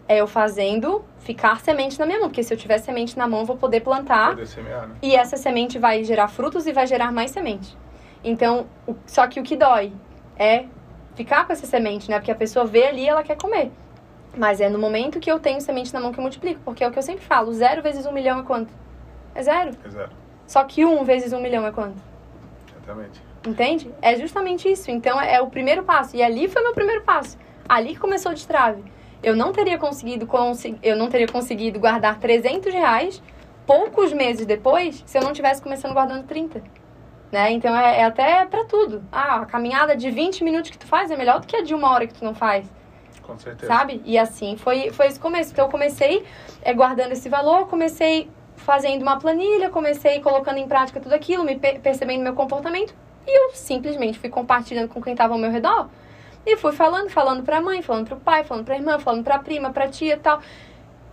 é 0.08 0.18
eu 0.18 0.28
fazendo 0.28 1.04
ficar 1.28 1.60
semente 1.60 2.00
na 2.00 2.06
minha 2.06 2.20
mão. 2.20 2.30
Porque 2.30 2.42
se 2.42 2.54
eu 2.54 2.58
tiver 2.58 2.78
semente 2.78 3.18
na 3.18 3.28
mão, 3.28 3.44
vou 3.44 3.58
poder 3.58 3.82
plantar. 3.82 4.30
Poder 4.30 4.48
semear, 4.48 4.88
né? 4.88 4.96
E 5.02 5.14
essa 5.14 5.36
semente 5.36 5.78
vai 5.78 6.04
gerar 6.06 6.30
frutos 6.30 6.66
e 6.66 6.72
vai 6.72 6.88
gerar 6.88 7.12
mais 7.12 7.32
semente. 7.32 7.78
Então, 8.24 8.66
o, 8.88 8.96
só 9.06 9.28
que 9.28 9.40
o 9.40 9.44
que 9.44 9.58
dói 9.58 9.92
é 10.40 10.66
ficar 11.16 11.46
com 11.46 11.52
essa 11.52 11.68
semente, 11.68 12.10
né? 12.10 12.18
Porque 12.18 12.32
a 12.32 12.36
pessoa 12.36 12.66
vê 12.66 12.88
ali 12.88 13.02
e 13.02 13.10
ela 13.10 13.24
quer 13.24 13.38
comer. 13.38 13.72
Mas 14.38 14.62
é 14.62 14.70
no 14.70 14.80
momento 14.80 15.20
que 15.20 15.30
eu 15.30 15.40
tenho 15.40 15.60
semente 15.60 15.94
na 15.94 16.00
mão 16.00 16.12
que 16.14 16.20
eu 16.20 16.22
multiplico. 16.22 16.62
Porque 16.64 16.84
é 16.84 16.88
o 16.88 16.92
que 16.92 16.98
eu 16.98 17.04
sempre 17.04 17.26
falo: 17.26 17.52
zero 17.54 17.82
vezes 17.82 18.06
um 18.06 18.14
milhão 18.14 18.40
é 18.40 18.44
quanto? 18.44 18.74
É 19.36 19.44
zero. 19.44 19.72
É 19.84 19.90
zero. 19.90 20.12
Só 20.48 20.64
que 20.64 20.86
um 20.86 21.04
vezes 21.04 21.34
um 21.34 21.42
milhão 21.42 21.68
é 21.68 21.72
quanto? 21.72 22.02
Exatamente. 22.72 23.22
Entende? 23.46 23.94
É 24.02 24.16
justamente 24.16 24.72
isso. 24.72 24.90
Então, 24.90 25.20
é, 25.20 25.36
é 25.36 25.42
o 25.42 25.48
primeiro 25.48 25.84
passo. 25.84 26.16
E 26.16 26.24
ali 26.24 26.48
foi 26.48 26.64
meu 26.64 26.74
primeiro 26.74 27.02
passo. 27.04 27.38
Ali 27.68 27.90
que 27.90 28.00
começou 28.00 28.32
o 28.32 28.36
destrave 28.36 28.82
eu 29.22 29.36
não 29.36 29.52
teria 29.52 29.78
conseguido 29.78 30.28
eu 30.82 30.96
não 30.96 31.10
teria 31.10 31.28
conseguido 31.28 31.80
guardar 31.80 32.20
300 32.20 32.74
reais 32.74 33.22
poucos 33.66 34.14
meses 34.14 34.46
depois 34.46 35.04
se 35.06 35.18
eu 35.18 35.22
não 35.22 35.34
tivesse 35.34 35.62
começando 35.62 35.94
guardando 35.94 36.26
30. 36.26 36.62
Né? 37.32 37.52
Então 37.52 37.76
é, 37.76 38.00
é 38.00 38.04
até 38.06 38.46
para 38.46 38.64
tudo. 38.64 39.04
Ah, 39.12 39.42
a 39.42 39.46
caminhada 39.46 39.96
de 39.96 40.10
20 40.10 40.44
minutos 40.44 40.70
que 40.70 40.78
tu 40.78 40.88
faz 40.88 41.12
é 41.12 41.18
melhor 41.18 41.42
do 41.42 41.48
que 41.48 41.56
a 41.56 41.62
de 41.62 41.74
uma 41.74 41.92
hora 41.92 42.08
que 42.08 42.14
tu 42.14 42.24
não 42.24 42.34
faz. 42.34 42.66
Com 43.22 43.38
certeza. 43.38 43.72
Sabe? 43.72 44.02
E 44.06 44.18
assim 44.18 44.56
foi, 44.56 44.92
foi 44.92 45.08
esse 45.08 45.20
começo. 45.20 45.52
Então 45.52 45.66
eu 45.66 45.72
comecei 45.72 46.26
é, 46.62 46.74
guardando 46.74 47.12
esse 47.12 47.28
valor, 47.28 47.68
comecei 47.68 48.30
fazendo 48.56 49.02
uma 49.02 49.20
planilha, 49.20 49.70
comecei 49.70 50.20
colocando 50.22 50.58
em 50.58 50.68
prática 50.68 51.00
tudo 51.00 51.14
aquilo, 51.14 51.44
me 51.44 51.58
percebendo 51.58 52.24
meu 52.24 52.34
comportamento 52.34 52.94
e 53.28 53.38
eu 53.38 53.52
simplesmente 53.54 54.18
fui 54.18 54.30
compartilhando 54.30 54.88
com 54.88 55.02
quem 55.02 55.14
estava 55.14 55.34
ao 55.34 55.40
meu 55.40 55.52
redor. 55.52 55.90
E 56.48 56.56
fui 56.56 56.72
falando, 56.72 57.10
falando 57.10 57.44
pra 57.44 57.60
mãe, 57.60 57.82
falando 57.82 58.08
pro 58.08 58.16
pai, 58.16 58.46
falando 58.46 58.64
pra 58.64 58.78
irmã, 58.78 58.98
falando 58.98 59.22
pra 59.22 59.38
prima, 59.38 59.70
pra 59.72 59.90
tia 59.90 60.14
e 60.14 60.18
tal. 60.18 60.40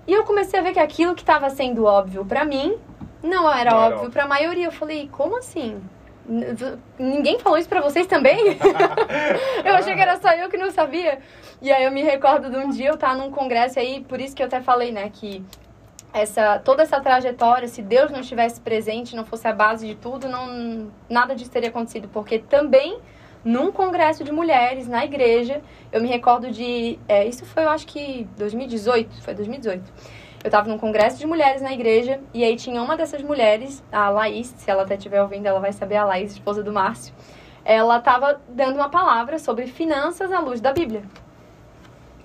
E 0.06 0.12
eu 0.12 0.22
comecei 0.22 0.60
a 0.60 0.62
ver 0.62 0.72
que 0.72 0.78
aquilo 0.78 1.12
que 1.12 1.22
estava 1.22 1.50
sendo 1.50 1.84
óbvio 1.84 2.24
para 2.24 2.44
mim 2.44 2.78
não 3.20 3.52
era 3.52 3.72
não 3.72 3.78
óbvio 3.78 4.10
para 4.12 4.22
a 4.22 4.28
maioria. 4.28 4.66
Eu 4.66 4.72
falei, 4.72 5.08
como 5.10 5.36
assim? 5.36 5.82
Ninguém 6.96 7.40
falou 7.40 7.58
isso 7.58 7.68
para 7.68 7.80
vocês 7.80 8.06
também? 8.06 8.38
eu 9.64 9.74
achei 9.74 9.92
que 9.96 10.00
era 10.00 10.20
só 10.20 10.30
eu 10.34 10.48
que 10.48 10.56
não 10.56 10.70
sabia. 10.70 11.18
E 11.60 11.72
aí 11.72 11.82
eu 11.82 11.90
me 11.90 12.04
recordo 12.04 12.48
de 12.48 12.56
um 12.56 12.70
dia 12.70 12.90
eu 12.90 12.94
estar 12.94 13.16
num 13.16 13.32
congresso 13.32 13.80
aí, 13.80 14.04
por 14.08 14.20
isso 14.20 14.36
que 14.36 14.42
eu 14.42 14.46
até 14.46 14.60
falei, 14.60 14.92
né, 14.92 15.10
que 15.12 15.44
essa 16.12 16.60
toda 16.60 16.84
essa 16.84 17.00
trajetória, 17.00 17.66
se 17.66 17.82
Deus 17.82 18.08
não 18.12 18.20
estivesse 18.20 18.60
presente, 18.60 19.16
não 19.16 19.24
fosse 19.24 19.48
a 19.48 19.52
base 19.52 19.84
de 19.84 19.96
tudo, 19.96 20.28
não 20.28 20.92
nada 21.10 21.34
disso 21.34 21.50
teria 21.50 21.70
acontecido, 21.70 22.08
porque 22.08 22.38
também 22.38 23.00
num 23.44 23.70
congresso 23.70 24.24
de 24.24 24.32
mulheres 24.32 24.88
na 24.88 25.04
igreja. 25.04 25.60
Eu 25.92 26.00
me 26.00 26.08
recordo 26.08 26.50
de. 26.50 26.98
É, 27.06 27.26
isso 27.26 27.44
foi, 27.44 27.64
eu 27.64 27.70
acho 27.70 27.86
que 27.86 28.26
2018. 28.36 29.22
Foi 29.22 29.34
2018. 29.34 29.82
Eu 30.42 30.48
estava 30.48 30.68
num 30.68 30.78
congresso 30.78 31.18
de 31.18 31.26
mulheres 31.26 31.62
na 31.62 31.72
igreja 31.72 32.20
e 32.32 32.44
aí 32.44 32.56
tinha 32.56 32.82
uma 32.82 32.96
dessas 32.96 33.22
mulheres, 33.22 33.82
a 33.90 34.10
Laís, 34.10 34.54
se 34.58 34.70
ela 34.70 34.82
até 34.82 34.94
estiver 34.94 35.22
ouvindo, 35.22 35.46
ela 35.46 35.58
vai 35.58 35.72
saber, 35.72 35.96
a 35.96 36.04
Laís, 36.04 36.32
esposa 36.32 36.62
do 36.62 36.70
Márcio. 36.70 37.14
Ela 37.64 37.96
estava 37.96 38.40
dando 38.46 38.76
uma 38.76 38.90
palavra 38.90 39.38
sobre 39.38 39.66
finanças 39.66 40.30
à 40.30 40.40
luz 40.40 40.60
da 40.60 40.70
Bíblia. 40.70 41.02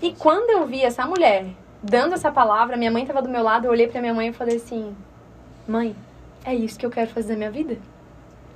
E 0.02 0.12
quando 0.14 0.50
eu 0.50 0.66
vi 0.66 0.84
essa 0.84 1.06
mulher 1.06 1.46
dando 1.82 2.14
essa 2.14 2.30
palavra, 2.30 2.76
minha 2.76 2.92
mãe 2.92 3.04
estava 3.04 3.22
do 3.22 3.30
meu 3.30 3.42
lado, 3.42 3.66
eu 3.66 3.72
olhei 3.72 3.88
para 3.88 4.02
minha 4.02 4.14
mãe 4.14 4.28
e 4.30 4.34
falei 4.34 4.58
assim: 4.58 4.94
Mãe, 5.66 5.96
é 6.44 6.54
isso 6.54 6.78
que 6.78 6.86
eu 6.86 6.92
quero 6.92 7.10
fazer 7.10 7.34
na 7.34 7.38
minha 7.38 7.52
vida? 7.52 7.78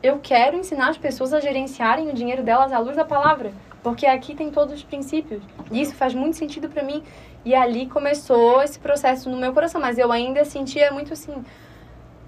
Eu 0.04 0.20
quero 0.22 0.58
ensinar 0.58 0.90
as 0.90 0.98
pessoas 0.98 1.34
a 1.34 1.40
gerenciarem 1.40 2.10
o 2.10 2.14
dinheiro 2.14 2.44
delas 2.44 2.74
à 2.74 2.78
luz 2.78 2.98
da 2.98 3.06
palavra, 3.06 3.54
porque 3.82 4.06
aqui 4.06 4.36
tem 4.36 4.52
todos 4.52 4.74
os 4.74 4.84
princípios. 4.84 5.42
E 5.72 5.82
isso 5.82 5.96
faz 5.96 6.14
muito 6.14 6.36
sentido 6.36 6.68
para 6.68 6.84
mim. 6.84 7.02
E 7.46 7.56
ali 7.56 7.88
começou 7.88 8.62
esse 8.62 8.78
processo 8.78 9.30
no 9.30 9.38
meu 9.38 9.54
coração, 9.54 9.80
mas 9.80 9.98
eu 9.98 10.12
ainda 10.12 10.44
sentia 10.44 10.92
muito 10.92 11.14
assim, 11.14 11.34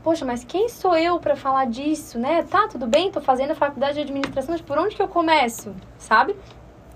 poxa, 0.01 0.23
mas 0.23 0.45
quem 0.45 0.69
sou 0.69 0.95
eu 0.95 1.19
para 1.19 1.35
falar 1.35 1.65
disso, 1.65 2.17
né? 2.17 2.43
Tá, 2.43 2.67
tudo 2.69 2.87
bem, 2.87 3.11
tô 3.11 3.19
fazendo 3.19 3.51
a 3.51 3.55
faculdade 3.55 3.95
de 3.95 4.01
administração, 4.01 4.53
mas 4.53 4.61
por 4.61 4.77
onde 4.77 4.95
que 4.95 5.01
eu 5.01 5.07
começo, 5.09 5.75
sabe? 5.97 6.33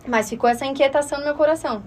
Mas 0.07 0.29
ficou 0.29 0.49
essa 0.49 0.65
inquietação 0.65 1.19
no 1.19 1.25
meu 1.25 1.35
coração. 1.35 1.83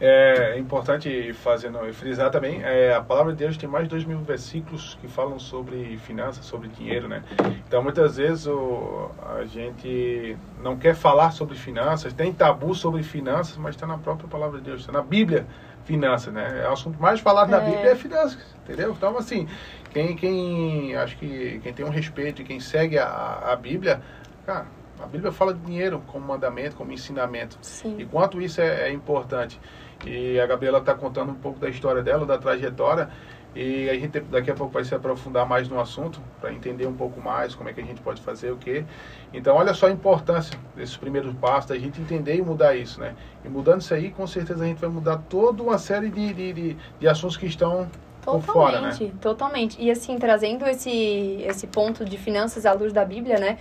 É 0.00 0.56
importante 0.56 1.32
fazendo, 1.32 1.78
frisar 1.92 2.30
também, 2.30 2.62
é, 2.62 2.94
a 2.94 3.00
palavra 3.00 3.32
de 3.32 3.38
Deus 3.38 3.56
tem 3.56 3.68
mais 3.68 3.84
de 3.84 3.90
dois 3.90 4.04
mil 4.04 4.18
versículos 4.20 4.96
que 5.00 5.08
falam 5.08 5.40
sobre 5.40 5.96
finanças, 5.98 6.44
sobre 6.44 6.68
dinheiro, 6.68 7.08
né? 7.08 7.24
Então, 7.66 7.82
muitas 7.82 8.16
vezes 8.16 8.46
o, 8.46 9.10
a 9.36 9.44
gente 9.44 10.36
não 10.62 10.76
quer 10.76 10.94
falar 10.94 11.32
sobre 11.32 11.56
finanças, 11.56 12.12
tem 12.12 12.32
tabu 12.32 12.76
sobre 12.76 13.02
finanças, 13.02 13.56
mas 13.56 13.74
está 13.74 13.88
na 13.88 13.98
própria 13.98 14.28
palavra 14.28 14.58
de 14.58 14.66
Deus, 14.66 14.80
está 14.82 14.92
na 14.92 15.02
Bíblia, 15.02 15.44
finanças, 15.84 16.32
né? 16.32 16.62
É 16.64 16.68
o 16.68 16.72
assunto 16.72 17.00
mais 17.00 17.18
falado 17.18 17.48
é. 17.48 17.58
na 17.58 17.60
Bíblia 17.60 17.90
é 17.90 17.94
finanças, 17.96 18.38
entendeu? 18.62 18.92
Então, 18.96 19.18
assim, 19.18 19.48
quem, 19.90 20.14
quem, 20.14 20.94
acho 20.94 21.16
que 21.16 21.58
quem 21.60 21.72
tem 21.72 21.84
um 21.84 21.90
respeito 21.90 22.42
e 22.42 22.44
quem 22.44 22.60
segue 22.60 22.98
a, 22.98 23.40
a 23.52 23.56
Bíblia, 23.56 24.00
cara, 24.46 24.66
a 25.00 25.06
Bíblia 25.06 25.32
fala 25.32 25.54
de 25.54 25.60
dinheiro 25.60 26.02
como 26.06 26.26
mandamento, 26.26 26.76
como 26.76 26.92
ensinamento. 26.92 27.58
Sim. 27.62 27.96
E 27.98 28.04
quanto 28.04 28.40
isso 28.40 28.60
é, 28.60 28.88
é 28.88 28.92
importante. 28.92 29.60
E 30.06 30.38
a 30.40 30.46
Gabriela 30.46 30.78
está 30.78 30.94
contando 30.94 31.32
um 31.32 31.36
pouco 31.36 31.58
da 31.58 31.68
história 31.68 32.02
dela, 32.02 32.24
da 32.24 32.38
trajetória. 32.38 33.08
E 33.54 33.88
a 33.88 33.94
gente 33.94 34.20
daqui 34.20 34.50
a 34.50 34.54
pouco 34.54 34.72
vai 34.72 34.84
se 34.84 34.94
aprofundar 34.94 35.46
mais 35.48 35.68
no 35.68 35.80
assunto, 35.80 36.20
para 36.40 36.52
entender 36.52 36.86
um 36.86 36.94
pouco 36.94 37.20
mais 37.20 37.54
como 37.54 37.68
é 37.68 37.72
que 37.72 37.80
a 37.80 37.84
gente 37.84 38.00
pode 38.00 38.20
fazer 38.20 38.52
o 38.52 38.56
quê. 38.56 38.84
Então, 39.32 39.56
olha 39.56 39.74
só 39.74 39.86
a 39.86 39.90
importância 39.90 40.56
desses 40.76 40.96
primeiros 40.96 41.34
passos, 41.34 41.70
da 41.70 41.78
gente 41.78 42.00
entender 42.00 42.36
e 42.36 42.42
mudar 42.42 42.76
isso, 42.76 43.00
né? 43.00 43.16
E 43.44 43.48
mudando 43.48 43.80
isso 43.80 43.92
aí, 43.94 44.10
com 44.10 44.26
certeza 44.26 44.62
a 44.62 44.66
gente 44.66 44.80
vai 44.80 44.90
mudar 44.90 45.18
toda 45.28 45.62
uma 45.62 45.78
série 45.78 46.08
de, 46.10 46.32
de, 46.32 46.52
de, 46.52 46.76
de 47.00 47.08
assuntos 47.08 47.36
que 47.36 47.46
estão 47.46 47.88
Totalmente, 48.22 48.52
fora, 48.52 48.80
né? 48.80 49.12
totalmente. 49.20 49.82
E 49.82 49.90
assim, 49.90 50.18
trazendo 50.18 50.66
esse, 50.66 51.42
esse 51.42 51.66
ponto 51.66 52.04
de 52.04 52.18
finanças 52.18 52.66
à 52.66 52.72
luz 52.72 52.92
da 52.92 53.04
Bíblia, 53.04 53.38
né? 53.38 53.58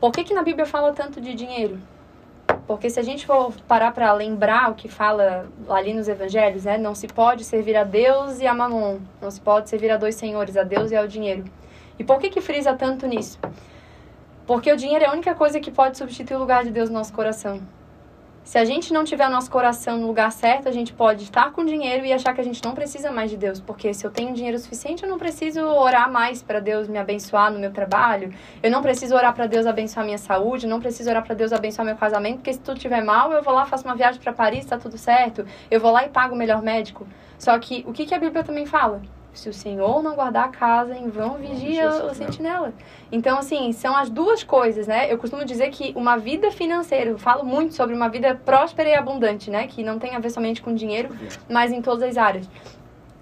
Por 0.00 0.12
que, 0.12 0.24
que 0.24 0.32
na 0.32 0.42
Bíblia 0.42 0.64
fala 0.64 0.92
tanto 0.92 1.20
de 1.20 1.34
dinheiro? 1.34 1.78
Porque 2.70 2.88
se 2.88 3.00
a 3.00 3.02
gente 3.02 3.26
for 3.26 3.52
parar 3.66 3.90
para 3.90 4.12
lembrar 4.12 4.70
o 4.70 4.76
que 4.76 4.88
fala 4.88 5.50
ali 5.68 5.92
nos 5.92 6.06
evangelhos, 6.06 6.66
né? 6.66 6.78
Não 6.78 6.94
se 6.94 7.08
pode 7.08 7.42
servir 7.42 7.74
a 7.76 7.82
Deus 7.82 8.38
e 8.38 8.46
a 8.46 8.54
Mamon. 8.54 9.00
Não 9.20 9.28
se 9.28 9.40
pode 9.40 9.68
servir 9.68 9.90
a 9.90 9.96
dois 9.96 10.14
senhores, 10.14 10.56
a 10.56 10.62
Deus 10.62 10.92
e 10.92 10.96
ao 10.96 11.08
dinheiro. 11.08 11.42
E 11.98 12.04
por 12.04 12.20
que 12.20 12.30
que 12.30 12.40
frisa 12.40 12.72
tanto 12.74 13.08
nisso? 13.08 13.40
Porque 14.46 14.72
o 14.72 14.76
dinheiro 14.76 15.04
é 15.04 15.08
a 15.08 15.12
única 15.12 15.34
coisa 15.34 15.58
que 15.58 15.68
pode 15.68 15.98
substituir 15.98 16.36
o 16.36 16.38
lugar 16.38 16.62
de 16.62 16.70
Deus 16.70 16.88
no 16.88 16.94
nosso 16.94 17.12
coração. 17.12 17.60
Se 18.42 18.58
a 18.58 18.64
gente 18.64 18.92
não 18.92 19.04
tiver 19.04 19.28
nosso 19.28 19.50
coração 19.50 19.98
no 19.98 20.06
lugar 20.06 20.32
certo, 20.32 20.68
a 20.68 20.72
gente 20.72 20.92
pode 20.92 21.22
estar 21.24 21.52
com 21.52 21.64
dinheiro 21.64 22.04
e 22.04 22.12
achar 22.12 22.34
que 22.34 22.40
a 22.40 22.44
gente 22.44 22.64
não 22.64 22.74
precisa 22.74 23.12
mais 23.12 23.30
de 23.30 23.36
Deus, 23.36 23.60
porque 23.60 23.94
se 23.94 24.04
eu 24.04 24.10
tenho 24.10 24.34
dinheiro 24.34 24.58
suficiente, 24.58 25.04
eu 25.04 25.08
não 25.08 25.18
preciso 25.18 25.60
orar 25.60 26.10
mais 26.10 26.42
para 26.42 26.58
Deus 26.58 26.88
me 26.88 26.98
abençoar 26.98 27.52
no 27.52 27.60
meu 27.60 27.70
trabalho, 27.70 28.34
eu 28.62 28.70
não 28.70 28.82
preciso 28.82 29.14
orar 29.14 29.34
para 29.34 29.46
Deus 29.46 29.66
abençoar 29.66 30.04
minha 30.04 30.18
saúde, 30.18 30.64
eu 30.64 30.70
não 30.70 30.80
preciso 30.80 31.10
orar 31.10 31.24
para 31.24 31.34
Deus 31.34 31.52
abençoar 31.52 31.86
meu 31.86 31.96
casamento, 31.96 32.36
porque 32.36 32.52
se 32.52 32.60
tudo 32.60 32.78
estiver 32.78 33.04
mal, 33.04 33.30
eu 33.30 33.42
vou 33.42 33.54
lá, 33.54 33.66
faço 33.66 33.84
uma 33.84 33.94
viagem 33.94 34.20
para 34.20 34.32
Paris, 34.32 34.60
está 34.60 34.78
tudo 34.78 34.98
certo, 34.98 35.46
eu 35.70 35.78
vou 35.78 35.92
lá 35.92 36.04
e 36.04 36.08
pago 36.08 36.34
o 36.34 36.38
melhor 36.38 36.60
médico. 36.60 37.06
Só 37.38 37.56
que 37.58 37.84
o 37.86 37.92
que, 37.92 38.04
que 38.04 38.14
a 38.14 38.18
Bíblia 38.18 38.42
também 38.42 38.66
fala? 38.66 39.00
Se 39.32 39.48
o 39.48 39.54
Senhor 39.54 40.02
não 40.02 40.14
guardar 40.14 40.46
a 40.46 40.48
casa, 40.48 40.96
em 40.96 41.08
vão 41.08 41.34
vigia 41.34 41.88
o 42.04 42.14
sentinela. 42.14 42.72
Então, 43.12 43.38
assim, 43.38 43.72
são 43.72 43.96
as 43.96 44.10
duas 44.10 44.42
coisas, 44.42 44.86
né? 44.86 45.10
Eu 45.12 45.18
costumo 45.18 45.44
dizer 45.44 45.70
que 45.70 45.92
uma 45.96 46.16
vida 46.16 46.50
financeira, 46.50 47.10
eu 47.10 47.18
falo 47.18 47.44
muito 47.44 47.74
sobre 47.74 47.94
uma 47.94 48.08
vida 48.08 48.34
próspera 48.34 48.88
e 48.88 48.94
abundante, 48.94 49.50
né? 49.50 49.66
Que 49.66 49.82
não 49.84 49.98
tem 49.98 50.16
a 50.16 50.18
ver 50.18 50.30
somente 50.30 50.60
com 50.60 50.74
dinheiro, 50.74 51.10
mas 51.48 51.72
em 51.72 51.80
todas 51.80 52.02
as 52.02 52.16
áreas. 52.16 52.50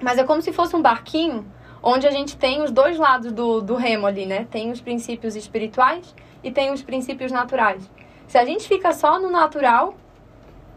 Mas 0.01 0.19
é 0.19 0.25
como 0.25 0.41
se 0.41 0.53
fosse 0.53 0.75
um 0.75 0.83
barquinho 0.83 1.45
onde 1.83 2.07
a 2.07 2.11
gente 2.11 2.37
tem 2.37 2.63
os 2.63 2.71
dois 2.71 2.99
lados 2.99 3.33
do, 3.33 3.61
do 3.61 3.75
remo 3.75 4.07
ali, 4.07 4.27
né? 4.27 4.47
Tem 4.51 4.71
os 4.71 4.81
princípios 4.81 5.37
espirituais 5.37 6.15
e 6.43 6.51
tem 6.51 6.73
os 6.73 6.83
princípios 6.83 7.31
naturais. 7.31 7.89
Se 8.27 8.39
a 8.39 8.45
gente 8.45 8.67
fica 8.67 8.93
só 8.93 9.19
no 9.21 9.31
natural, 9.31 9.95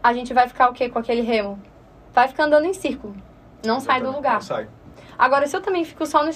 a 0.02 0.12
gente 0.12 0.32
vai 0.34 0.48
ficar 0.48 0.70
o 0.70 0.72
quê 0.72 0.88
com 0.88 0.98
aquele 0.98 1.22
remo? 1.22 1.60
Vai 2.12 2.28
ficar 2.28 2.44
andando 2.44 2.66
em 2.66 2.74
círculo. 2.74 3.14
Não 3.64 3.78
sai 3.80 4.00
do 4.02 4.10
lugar. 4.10 4.34
Não 4.34 4.40
sai. 4.40 4.68
Agora, 5.22 5.46
se 5.46 5.56
eu 5.56 5.60
também 5.60 5.84
fico 5.84 6.04
só 6.04 6.24
no 6.24 6.30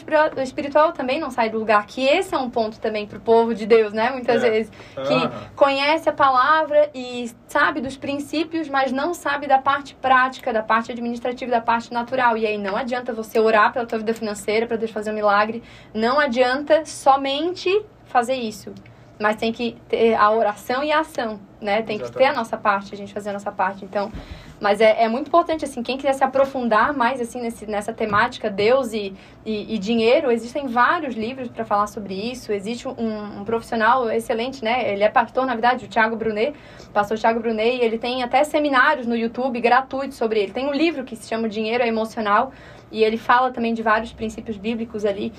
espiritual, 0.44 0.86
eu 0.86 0.92
também 0.92 1.18
não 1.18 1.28
saio 1.28 1.50
do 1.50 1.58
lugar. 1.58 1.84
Que 1.86 2.06
esse 2.06 2.32
é 2.32 2.38
um 2.38 2.48
ponto 2.48 2.78
também 2.78 3.04
pro 3.04 3.18
povo 3.18 3.52
de 3.52 3.66
Deus, 3.66 3.92
né? 3.92 4.10
Muitas 4.10 4.44
é. 4.44 4.48
vezes. 4.48 4.72
Que 4.94 5.56
conhece 5.56 6.08
a 6.08 6.12
palavra 6.12 6.88
e 6.94 7.28
sabe 7.48 7.80
dos 7.80 7.96
princípios, 7.96 8.68
mas 8.68 8.92
não 8.92 9.12
sabe 9.12 9.48
da 9.48 9.58
parte 9.58 9.92
prática, 9.96 10.52
da 10.52 10.62
parte 10.62 10.92
administrativa, 10.92 11.50
da 11.50 11.60
parte 11.60 11.92
natural. 11.92 12.38
E 12.38 12.46
aí 12.46 12.56
não 12.56 12.76
adianta 12.76 13.12
você 13.12 13.40
orar 13.40 13.72
pela 13.72 13.84
tua 13.84 13.98
vida 13.98 14.14
financeira, 14.14 14.68
para 14.68 14.76
Deus 14.76 14.92
fazer 14.92 15.10
um 15.10 15.14
milagre. 15.14 15.64
Não 15.92 16.20
adianta 16.20 16.84
somente 16.86 17.84
fazer 18.04 18.34
isso. 18.34 18.72
Mas 19.18 19.36
tem 19.36 19.52
que 19.52 19.76
ter 19.88 20.14
a 20.14 20.30
oração 20.30 20.84
e 20.84 20.92
a 20.92 21.00
ação, 21.00 21.40
né? 21.60 21.80
Tem 21.82 21.96
Exatamente. 21.96 22.12
que 22.12 22.18
ter 22.18 22.24
a 22.26 22.32
nossa 22.34 22.56
parte, 22.56 22.94
a 22.94 22.96
gente 22.96 23.14
fazer 23.14 23.30
a 23.30 23.32
nossa 23.32 23.50
parte. 23.50 23.84
Então, 23.84 24.12
mas 24.60 24.80
é, 24.80 25.04
é 25.04 25.08
muito 25.08 25.28
importante, 25.28 25.64
assim, 25.64 25.82
quem 25.82 25.96
quiser 25.96 26.14
se 26.14 26.24
aprofundar 26.24 26.94
mais, 26.94 27.20
assim, 27.20 27.40
nesse, 27.40 27.66
nessa 27.66 27.92
temática, 27.92 28.48
Deus 28.48 28.92
e, 28.92 29.14
e, 29.44 29.74
e 29.74 29.78
dinheiro, 29.78 30.30
existem 30.30 30.66
vários 30.66 31.14
livros 31.14 31.48
para 31.48 31.64
falar 31.64 31.86
sobre 31.86 32.14
isso. 32.14 32.52
Existe 32.52 32.88
um, 32.88 33.40
um, 33.40 33.44
profissional 33.44 34.10
excelente, 34.10 34.64
né? 34.64 34.92
Ele 34.92 35.02
é 35.02 35.08
pastor, 35.08 35.44
na 35.44 35.52
verdade, 35.52 35.84
o 35.84 35.88
Thiago 35.88 36.16
Brunet, 36.16 36.54
pastor 36.92 37.18
Thiago 37.18 37.40
Brunet, 37.40 37.76
e 37.76 37.80
ele 37.82 37.98
tem 37.98 38.22
até 38.22 38.44
seminários 38.44 39.06
no 39.06 39.14
YouTube 39.14 39.60
gratuitos 39.60 40.16
sobre 40.16 40.40
ele. 40.40 40.52
Tem 40.52 40.66
um 40.66 40.72
livro 40.72 41.04
que 41.04 41.14
se 41.14 41.28
chama 41.28 41.48
Dinheiro 41.48 41.82
é 41.84 41.88
Emocional, 41.88 42.52
e 42.90 43.04
ele 43.04 43.18
fala 43.18 43.50
também 43.50 43.74
de 43.74 43.82
vários 43.82 44.12
princípios 44.12 44.56
bíblicos 44.56 45.04
ali 45.04 45.32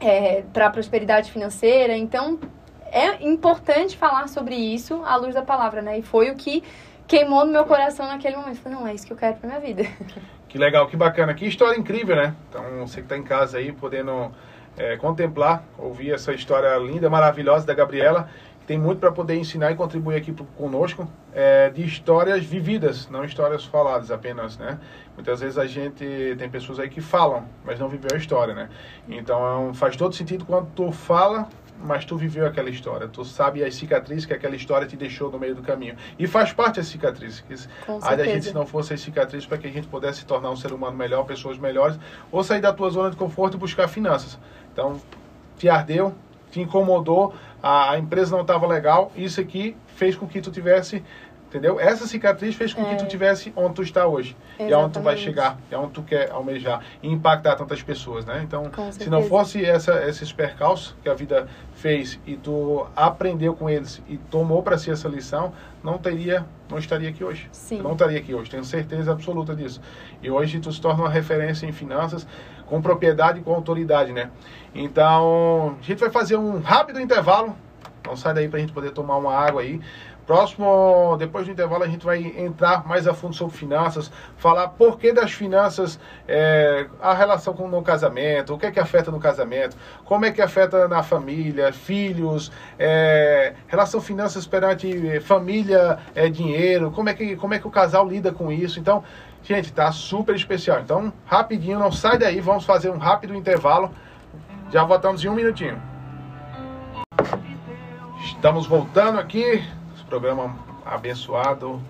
é, 0.00 0.42
para 0.52 0.70
prosperidade 0.70 1.30
financeira. 1.30 1.94
Então, 1.96 2.38
é 2.90 3.26
importante 3.26 3.96
falar 3.96 4.28
sobre 4.28 4.54
isso 4.54 5.02
à 5.04 5.16
luz 5.16 5.34
da 5.34 5.42
palavra, 5.42 5.82
né? 5.82 5.98
E 5.98 6.02
foi 6.02 6.30
o 6.30 6.36
que 6.36 6.62
queimou 7.06 7.44
no 7.44 7.52
meu 7.52 7.64
coração 7.64 8.06
naquele 8.06 8.36
momento. 8.36 8.60
Falei, 8.60 8.78
não, 8.78 8.86
é 8.86 8.94
isso 8.94 9.06
que 9.06 9.12
eu 9.12 9.16
quero 9.16 9.36
pra 9.36 9.48
minha 9.48 9.60
vida. 9.60 9.84
Que 10.48 10.58
legal, 10.58 10.86
que 10.86 10.96
bacana. 10.96 11.34
Que 11.34 11.44
história 11.44 11.78
incrível, 11.78 12.16
né? 12.16 12.34
Então, 12.48 12.62
você 12.86 13.02
que 13.02 13.08
tá 13.08 13.14
em 13.14 13.22
casa 13.22 13.58
aí, 13.58 13.72
podendo 13.72 14.32
é, 14.76 14.96
contemplar, 14.96 15.64
ouvir 15.76 16.12
essa 16.12 16.32
história 16.32 16.74
linda, 16.78 17.10
maravilhosa 17.10 17.66
da 17.66 17.74
Gabriela, 17.74 18.30
que 18.60 18.66
tem 18.66 18.78
muito 18.78 18.98
para 18.98 19.12
poder 19.12 19.36
ensinar 19.36 19.72
e 19.72 19.74
contribuir 19.74 20.16
aqui 20.16 20.32
conosco, 20.56 21.06
é, 21.34 21.68
de 21.68 21.84
histórias 21.84 22.42
vividas, 22.42 23.06
não 23.10 23.24
histórias 23.24 23.66
faladas 23.66 24.10
apenas, 24.10 24.56
né? 24.56 24.78
Muitas 25.14 25.40
vezes 25.40 25.58
a 25.58 25.66
gente 25.66 26.34
tem 26.38 26.48
pessoas 26.48 26.78
aí 26.78 26.88
que 26.88 27.02
falam, 27.02 27.44
mas 27.64 27.78
não 27.78 27.88
viveu 27.88 28.10
a 28.14 28.16
história, 28.16 28.54
né? 28.54 28.70
Então, 29.08 29.74
faz 29.74 29.96
todo 29.96 30.14
sentido 30.14 30.46
quando 30.46 30.68
tu 30.74 30.90
fala 30.90 31.48
mas 31.82 32.04
tu 32.04 32.16
viveu 32.16 32.46
aquela 32.46 32.70
história, 32.70 33.08
tu 33.08 33.24
sabe 33.24 33.62
as 33.62 33.74
cicatrizes 33.74 34.24
que 34.24 34.32
aquela 34.32 34.56
história 34.56 34.86
te 34.86 34.96
deixou 34.96 35.30
no 35.30 35.38
meio 35.38 35.54
do 35.54 35.62
caminho. 35.62 35.96
E 36.18 36.26
faz 36.26 36.52
parte 36.52 36.76
das 36.76 36.86
cicatrizes. 36.86 37.68
Aí 38.02 38.20
a 38.20 38.24
gente, 38.24 38.46
se 38.46 38.54
não 38.54 38.66
fosse 38.66 38.94
as 38.94 39.00
cicatrizes, 39.00 39.46
para 39.46 39.58
que 39.58 39.66
a 39.66 39.70
gente 39.70 39.86
pudesse 39.86 40.20
se 40.20 40.26
tornar 40.26 40.50
um 40.50 40.56
ser 40.56 40.72
humano 40.72 40.96
melhor, 40.96 41.24
pessoas 41.24 41.58
melhores, 41.58 41.98
ou 42.30 42.42
sair 42.42 42.60
da 42.60 42.72
tua 42.72 42.90
zona 42.90 43.10
de 43.10 43.16
conforto 43.16 43.56
e 43.56 43.60
buscar 43.60 43.88
finanças. 43.88 44.38
Então, 44.72 45.00
te 45.56 45.68
ardeu, 45.68 46.14
te 46.50 46.60
incomodou, 46.60 47.34
a, 47.62 47.92
a 47.92 47.98
empresa 47.98 48.34
não 48.34 48.42
estava 48.42 48.66
legal, 48.66 49.12
isso 49.16 49.40
aqui 49.40 49.76
fez 49.88 50.14
com 50.14 50.26
que 50.26 50.40
tu 50.40 50.50
tivesse 50.50 51.02
Entendeu? 51.56 51.80
Essa 51.80 52.06
cicatriz 52.06 52.54
fez 52.54 52.74
com 52.74 52.82
é. 52.82 52.90
que 52.90 52.96
tu 52.96 53.04
é. 53.04 53.06
tivesse 53.06 53.50
onde 53.56 53.76
tu 53.76 53.82
está 53.82 54.06
hoje. 54.06 54.36
Exatamente. 54.58 54.70
E 54.70 54.74
aonde 54.74 54.92
tu 54.92 55.00
vai 55.00 55.16
chegar. 55.16 55.58
E 55.70 55.74
aonde 55.74 55.92
tu 55.92 56.02
quer 56.02 56.30
almejar. 56.30 56.84
E 57.02 57.08
impactar 57.10 57.56
tantas 57.56 57.82
pessoas, 57.82 58.26
né? 58.26 58.42
Então, 58.44 58.70
se 58.92 59.08
não 59.08 59.22
fosse 59.22 59.64
essa, 59.64 60.06
esses 60.06 60.30
percalços 60.30 60.94
que 61.02 61.08
a 61.08 61.14
vida 61.14 61.48
fez 61.74 62.20
e 62.26 62.36
tu 62.36 62.86
aprendeu 62.94 63.54
com 63.54 63.70
eles 63.70 64.02
e 64.06 64.18
tomou 64.18 64.62
para 64.62 64.76
si 64.76 64.90
essa 64.90 65.08
lição, 65.08 65.54
não 65.82 65.96
teria, 65.96 66.44
não 66.68 66.76
estaria 66.76 67.08
aqui 67.08 67.24
hoje. 67.24 67.48
Sim. 67.52 67.80
Não 67.80 67.92
estaria 67.92 68.18
aqui 68.18 68.34
hoje. 68.34 68.50
Tenho 68.50 68.64
certeza 68.64 69.12
absoluta 69.12 69.56
disso. 69.56 69.80
E 70.22 70.30
hoje 70.30 70.60
tu 70.60 70.70
se 70.70 70.78
torna 70.80 71.04
uma 71.04 71.10
referência 71.10 71.66
em 71.66 71.72
finanças 71.72 72.26
com 72.66 72.82
propriedade 72.82 73.40
e 73.40 73.42
com 73.42 73.54
autoridade, 73.54 74.12
né? 74.12 74.30
Então, 74.74 75.76
a 75.80 75.82
gente 75.82 76.00
vai 76.00 76.10
fazer 76.10 76.36
um 76.36 76.60
rápido 76.60 77.00
intervalo. 77.00 77.56
Então 78.06 78.14
sai 78.14 78.34
daí 78.34 78.48
para 78.48 78.58
a 78.58 78.60
gente 78.60 78.72
poder 78.72 78.92
tomar 78.92 79.16
uma 79.16 79.34
água 79.34 79.62
aí. 79.62 79.80
Próximo, 80.26 81.16
depois 81.18 81.46
do 81.46 81.52
intervalo, 81.52 81.84
a 81.84 81.88
gente 81.88 82.04
vai 82.04 82.20
entrar 82.36 82.84
mais 82.84 83.06
a 83.06 83.14
fundo 83.14 83.36
sobre 83.36 83.56
finanças, 83.56 84.10
falar 84.36 84.68
por 84.70 84.98
que 84.98 85.12
das 85.12 85.30
finanças, 85.30 86.00
é, 86.26 86.88
a 87.00 87.14
relação 87.14 87.54
com 87.54 87.68
no 87.68 87.80
casamento, 87.80 88.54
o 88.54 88.58
que 88.58 88.66
é 88.66 88.72
que 88.72 88.80
afeta 88.80 89.12
no 89.12 89.20
casamento, 89.20 89.76
como 90.04 90.24
é 90.24 90.32
que 90.32 90.42
afeta 90.42 90.88
na 90.88 91.00
família, 91.04 91.72
filhos, 91.72 92.50
é, 92.76 93.54
relação 93.68 94.00
finanças 94.00 94.48
perante 94.48 95.20
família, 95.20 96.00
é, 96.12 96.28
dinheiro, 96.28 96.90
como 96.90 97.08
é, 97.08 97.14
que, 97.14 97.36
como 97.36 97.54
é 97.54 97.60
que 97.60 97.68
o 97.68 97.70
casal 97.70 98.08
lida 98.08 98.32
com 98.32 98.50
isso. 98.50 98.80
Então, 98.80 99.04
gente, 99.44 99.72
tá 99.72 99.92
super 99.92 100.34
especial. 100.34 100.80
Então, 100.80 101.12
rapidinho, 101.24 101.78
não 101.78 101.92
sai 101.92 102.18
daí, 102.18 102.40
vamos 102.40 102.64
fazer 102.64 102.90
um 102.90 102.98
rápido 102.98 103.32
intervalo. 103.32 103.92
Já 104.72 104.82
voltamos 104.82 105.24
em 105.24 105.28
um 105.28 105.34
minutinho. 105.34 105.80
Estamos 108.24 108.66
voltando 108.66 109.20
aqui 109.20 109.62
programa 110.08 110.56
abençoado 110.84 111.82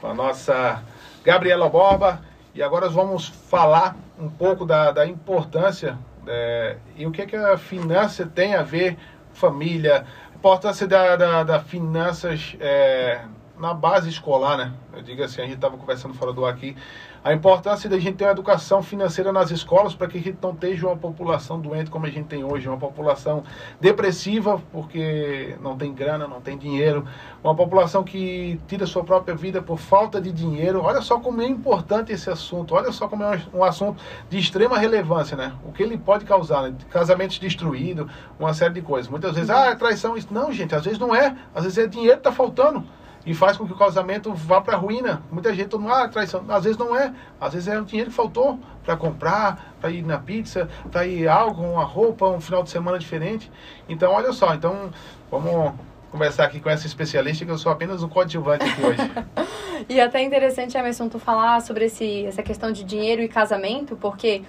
com 0.00 0.08
a 0.08 0.14
nossa 0.14 0.82
Gabriela 1.24 1.68
Borba. 1.68 2.20
E 2.54 2.62
agora 2.62 2.88
vamos 2.88 3.28
falar 3.28 3.96
um 4.18 4.28
pouco 4.28 4.64
da, 4.64 4.92
da 4.92 5.06
importância 5.06 5.98
é, 6.26 6.76
e 6.96 7.06
o 7.06 7.10
que, 7.10 7.26
que 7.26 7.36
a 7.36 7.56
finança 7.56 8.26
tem 8.26 8.54
a 8.54 8.62
ver 8.62 8.96
família, 9.32 10.06
a 10.32 10.36
importância 10.36 10.86
da, 10.86 11.16
da, 11.16 11.42
da 11.42 11.60
finanças 11.60 12.56
é, 12.60 13.22
na 13.58 13.74
base 13.74 14.08
escolar, 14.08 14.56
né? 14.56 14.72
Eu 14.92 15.02
digo 15.02 15.22
assim, 15.22 15.42
a 15.42 15.44
gente 15.44 15.56
estava 15.56 15.76
conversando 15.76 16.14
fora 16.14 16.32
do 16.32 16.44
ar 16.44 16.54
aqui, 16.54 16.76
a 17.24 17.32
importância 17.32 17.88
da 17.88 17.98
gente 17.98 18.16
ter 18.16 18.24
uma 18.24 18.32
educação 18.32 18.82
financeira 18.82 19.32
nas 19.32 19.50
escolas 19.50 19.94
para 19.94 20.06
que 20.06 20.18
a 20.18 20.20
gente 20.20 20.36
não 20.42 20.50
esteja 20.50 20.86
uma 20.86 20.96
população 20.96 21.58
doente 21.58 21.90
como 21.90 22.04
a 22.04 22.10
gente 22.10 22.26
tem 22.26 22.44
hoje, 22.44 22.68
uma 22.68 22.76
população 22.76 23.42
depressiva 23.80 24.60
porque 24.70 25.56
não 25.62 25.74
tem 25.74 25.94
grana, 25.94 26.28
não 26.28 26.42
tem 26.42 26.58
dinheiro, 26.58 27.08
uma 27.42 27.54
população 27.54 28.04
que 28.04 28.60
tira 28.68 28.84
sua 28.86 29.02
própria 29.02 29.34
vida 29.34 29.62
por 29.62 29.78
falta 29.78 30.20
de 30.20 30.30
dinheiro. 30.30 30.82
Olha 30.82 31.00
só 31.00 31.18
como 31.18 31.40
é 31.40 31.46
importante 31.46 32.12
esse 32.12 32.28
assunto, 32.28 32.74
olha 32.74 32.92
só 32.92 33.08
como 33.08 33.22
é 33.22 33.40
um 33.54 33.64
assunto 33.64 34.02
de 34.28 34.38
extrema 34.38 34.76
relevância, 34.78 35.34
né? 35.34 35.54
O 35.64 35.72
que 35.72 35.82
ele 35.82 35.96
pode 35.96 36.26
causar, 36.26 36.64
né? 36.64 36.74
casamentos 36.90 37.38
destruídos, 37.38 38.06
uma 38.38 38.52
série 38.52 38.74
de 38.74 38.82
coisas. 38.82 39.10
Muitas 39.10 39.34
vezes, 39.34 39.48
ah, 39.48 39.70
é 39.70 39.74
traição, 39.74 40.14
isso. 40.14 40.28
Não, 40.30 40.52
gente, 40.52 40.74
às 40.74 40.84
vezes 40.84 40.98
não 40.98 41.14
é, 41.14 41.34
às 41.54 41.62
vezes 41.64 41.78
é 41.78 41.86
dinheiro 41.86 42.16
que 42.16 42.28
está 42.28 42.32
faltando 42.32 42.84
e 43.26 43.34
faz 43.34 43.56
com 43.56 43.66
que 43.66 43.72
o 43.72 43.76
casamento 43.76 44.32
vá 44.34 44.60
para 44.60 44.74
a 44.74 44.78
ruína. 44.78 45.22
Muita 45.30 45.54
gente, 45.54 45.74
mundo, 45.76 45.92
ah, 45.92 46.08
traição. 46.08 46.44
Às 46.48 46.64
vezes 46.64 46.78
não 46.78 46.94
é. 46.94 47.12
Às 47.40 47.54
vezes 47.54 47.68
é 47.68 47.80
o 47.80 47.84
dinheiro 47.84 48.10
que 48.10 48.16
faltou 48.16 48.58
para 48.84 48.96
comprar, 48.96 49.74
para 49.80 49.90
ir 49.90 50.02
na 50.02 50.18
pizza, 50.18 50.68
para 50.90 51.06
ir 51.06 51.26
algo, 51.26 51.62
uma 51.62 51.84
roupa, 51.84 52.26
um 52.28 52.40
final 52.40 52.62
de 52.62 52.70
semana 52.70 52.98
diferente. 52.98 53.50
Então, 53.88 54.12
olha 54.12 54.32
só. 54.32 54.54
Então, 54.54 54.90
vamos 55.30 55.72
conversar 56.10 56.44
aqui 56.44 56.60
com 56.60 56.70
essa 56.70 56.86
especialista, 56.86 57.44
que 57.44 57.50
eu 57.50 57.58
sou 57.58 57.72
apenas 57.72 58.02
um 58.02 58.08
coadjuvante 58.08 58.64
aqui 58.64 58.84
hoje. 58.84 59.10
e 59.88 60.00
até 60.00 60.22
interessante, 60.22 60.76
Emerson, 60.76 61.08
tu 61.08 61.18
falar 61.18 61.60
sobre 61.60 61.86
esse, 61.86 62.26
essa 62.26 62.42
questão 62.42 62.70
de 62.70 62.84
dinheiro 62.84 63.20
e 63.20 63.28
casamento, 63.28 63.96
porque 63.96 64.42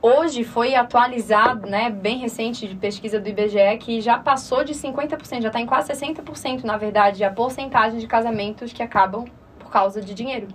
hoje 0.00 0.44
foi 0.44 0.74
atualizado, 0.74 1.68
né, 1.68 1.90
bem 1.90 2.18
recente 2.18 2.66
de 2.66 2.74
pesquisa 2.74 3.20
do 3.20 3.28
IBGE, 3.28 3.78
que 3.80 4.00
já 4.00 4.18
passou 4.18 4.64
de 4.64 4.74
50%, 4.74 5.42
já 5.42 5.48
está 5.48 5.60
em 5.60 5.66
quase 5.66 5.92
60%, 5.92 6.64
na 6.64 6.76
verdade, 6.76 7.24
a 7.24 7.30
porcentagem 7.30 7.98
de 7.98 8.06
casamentos 8.06 8.72
que 8.72 8.82
acabam 8.82 9.24
por 9.58 9.70
causa 9.70 10.00
de 10.00 10.14
dinheiro. 10.14 10.48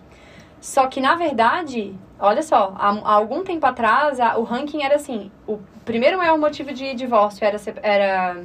Só 0.60 0.88
que, 0.88 1.02
na 1.02 1.16
verdade, 1.16 1.94
olha 2.18 2.42
só, 2.42 2.74
há, 2.78 2.90
há 2.90 3.14
algum 3.14 3.44
tempo 3.44 3.66
atrás, 3.66 4.20
a, 4.20 4.38
o 4.38 4.44
ranking 4.44 4.82
era 4.82 4.96
assim, 4.96 5.30
o 5.46 5.60
primeiro 5.84 6.18
maior 6.18 6.38
motivo 6.38 6.74
de 6.74 6.94
divórcio 6.94 7.46
era, 7.46 7.58
era 7.82 8.44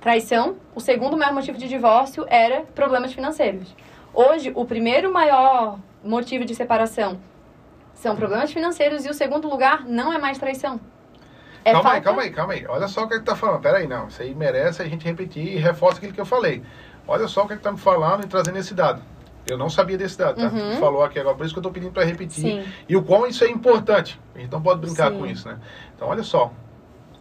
traição, 0.00 0.56
o 0.74 0.80
segundo 0.80 1.16
maior 1.16 1.32
motivo 1.32 1.56
de 1.56 1.68
divórcio 1.68 2.26
era 2.28 2.62
problemas 2.74 3.12
financeiros. 3.12 3.74
Hoje, 4.12 4.50
o 4.54 4.64
primeiro 4.64 5.12
maior 5.12 5.78
motivo 6.02 6.44
de 6.44 6.54
separação 6.54 7.18
são 7.96 8.14
problemas 8.14 8.52
financeiros 8.52 9.04
e 9.04 9.08
o 9.08 9.14
segundo 9.14 9.48
lugar 9.48 9.84
não 9.84 10.12
é 10.12 10.18
mais 10.18 10.38
traição. 10.38 10.78
É 11.64 11.72
calma 11.72 11.82
falta... 11.82 11.96
aí, 11.96 12.02
calma 12.02 12.22
aí, 12.22 12.30
calma 12.30 12.52
aí. 12.52 12.66
Olha 12.68 12.86
só 12.86 13.02
o 13.02 13.08
que 13.08 13.14
ele 13.14 13.22
está 13.22 13.34
falando. 13.34 13.60
Pera 13.60 13.78
aí, 13.78 13.88
não. 13.88 14.06
Isso 14.06 14.22
aí 14.22 14.32
merece 14.34 14.82
a 14.82 14.84
gente 14.84 15.04
repetir 15.04 15.44
e 15.44 15.56
reforça 15.56 15.98
aquilo 15.98 16.12
que 16.12 16.20
eu 16.20 16.26
falei. 16.26 16.62
Olha 17.08 17.26
só 17.26 17.42
o 17.42 17.46
que 17.46 17.54
ele 17.54 17.60
está 17.60 17.72
me 17.72 17.78
falando 17.78 18.24
e 18.24 18.28
trazendo 18.28 18.58
esse 18.58 18.72
dado. 18.74 19.02
Eu 19.48 19.56
não 19.56 19.70
sabia 19.70 19.96
desse 19.96 20.18
dado, 20.18 20.36
tá? 20.36 20.48
Uhum. 20.48 20.76
Falou 20.76 21.02
aqui 21.02 21.18
agora, 21.18 21.36
por 21.36 21.46
isso 21.46 21.54
que 21.54 21.58
eu 21.58 21.62
estou 21.62 21.72
pedindo 21.72 21.92
para 21.92 22.04
repetir. 22.04 22.64
Sim. 22.64 22.72
E 22.88 22.96
o 22.96 23.02
quão 23.02 23.26
isso 23.26 23.44
é 23.44 23.48
importante. 23.48 24.20
A 24.34 24.38
gente 24.38 24.52
não 24.52 24.60
pode 24.60 24.80
brincar 24.80 25.10
Sim. 25.10 25.18
com 25.18 25.26
isso, 25.26 25.48
né? 25.48 25.58
Então, 25.94 26.08
olha 26.08 26.22
só. 26.22 26.52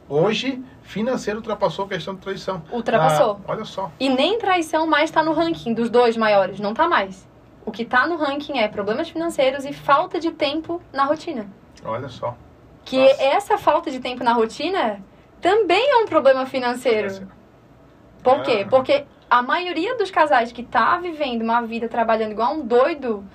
Hoje, 0.10 0.64
financeiro 0.82 1.40
ultrapassou 1.40 1.86
a 1.86 1.88
questão 1.88 2.14
de 2.16 2.22
traição. 2.22 2.62
Ultrapassou. 2.72 3.42
Ah, 3.48 3.52
olha 3.52 3.66
só. 3.66 3.92
E 4.00 4.10
nem 4.10 4.38
traição 4.38 4.86
mais 4.86 5.10
está 5.10 5.24
no 5.24 5.34
ranking 5.34 5.74
dos 5.74 5.90
dois 5.90 6.18
maiores. 6.18 6.60
Não 6.60 6.72
está 6.72 6.88
mais. 6.88 7.28
O 7.66 7.72
que 7.72 7.82
está 7.82 8.06
no 8.06 8.16
ranking 8.16 8.60
é 8.60 8.68
problemas 8.68 9.10
financeiros 9.10 9.66
e 9.66 9.74
falta 9.74 10.20
de 10.20 10.32
tempo 10.32 10.82
na 10.94 11.04
rotina. 11.04 11.48
Olha 11.84 12.08
só. 12.08 12.36
Que 12.84 13.02
Nossa. 13.02 13.24
essa 13.24 13.58
falta 13.58 13.90
de 13.90 14.00
tempo 14.00 14.24
na 14.24 14.34
rotina 14.34 15.04
também 15.42 15.92
é 15.92 15.98
um 15.98 16.06
problema 16.06 16.46
financeiro. 16.46 17.28
Por 18.24 18.40
ah. 18.40 18.42
quê? 18.42 18.68
Porque 18.70 19.06
a 19.30 19.42
maioria 19.42 19.98
dos 19.98 20.12
casais 20.12 20.52
que 20.52 20.64
tá 20.64 20.98
vivendo 20.98 21.42
uma 21.42 21.62
vida 21.62 21.90
trabalhando 21.90 22.32
igual 22.32 22.54
um 22.54 22.66
doido 22.66 23.26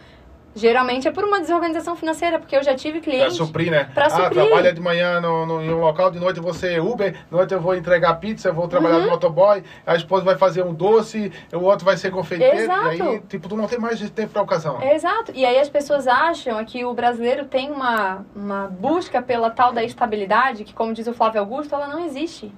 Geralmente 0.54 1.06
é 1.06 1.12
por 1.12 1.24
uma 1.24 1.40
desorganização 1.40 1.94
financeira, 1.94 2.38
porque 2.38 2.56
eu 2.56 2.62
já 2.62 2.74
tive 2.74 3.00
clientes. 3.00 3.36
Pra 3.36 3.46
suprir, 3.46 3.70
né? 3.70 3.88
Pra 3.94 4.06
ah, 4.06 4.10
suprir. 4.10 4.30
trabalha 4.30 4.72
de 4.72 4.80
manhã 4.80 5.20
no, 5.20 5.46
no, 5.46 5.62
em 5.62 5.70
um 5.70 5.80
local, 5.80 6.10
de 6.10 6.18
noite 6.18 6.40
vou 6.40 6.52
ser 6.52 6.80
Uber, 6.80 7.12
de 7.12 7.18
noite 7.30 7.54
eu 7.54 7.60
vou 7.60 7.76
entregar 7.76 8.14
pizza, 8.14 8.48
eu 8.48 8.54
vou 8.54 8.66
trabalhar 8.66 8.96
uhum. 8.96 9.04
no 9.04 9.10
motoboy, 9.10 9.62
a 9.86 9.94
esposa 9.94 10.24
vai 10.24 10.36
fazer 10.36 10.64
um 10.64 10.74
doce, 10.74 11.32
o 11.52 11.60
outro 11.60 11.84
vai 11.84 11.96
ser 11.96 12.10
confeiteiro. 12.10 12.58
Exato. 12.58 12.94
E 12.94 13.02
aí, 13.02 13.20
tipo, 13.28 13.48
tu 13.48 13.56
não 13.56 13.68
tem 13.68 13.78
mais 13.78 13.98
tempo 14.10 14.32
pra 14.32 14.42
ocasião. 14.42 14.82
Exato. 14.82 15.32
E 15.34 15.44
aí 15.44 15.58
as 15.58 15.68
pessoas 15.68 16.08
acham 16.08 16.64
que 16.64 16.84
o 16.84 16.92
brasileiro 16.92 17.44
tem 17.44 17.70
uma, 17.70 18.24
uma 18.34 18.66
busca 18.66 19.22
pela 19.22 19.50
tal 19.50 19.72
da 19.72 19.84
estabilidade, 19.84 20.64
que, 20.64 20.74
como 20.74 20.92
diz 20.92 21.06
o 21.06 21.14
Flávio 21.14 21.40
Augusto, 21.40 21.74
ela 21.74 21.86
não 21.86 22.04
existe. 22.04 22.52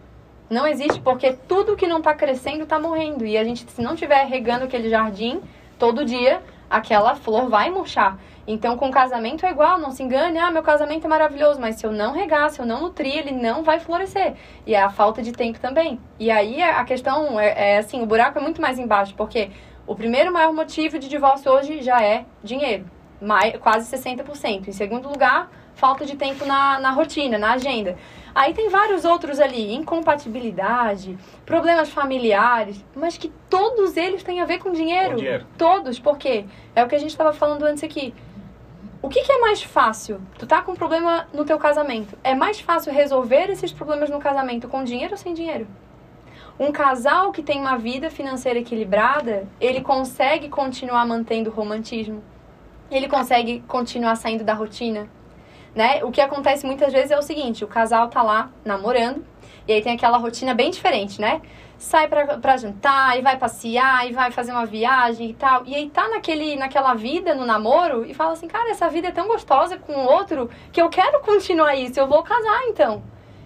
Não 0.48 0.66
existe, 0.66 1.00
porque 1.00 1.32
tudo 1.48 1.76
que 1.76 1.86
não 1.86 1.98
está 1.98 2.14
crescendo 2.14 2.64
está 2.64 2.78
morrendo. 2.78 3.24
E 3.24 3.36
a 3.36 3.44
gente, 3.44 3.70
se 3.70 3.80
não 3.80 3.94
estiver 3.94 4.24
regando 4.26 4.64
aquele 4.64 4.88
jardim 4.88 5.40
todo 5.78 6.04
dia, 6.04 6.42
aquela 6.72 7.14
flor 7.14 7.48
vai 7.48 7.70
murchar. 7.70 8.18
Então, 8.46 8.76
com 8.76 8.90
casamento 8.90 9.46
é 9.46 9.50
igual, 9.50 9.78
não 9.78 9.92
se 9.92 10.02
engane, 10.02 10.38
ah, 10.38 10.50
meu 10.50 10.62
casamento 10.62 11.04
é 11.04 11.08
maravilhoso, 11.08 11.60
mas 11.60 11.76
se 11.76 11.86
eu 11.86 11.92
não 11.92 12.12
regar, 12.12 12.50
se 12.50 12.60
eu 12.60 12.66
não 12.66 12.80
nutrir, 12.80 13.18
ele 13.18 13.30
não 13.30 13.62
vai 13.62 13.78
florescer. 13.78 14.34
E 14.66 14.74
é 14.74 14.82
a 14.82 14.90
falta 14.90 15.22
de 15.22 15.30
tempo 15.30 15.60
também. 15.60 16.00
E 16.18 16.30
aí 16.30 16.60
a 16.60 16.82
questão 16.82 17.38
é, 17.38 17.74
é 17.74 17.78
assim, 17.78 18.02
o 18.02 18.06
buraco 18.06 18.38
é 18.38 18.42
muito 18.42 18.60
mais 18.60 18.78
embaixo, 18.78 19.14
porque 19.14 19.50
o 19.86 19.94
primeiro 19.94 20.32
maior 20.32 20.52
motivo 20.52 20.98
de 20.98 21.08
divórcio 21.08 21.52
hoje 21.52 21.82
já 21.82 22.02
é 22.02 22.24
dinheiro, 22.42 22.86
mais, 23.20 23.56
quase 23.58 23.96
60%. 23.96 24.66
Em 24.66 24.72
segundo 24.72 25.08
lugar, 25.08 25.48
falta 25.74 26.04
de 26.04 26.16
tempo 26.16 26.44
na, 26.44 26.80
na 26.80 26.90
rotina, 26.90 27.38
na 27.38 27.52
agenda. 27.52 27.96
Aí 28.34 28.54
tem 28.54 28.68
vários 28.68 29.04
outros 29.04 29.38
ali, 29.38 29.74
incompatibilidade, 29.74 31.18
problemas 31.44 31.90
familiares, 31.90 32.82
mas 32.94 33.18
que 33.18 33.30
todos 33.50 33.96
eles 33.96 34.22
têm 34.22 34.40
a 34.40 34.46
ver 34.46 34.58
com 34.58 34.72
dinheiro. 34.72 35.10
Com 35.10 35.16
dinheiro. 35.16 35.46
Todos, 35.58 35.98
porque 35.98 36.46
é 36.74 36.82
o 36.82 36.88
que 36.88 36.94
a 36.94 36.98
gente 36.98 37.10
estava 37.10 37.32
falando 37.32 37.64
antes 37.64 37.84
aqui. 37.84 38.14
O 39.02 39.08
que, 39.08 39.22
que, 39.22 39.32
é 39.32 39.38
mais 39.38 39.62
fácil? 39.62 40.20
Tu 40.38 40.46
tá 40.46 40.62
com 40.62 40.72
um 40.72 40.76
problema 40.76 41.26
no 41.34 41.44
teu 41.44 41.58
casamento. 41.58 42.16
É 42.22 42.34
mais 42.34 42.60
fácil 42.60 42.92
resolver 42.92 43.50
esses 43.50 43.72
problemas 43.72 44.08
no 44.08 44.20
casamento 44.20 44.68
com 44.68 44.84
dinheiro 44.84 45.12
ou 45.12 45.18
sem 45.18 45.34
dinheiro? 45.34 45.66
Um 46.58 46.70
casal 46.70 47.32
que 47.32 47.42
tem 47.42 47.60
uma 47.60 47.76
vida 47.76 48.10
financeira 48.10 48.60
equilibrada, 48.60 49.48
ele 49.60 49.80
consegue 49.80 50.48
continuar 50.48 51.04
mantendo 51.04 51.50
o 51.50 51.52
romantismo. 51.52 52.22
Ele 52.90 53.08
consegue 53.08 53.64
continuar 53.66 54.14
saindo 54.14 54.44
da 54.44 54.54
rotina 54.54 55.08
né? 55.74 56.04
O 56.04 56.10
que 56.10 56.20
acontece 56.20 56.66
muitas 56.66 56.92
vezes 56.92 57.10
é 57.10 57.18
o 57.18 57.22
seguinte, 57.22 57.64
o 57.64 57.68
casal 57.68 58.08
tá 58.08 58.22
lá 58.22 58.50
namorando, 58.64 59.24
e 59.66 59.72
aí 59.72 59.82
tem 59.82 59.94
aquela 59.94 60.18
rotina 60.18 60.54
bem 60.54 60.70
diferente, 60.70 61.20
né? 61.20 61.40
Sai 61.78 62.06
pra, 62.08 62.38
pra 62.38 62.56
jantar, 62.56 63.18
e 63.18 63.22
vai 63.22 63.36
passear, 63.36 64.08
e 64.08 64.12
vai 64.12 64.30
fazer 64.30 64.52
uma 64.52 64.64
viagem 64.64 65.30
e 65.30 65.34
tal. 65.34 65.64
E 65.66 65.74
aí 65.74 65.90
tá 65.90 66.08
naquele, 66.08 66.54
naquela 66.54 66.94
vida, 66.94 67.34
no 67.34 67.44
namoro, 67.44 68.04
e 68.04 68.14
fala 68.14 68.32
assim, 68.32 68.46
cara, 68.46 68.70
essa 68.70 68.88
vida 68.88 69.08
é 69.08 69.12
tão 69.12 69.26
gostosa 69.26 69.76
com 69.76 69.92
o 69.92 70.04
outro, 70.04 70.48
que 70.72 70.80
eu 70.80 70.88
quero 70.88 71.20
continuar 71.20 71.74
isso, 71.74 71.98
eu 71.98 72.06
vou 72.06 72.22
casar 72.22 72.64
então. 72.66 73.02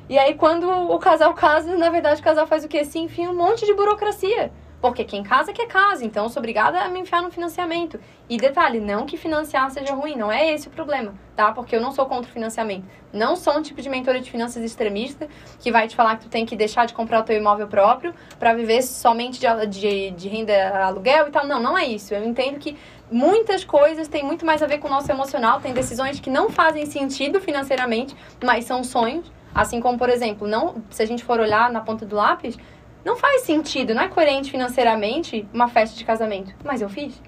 E 0.09 0.19
aí 0.19 0.35
quando 0.35 0.69
o 0.71 0.99
casal 0.99 1.35
casa, 1.35 1.77
na 1.77 1.91
verdade 1.91 2.21
o 2.21 2.25
casal 2.25 2.47
faz 2.47 2.65
o 2.65 2.69
quê? 2.69 2.85
Se 2.85 2.99
enfia 2.99 3.29
um 3.31 3.35
monte 3.35 3.67
de 3.67 3.75
burocracia. 3.75 4.53
Porque 4.81 5.05
quem 5.05 5.23
casa 5.23 5.53
quer 5.53 5.67
casa, 5.67 6.05
então 6.05 6.25
eu 6.25 6.31
sou 6.31 6.41
obrigada 6.41 6.81
a 6.81 6.89
me 6.89 7.01
enfiar 7.01 7.23
no 7.23 7.31
financiamento. 7.31 7.99
E 8.29 8.37
detalhe, 8.37 8.79
não 8.79 9.07
que 9.07 9.17
financiar 9.17 9.71
seja 9.71 9.95
ruim, 9.95 10.17
não 10.17 10.31
é 10.31 10.53
esse 10.53 10.69
o 10.69 10.71
problema, 10.71 11.15
tá? 11.35 11.51
Porque 11.53 11.75
eu 11.75 11.81
não 11.81 11.93
sou 11.93 12.07
contra 12.07 12.29
o 12.29 12.33
financiamento. 12.33 12.85
Não 13.12 13.37
sou 13.37 13.57
um 13.57 13.62
tipo 13.62 13.81
de 13.81 13.89
mentora 13.89 14.21
de 14.21 14.31
finanças 14.31 14.62
extremista 14.62 15.29
que 15.61 15.73
vai 15.73 15.89
te 15.89 15.97
falar 15.97 16.17
que 16.17 16.25
tu 16.25 16.29
tem 16.29 16.45
que 16.45 16.55
deixar 16.55 16.87
de 16.87 16.93
comprar 16.93 17.21
o 17.21 17.23
teu 17.23 17.37
imóvel 17.37 17.67
próprio 17.67 18.15
para 18.39 18.53
viver 18.53 18.83
somente 18.83 19.41
de, 19.41 19.67
de, 19.67 20.11
de 20.11 20.29
renda 20.29 20.85
aluguel 20.85 21.29
e 21.29 21.31
tal. 21.31 21.47
Não, 21.47 21.61
não 21.61 21.79
é 21.79 21.87
isso. 21.87 22.12
Eu 22.12 22.25
entendo 22.25 22.59
que 22.59 22.77
muitas 23.11 23.65
coisas 23.65 24.09
têm 24.09 24.25
muito 24.25 24.45
mais 24.45 24.62
a 24.62 24.67
ver 24.67 24.79
com 24.79 24.89
o 24.89 24.91
nosso 24.91 25.11
emocional, 25.11 25.61
tem 25.61 25.73
decisões 25.73 26.21
que 26.21 26.29
não 26.29 26.51
fazem 26.51 26.85
sentido 26.85 27.41
financeiramente, 27.41 28.15
mas 28.45 28.65
são 28.65 28.85
sonhos. 28.85 29.33
Assim 29.55 29.81
como, 29.81 29.97
por 29.97 30.11
exemplo, 30.11 30.47
não, 30.47 30.83
se 30.91 31.03
a 31.03 31.07
gente 31.07 31.25
for 31.25 31.41
olhar 31.41 31.73
na 31.73 31.81
ponta 31.81 32.05
do 32.05 32.15
lápis, 32.15 32.59
não 33.07 33.16
faz 33.16 33.42
sentido, 33.42 33.95
não 33.95 34.03
é 34.03 34.09
coerente 34.09 34.51
financeiramente 34.51 35.49
uma 35.55 35.69
festa 35.69 35.97
de 35.97 36.05
casamento. 36.05 36.53
Mas 36.64 36.83
eu 36.83 36.88
fiz. 36.88 37.23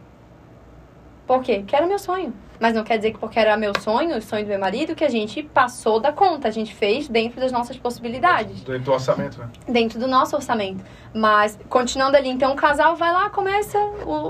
Por 1.24 1.40
quê? 1.40 1.58
Porque 1.58 1.76
era 1.76 1.86
meu 1.86 2.00
sonho. 2.00 2.34
Mas 2.58 2.74
não 2.74 2.82
quer 2.82 2.96
dizer 2.96 3.12
que 3.12 3.18
porque 3.18 3.38
era 3.38 3.56
meu 3.56 3.72
sonho, 3.78 4.16
o 4.16 4.20
sonho 4.20 4.44
do 4.44 4.48
meu 4.48 4.58
marido, 4.58 4.96
que 4.96 5.04
a 5.04 5.08
gente 5.08 5.40
passou 5.40 6.00
da 6.00 6.10
conta. 6.10 6.48
A 6.48 6.50
gente 6.50 6.74
fez 6.74 7.06
dentro 7.06 7.40
das 7.40 7.52
nossas 7.52 7.76
possibilidades. 7.76 8.60
Dentro 8.62 8.82
do 8.86 8.92
orçamento, 8.92 9.38
né? 9.38 9.48
Dentro 9.68 10.00
do 10.00 10.08
nosso 10.08 10.34
orçamento. 10.34 10.84
Mas, 11.14 11.56
continuando 11.68 12.16
ali, 12.16 12.28
então 12.28 12.54
o 12.54 12.56
casal 12.56 12.96
vai 12.96 13.12
lá, 13.12 13.30
começa 13.30 13.78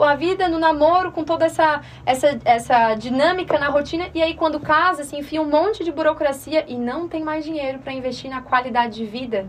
a 0.07 0.15
vida 0.15 0.51
no 0.51 0.59
namoro, 0.59 1.13
com 1.13 1.25
toda 1.25 1.47
essa, 1.47 1.81
essa, 2.05 2.39
essa 2.45 2.95
dinâmica 2.95 3.59
na 3.59 3.71
rotina. 3.71 4.11
E 4.15 4.23
aí, 4.23 4.35
quando 4.35 4.61
casa, 4.61 5.03
se 5.03 5.17
enfia 5.17 5.41
um 5.41 5.49
monte 5.49 5.83
de 5.83 5.91
burocracia 5.91 6.67
e 6.69 6.77
não 6.77 7.09
tem 7.09 7.25
mais 7.25 7.43
dinheiro 7.43 7.79
para 7.79 7.95
investir 7.95 8.31
na 8.31 8.43
qualidade 8.43 8.97
de 8.97 9.07
vida 9.07 9.49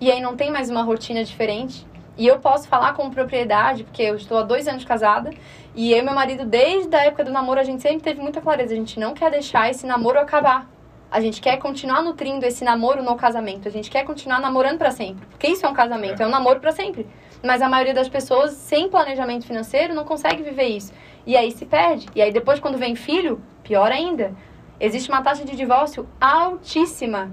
e 0.00 0.10
aí 0.10 0.20
não 0.20 0.34
tem 0.34 0.50
mais 0.50 0.70
uma 0.70 0.82
rotina 0.82 1.22
diferente. 1.22 1.86
E 2.16 2.26
eu 2.26 2.38
posso 2.38 2.66
falar 2.68 2.94
com 2.94 3.10
propriedade, 3.10 3.84
porque 3.84 4.02
eu 4.02 4.16
estou 4.16 4.38
há 4.38 4.42
dois 4.42 4.66
anos 4.66 4.84
casada, 4.84 5.30
e 5.74 5.92
eu 5.92 5.98
e 5.98 6.02
meu 6.02 6.14
marido, 6.14 6.44
desde 6.44 6.94
a 6.96 7.04
época 7.04 7.24
do 7.24 7.30
namoro, 7.30 7.60
a 7.60 7.64
gente 7.64 7.82
sempre 7.82 8.00
teve 8.00 8.20
muita 8.20 8.40
clareza. 8.40 8.72
A 8.72 8.76
gente 8.76 8.98
não 8.98 9.14
quer 9.14 9.30
deixar 9.30 9.70
esse 9.70 9.86
namoro 9.86 10.18
acabar. 10.18 10.68
A 11.10 11.20
gente 11.20 11.40
quer 11.40 11.58
continuar 11.58 12.02
nutrindo 12.02 12.46
esse 12.46 12.64
namoro 12.64 13.02
no 13.02 13.16
casamento. 13.16 13.68
A 13.68 13.70
gente 13.70 13.90
quer 13.90 14.04
continuar 14.04 14.40
namorando 14.40 14.78
para 14.78 14.90
sempre. 14.90 15.26
Porque 15.26 15.48
isso 15.48 15.66
é 15.66 15.68
um 15.68 15.74
casamento, 15.74 16.20
é, 16.20 16.24
é 16.24 16.26
um 16.26 16.30
namoro 16.30 16.60
para 16.60 16.72
sempre. 16.72 17.06
Mas 17.42 17.60
a 17.60 17.68
maioria 17.68 17.94
das 17.94 18.08
pessoas, 18.08 18.52
sem 18.52 18.88
planejamento 18.88 19.46
financeiro, 19.46 19.94
não 19.94 20.04
consegue 20.04 20.42
viver 20.42 20.68
isso. 20.68 20.92
E 21.26 21.36
aí 21.36 21.50
se 21.50 21.66
perde. 21.66 22.06
E 22.14 22.22
aí 22.22 22.32
depois, 22.32 22.58
quando 22.58 22.78
vem 22.78 22.94
filho, 22.94 23.42
pior 23.62 23.90
ainda. 23.92 24.34
Existe 24.78 25.10
uma 25.10 25.20
taxa 25.22 25.44
de 25.44 25.56
divórcio 25.56 26.08
altíssima 26.20 27.32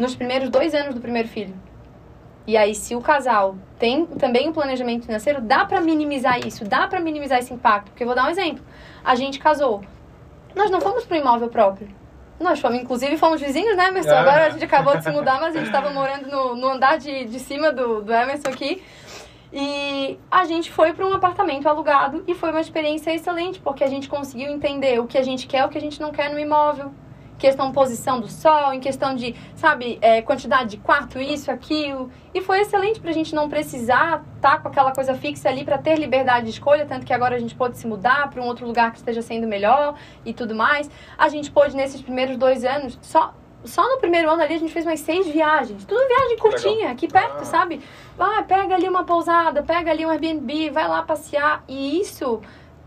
nos 0.00 0.14
primeiros 0.14 0.48
dois 0.48 0.74
anos 0.74 0.94
do 0.94 1.00
primeiro 1.00 1.28
filho. 1.28 1.54
E 2.46 2.56
aí, 2.56 2.74
se 2.74 2.94
o 2.94 3.00
casal 3.00 3.56
tem 3.78 4.06
também 4.06 4.48
um 4.48 4.52
planejamento 4.52 5.06
financeiro, 5.06 5.40
dá 5.40 5.64
para 5.64 5.80
minimizar 5.80 6.38
isso, 6.46 6.64
dá 6.64 6.86
para 6.86 7.00
minimizar 7.00 7.40
esse 7.40 7.52
impacto. 7.52 7.90
Porque 7.90 8.04
eu 8.04 8.06
vou 8.06 8.14
dar 8.14 8.26
um 8.26 8.30
exemplo. 8.30 8.64
A 9.04 9.16
gente 9.16 9.38
casou. 9.40 9.82
Nós 10.54 10.70
não 10.70 10.80
fomos 10.80 11.04
pro 11.04 11.16
imóvel 11.16 11.48
próprio. 11.48 11.88
Nós 12.38 12.60
fomos, 12.60 12.78
inclusive, 12.78 13.16
fomos 13.16 13.40
vizinhos, 13.40 13.76
né, 13.76 13.88
Emerson? 13.88 14.14
Agora 14.14 14.46
a 14.46 14.50
gente 14.50 14.64
acabou 14.64 14.96
de 14.96 15.02
se 15.02 15.10
mudar, 15.10 15.40
mas 15.40 15.56
a 15.56 15.58
gente 15.58 15.66
estava 15.66 15.90
morando 15.90 16.28
no, 16.28 16.54
no, 16.54 16.68
andar 16.68 16.98
de, 16.98 17.24
de 17.24 17.40
cima 17.40 17.72
do, 17.72 18.02
do 18.02 18.12
Emerson 18.12 18.48
aqui. 18.48 18.82
E 19.52 20.18
a 20.30 20.44
gente 20.44 20.70
foi 20.70 20.92
para 20.92 21.06
um 21.06 21.14
apartamento 21.14 21.66
alugado 21.66 22.22
e 22.28 22.34
foi 22.34 22.50
uma 22.50 22.60
experiência 22.60 23.12
excelente, 23.12 23.58
porque 23.58 23.82
a 23.82 23.86
gente 23.86 24.08
conseguiu 24.08 24.50
entender 24.50 25.00
o 25.00 25.06
que 25.06 25.16
a 25.16 25.22
gente 25.22 25.46
quer 25.46 25.62
e 25.62 25.64
o 25.64 25.68
que 25.68 25.78
a 25.78 25.80
gente 25.80 26.00
não 26.00 26.12
quer 26.12 26.30
no 26.30 26.38
imóvel 26.38 26.92
questão 27.38 27.72
posição 27.72 28.20
do 28.20 28.28
sol, 28.28 28.72
em 28.72 28.80
questão 28.80 29.14
de, 29.14 29.34
sabe, 29.54 29.98
é, 30.00 30.22
quantidade 30.22 30.70
de 30.70 30.76
quarto, 30.78 31.18
isso, 31.18 31.50
aquilo. 31.50 32.10
E 32.34 32.40
foi 32.40 32.60
excelente 32.60 33.00
para 33.00 33.10
a 33.10 33.14
gente 33.14 33.34
não 33.34 33.48
precisar 33.48 34.24
estar 34.36 34.52
tá 34.52 34.58
com 34.58 34.68
aquela 34.68 34.92
coisa 34.92 35.14
fixa 35.14 35.48
ali 35.48 35.64
para 35.64 35.78
ter 35.78 35.98
liberdade 35.98 36.46
de 36.46 36.52
escolha, 36.52 36.86
tanto 36.86 37.04
que 37.04 37.12
agora 37.12 37.36
a 37.36 37.38
gente 37.38 37.54
pode 37.54 37.76
se 37.78 37.86
mudar 37.86 38.30
para 38.30 38.42
um 38.42 38.46
outro 38.46 38.66
lugar 38.66 38.90
que 38.92 38.98
esteja 38.98 39.22
sendo 39.22 39.46
melhor 39.46 39.94
e 40.24 40.32
tudo 40.32 40.54
mais. 40.54 40.90
A 41.16 41.28
gente 41.28 41.50
pôde, 41.50 41.76
nesses 41.76 42.00
primeiros 42.00 42.36
dois 42.36 42.64
anos, 42.64 42.98
só. 43.02 43.34
Só 43.64 43.82
no 43.82 43.98
primeiro 43.98 44.30
ano 44.30 44.42
ali 44.42 44.54
a 44.54 44.58
gente 44.58 44.72
fez 44.72 44.84
mais 44.84 45.00
seis 45.00 45.26
viagens. 45.26 45.84
Tudo 45.84 46.06
viagem 46.06 46.38
curtinha, 46.38 46.74
Legal. 46.74 46.92
aqui 46.92 47.08
perto, 47.08 47.40
ah. 47.40 47.44
sabe? 47.44 47.80
Vai, 48.16 48.44
pega 48.44 48.76
ali 48.76 48.88
uma 48.88 49.02
pousada, 49.02 49.60
pega 49.60 49.90
ali 49.90 50.06
um 50.06 50.10
Airbnb, 50.10 50.70
vai 50.70 50.86
lá 50.86 51.02
passear. 51.02 51.64
E 51.66 52.00
isso 52.00 52.40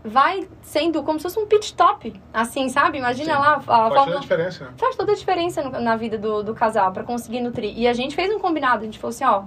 vai 0.04 0.48
sendo 0.62 1.02
como 1.02 1.18
se 1.18 1.24
fosse 1.24 1.38
um 1.38 1.46
pit 1.46 1.66
stop, 1.66 2.12
assim, 2.32 2.68
sabe? 2.68 2.98
Imagina 2.98 3.34
Sim. 3.34 3.40
lá 3.40 3.54
a 3.56 3.60
Faz 3.60 3.94
toda 3.94 4.16
a 4.16 4.20
diferença, 4.20 4.64
né? 4.64 4.70
Faz 4.76 4.96
toda 4.96 5.12
a 5.12 5.14
diferença 5.14 5.62
no, 5.62 5.80
na 5.80 5.96
vida 5.96 6.16
do, 6.16 6.42
do 6.42 6.54
casal 6.54 6.92
para 6.92 7.04
conseguir 7.04 7.40
nutrir. 7.40 7.72
E 7.76 7.86
a 7.86 7.92
gente 7.92 8.14
fez 8.14 8.34
um 8.34 8.38
combinado, 8.38 8.82
a 8.82 8.84
gente 8.84 8.98
falou 8.98 9.10
assim, 9.10 9.24
ó, 9.24 9.44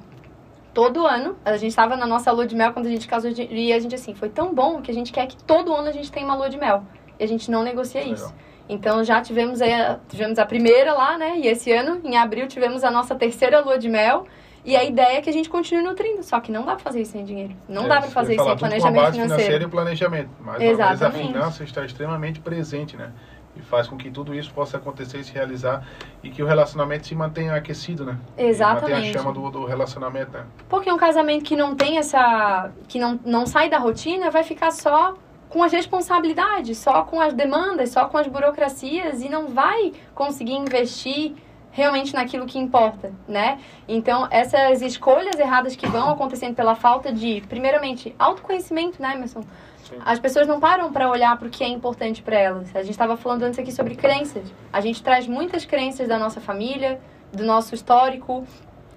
todo 0.73 1.05
ano, 1.05 1.35
a 1.43 1.57
gente 1.57 1.69
estava 1.69 1.95
na 1.95 2.05
nossa 2.05 2.31
lua 2.31 2.45
de 2.45 2.55
mel 2.55 2.73
quando 2.73 2.87
a 2.87 2.89
gente 2.89 3.07
casou 3.07 3.31
e 3.31 3.73
a 3.73 3.79
gente 3.79 3.95
assim, 3.95 4.13
foi 4.13 4.29
tão 4.29 4.53
bom 4.53 4.81
que 4.81 4.91
a 4.91 4.93
gente 4.93 5.11
quer 5.11 5.27
que 5.27 5.37
todo 5.43 5.73
ano 5.73 5.87
a 5.87 5.91
gente 5.91 6.11
tenha 6.11 6.25
uma 6.25 6.35
lua 6.35 6.49
de 6.49 6.57
mel. 6.57 6.83
E 7.19 7.23
a 7.23 7.27
gente 7.27 7.49
não 7.49 7.63
negocia 7.63 8.03
isso. 8.03 8.33
Então 8.67 9.03
já 9.03 9.21
tivemos 9.21 9.61
aí, 9.61 9.73
a, 9.73 9.99
tivemos 10.07 10.39
a 10.39 10.45
primeira 10.45 10.93
lá, 10.93 11.17
né? 11.17 11.37
E 11.37 11.47
esse 11.47 11.71
ano, 11.71 12.01
em 12.03 12.17
abril, 12.17 12.47
tivemos 12.47 12.83
a 12.83 12.89
nossa 12.89 13.13
terceira 13.13 13.59
lua 13.59 13.77
de 13.77 13.89
mel. 13.89 14.25
E 14.65 14.75
a 14.75 14.83
ideia 14.83 15.17
é 15.17 15.21
que 15.21 15.29
a 15.29 15.33
gente 15.33 15.49
continue 15.49 15.83
nutrindo, 15.83 16.23
só 16.23 16.39
que 16.39 16.51
não 16.51 16.65
dá 16.65 16.73
para 16.75 16.83
fazer 16.83 17.01
isso 17.01 17.11
sem 17.11 17.25
dinheiro. 17.25 17.53
Não 17.67 17.85
é, 17.85 17.87
dá 17.87 17.99
para 17.99 18.09
fazer 18.09 18.35
isso 18.35 18.43
sem 18.43 18.57
planejamento 18.57 18.93
com 18.93 18.99
a 18.99 19.03
base 19.03 19.21
financeiro. 19.21 19.63
e 19.63 19.67
planejamento. 19.67 20.29
Mas 20.39 20.61
Exatamente. 20.61 21.05
a 21.05 21.27
finança 21.27 21.63
está 21.63 21.85
extremamente 21.85 22.39
presente, 22.39 22.95
né? 22.95 23.11
E 23.55 23.61
faz 23.61 23.87
com 23.87 23.97
que 23.97 24.09
tudo 24.09 24.33
isso 24.33 24.51
possa 24.53 24.77
acontecer 24.77 25.19
e 25.19 25.23
se 25.23 25.31
realizar 25.31 25.85
e 26.23 26.29
que 26.29 26.41
o 26.41 26.45
relacionamento 26.45 27.05
se 27.05 27.13
mantenha 27.13 27.53
aquecido, 27.53 28.05
né? 28.05 28.17
Exatamente. 28.37 28.91
Mantenha 28.93 29.09
a 29.11 29.13
chama 29.13 29.33
do, 29.33 29.51
do 29.51 29.65
relacionamento, 29.65 30.31
né? 30.31 30.45
Porque 30.69 30.91
um 30.91 30.97
casamento 30.97 31.43
que 31.43 31.55
não 31.55 31.75
tem 31.75 31.97
essa... 31.97 32.71
que 32.87 32.97
não, 32.97 33.19
não 33.23 33.45
sai 33.45 33.69
da 33.69 33.77
rotina 33.77 34.31
vai 34.31 34.43
ficar 34.43 34.71
só 34.71 35.13
com 35.49 35.61
as 35.61 35.71
responsabilidades, 35.71 36.79
só 36.79 37.03
com 37.03 37.21
as 37.21 37.31
demandas, 37.31 37.91
só 37.91 38.05
com 38.05 38.17
as 38.17 38.25
burocracias 38.25 39.21
e 39.21 39.29
não 39.29 39.49
vai 39.49 39.93
conseguir 40.15 40.53
investir 40.53 41.35
realmente 41.73 42.13
naquilo 42.13 42.45
que 42.45 42.59
importa, 42.59 43.11
né? 43.27 43.59
Então, 43.87 44.27
essas 44.29 44.81
escolhas 44.81 45.37
erradas 45.39 45.75
que 45.75 45.87
vão 45.87 46.11
acontecendo 46.11 46.55
pela 46.55 46.75
falta 46.75 47.11
de, 47.11 47.41
primeiramente, 47.49 48.15
autoconhecimento, 48.17 49.01
né, 49.01 49.15
Emerson? 49.15 49.41
Sim. 49.83 49.95
As 50.05 50.19
pessoas 50.19 50.47
não 50.47 50.59
param 50.59 50.93
para 50.93 51.09
olhar 51.09 51.35
para 51.35 51.47
o 51.47 51.49
que 51.49 51.63
é 51.63 51.67
importante 51.67 52.21
para 52.21 52.37
elas. 52.37 52.73
A 52.75 52.81
gente 52.81 52.91
estava 52.91 53.17
falando 53.17 53.43
antes 53.43 53.57
aqui 53.57 53.71
sobre 53.71 53.95
crenças. 53.95 54.43
A 54.71 54.79
gente 54.79 55.01
traz 55.01 55.27
muitas 55.27 55.65
crenças 55.65 56.07
da 56.07 56.19
nossa 56.19 56.39
família, 56.39 57.01
do 57.33 57.43
nosso 57.43 57.73
histórico, 57.73 58.45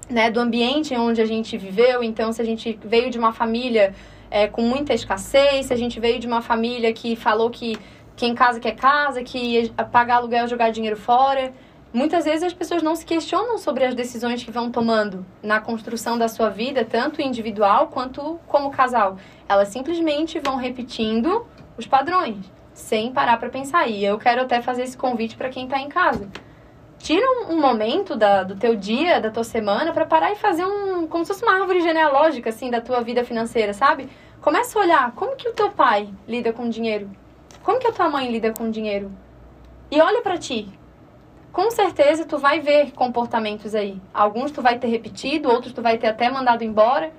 né, 0.09 0.31
do 0.31 0.39
ambiente 0.39 0.95
onde 0.95 1.23
a 1.23 1.27
gente 1.27 1.57
viveu. 1.57 2.05
Então, 2.05 2.31
se 2.31 2.43
a 2.43 2.45
gente 2.45 2.79
veio 2.85 3.11
de 3.11 3.19
uma 3.19 3.33
família 3.33 3.95
é, 4.31 4.47
com 4.47 4.61
muita 4.61 4.93
escassez, 4.93 5.67
se 5.67 5.73
a 5.73 5.77
gente 5.77 5.99
veio 5.99 6.21
de 6.21 6.27
uma 6.27 6.43
família 6.43 6.93
que 6.93 7.17
falou 7.17 7.49
que 7.49 7.79
quem 8.15 8.35
casa 8.35 8.61
quer 8.61 8.77
casa, 8.77 9.23
que 9.23 9.73
pagar 9.91 10.17
aluguel 10.17 10.45
é 10.45 10.49
jogar 10.49 10.71
dinheiro 10.71 10.97
fora. 10.97 11.55
Muitas 11.93 12.25
vezes 12.25 12.43
as 12.43 12.53
pessoas 12.53 12.83
não 12.83 12.95
se 12.95 13.07
questionam 13.07 13.57
sobre 13.59 13.85
as 13.85 13.95
decisões 13.95 14.43
que 14.43 14.51
vão 14.51 14.71
tomando 14.71 15.25
na 15.43 15.61
construção 15.61 16.19
da 16.19 16.29
sua 16.29 16.51
vida, 16.51 16.85
tanto 16.85 17.23
individual 17.23 17.89
quanto 17.89 18.39
como 18.47 18.71
casal. 18.71 19.17
Elas 19.49 19.69
simplesmente 19.69 20.39
vão 20.39 20.57
repetindo 20.57 21.47
os 21.79 21.87
padrões, 21.87 22.37
sem 22.75 23.13
parar 23.13 23.39
para 23.39 23.49
pensar. 23.49 23.89
E 23.89 24.05
eu 24.05 24.19
quero 24.19 24.43
até 24.43 24.61
fazer 24.61 24.83
esse 24.83 24.97
convite 24.97 25.37
para 25.37 25.49
quem 25.49 25.65
está 25.65 25.79
em 25.79 25.89
casa 25.89 26.29
tira 26.99 27.25
um, 27.49 27.61
momento 27.61 28.17
da, 28.17 28.43
do 28.43 28.57
teu 28.57 28.75
dia, 28.75 29.21
da 29.21 29.31
tua 29.31 29.45
semana, 29.45 29.93
para 29.93 30.05
parar 30.05 30.33
e 30.33 30.37
fazer 30.37 30.65
um. 30.65 31.07
como 31.07 31.25
se 31.25 31.33
fosse 31.33 31.45
uma 31.45 31.55
árvore 31.55 31.81
genealógica, 31.81 32.51
assim, 32.51 32.71
da 32.71 32.81
tua 32.81 33.01
vida 33.01 33.25
financeira, 33.25 33.73
sabe? 33.73 34.09
Começa 34.41 34.79
a 34.79 34.83
olhar 34.83 35.13
como 35.13 35.37
que 35.37 35.49
o 35.49 35.53
teu 35.53 35.71
pai 35.71 36.09
lida 36.27 36.53
com 36.53 36.69
dinheiro. 36.69 37.11
Como 37.63 37.79
que 37.79 37.87
a 37.87 37.93
tua 37.93 38.09
mãe 38.09 38.31
lida 38.31 38.53
com 38.53 38.71
dinheiro. 38.71 39.13
E 39.91 40.01
olha 40.01 40.23
para 40.23 40.39
ti. 40.39 40.69
Com 41.57 41.71
certeza 41.71 42.27
tu 42.27 42.37
vai 42.37 42.61
ver 42.61 42.93
comportamentos 42.93 43.75
aí. 43.75 43.99
Alguns 44.13 44.51
tu 44.51 44.61
vai 44.61 44.79
ter 44.79 44.89
repetido, 44.89 45.49
outros 45.49 45.73
tu 45.73 45.81
vai 45.81 45.97
ter 45.97 46.09
até 46.09 46.29
mandado 46.29 46.63
embora. 46.63 47.11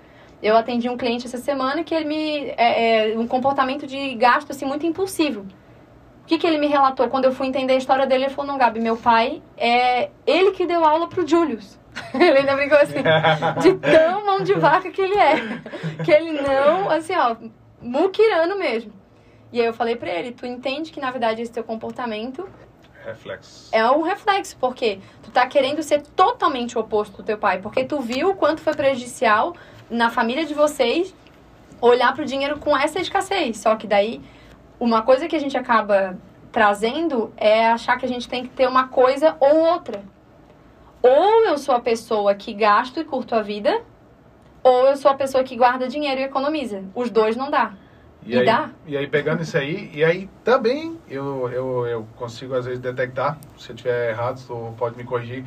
Eu 0.44 0.56
atendi 0.56 0.88
um 0.88 0.96
cliente 0.96 1.26
essa 1.26 1.40
semana 1.40 1.84
que 1.84 1.92
ele 1.96 2.06
me. 2.06 2.54
É, 2.56 3.14
é 3.14 3.18
um 3.18 3.26
comportamento 3.26 3.88
de 3.88 4.14
gasto 4.14 4.52
assim, 4.52 4.64
muito 4.64 4.86
impulsivo. 4.86 5.42
O 5.42 6.26
que, 6.28 6.38
que 6.38 6.46
ele 6.46 6.60
me 6.60 6.68
relatou? 6.68 7.08
Quando 7.08 7.26
eu 7.26 7.32
fui 7.32 7.48
entender 7.48 7.74
a 7.74 7.78
história 7.78 8.06
dele, 8.06 8.26
ele 8.26 8.34
falou: 8.36 8.52
Não, 8.52 8.60
Gabi, 8.60 8.80
meu 8.80 8.96
pai 8.96 9.42
é 9.58 10.12
ele 10.24 10.52
que 10.52 10.68
deu 10.68 10.86
aula 10.86 11.08
pro 11.08 11.28
Julius. 11.28 11.80
ele 12.14 12.38
ainda 12.38 12.56
brincou 12.56 12.78
assim, 12.78 13.02
de 13.60 13.74
tão 13.74 14.24
mão 14.24 14.44
de 14.44 14.54
vaca 14.54 14.92
que 14.92 15.02
ele 15.02 15.18
é. 15.18 15.34
Que 16.06 16.12
ele 16.12 16.34
não, 16.34 16.92
assim, 16.92 17.16
ó, 17.16 17.36
muquirano 17.82 18.56
mesmo. 18.56 18.94
E 19.52 19.60
aí 19.60 19.66
eu 19.66 19.74
falei 19.74 19.96
pra 19.96 20.12
ele: 20.12 20.32
Tu 20.32 20.46
entende 20.46 20.92
que 20.92 21.00
na 21.00 21.10
verdade 21.10 21.42
esse 21.42 21.52
teu 21.52 21.64
comportamento 21.64 22.48
reflexo. 23.08 23.70
É 23.72 23.90
um 23.90 24.02
reflexo, 24.02 24.58
porque 24.60 25.00
tu 25.24 25.32
tá 25.32 25.48
querendo 25.48 25.82
ser 25.82 26.02
totalmente 26.16 26.78
o 26.78 26.82
oposto 26.82 27.18
do 27.18 27.24
teu 27.24 27.38
pai, 27.38 27.60
porque 27.60 27.84
tu 27.84 28.00
viu 28.00 28.32
o 28.32 28.36
quanto 28.36 28.62
foi 28.62 28.74
prejudicial 28.74 29.56
na 29.90 30.10
família 30.10 30.46
de 30.46 30.54
vocês 30.54 31.14
olhar 31.82 32.14
pro 32.14 32.26
dinheiro 32.26 32.60
com 32.60 32.76
essa 32.78 33.00
escassez. 33.00 33.58
Só 33.58 33.76
que 33.76 33.88
daí 33.88 34.22
uma 34.80 35.02
coisa 35.02 35.28
que 35.28 35.36
a 35.36 35.40
gente 35.40 35.58
acaba 35.58 36.18
trazendo 36.52 37.34
é 37.38 37.68
achar 37.68 37.98
que 37.98 38.06
a 38.06 38.10
gente 38.10 38.28
tem 38.28 38.44
que 38.44 38.50
ter 38.50 38.68
uma 38.68 38.88
coisa 38.88 39.36
ou 39.40 39.58
outra. 39.58 40.04
Ou 41.02 41.46
eu 41.46 41.58
sou 41.58 41.76
a 41.76 41.80
pessoa 41.80 42.34
que 42.36 42.54
gasto 42.54 43.00
e 43.00 43.04
curto 43.04 43.36
a 43.36 43.42
vida, 43.42 43.82
ou 44.64 44.88
eu 44.88 44.98
sou 44.98 45.10
a 45.10 45.14
pessoa 45.14 45.44
que 45.44 45.56
guarda 45.56 45.88
dinheiro 45.88 46.20
e 46.20 46.24
economiza. 46.24 46.84
Os 46.94 47.10
dois 47.10 47.36
não 47.36 47.50
dá. 47.50 47.74
E, 48.28 48.34
e 48.34 48.40
aí, 48.40 48.46
dá. 48.46 48.70
E 48.86 48.98
aí, 48.98 49.08
pegando 49.08 49.42
isso 49.42 49.58
aí, 49.58 49.90
e 49.94 50.04
aí 50.04 50.30
também 50.44 51.00
eu, 51.10 51.50
eu, 51.50 51.88
eu 51.88 52.08
consigo 52.18 52.54
às 52.54 52.66
vezes 52.66 52.80
detectar, 52.80 53.40
se 53.58 53.72
eu 53.72 53.76
estiver 53.76 54.12
errado, 54.12 54.40
tu 54.46 54.74
pode 54.78 54.98
me 54.98 55.04
corrigir 55.04 55.46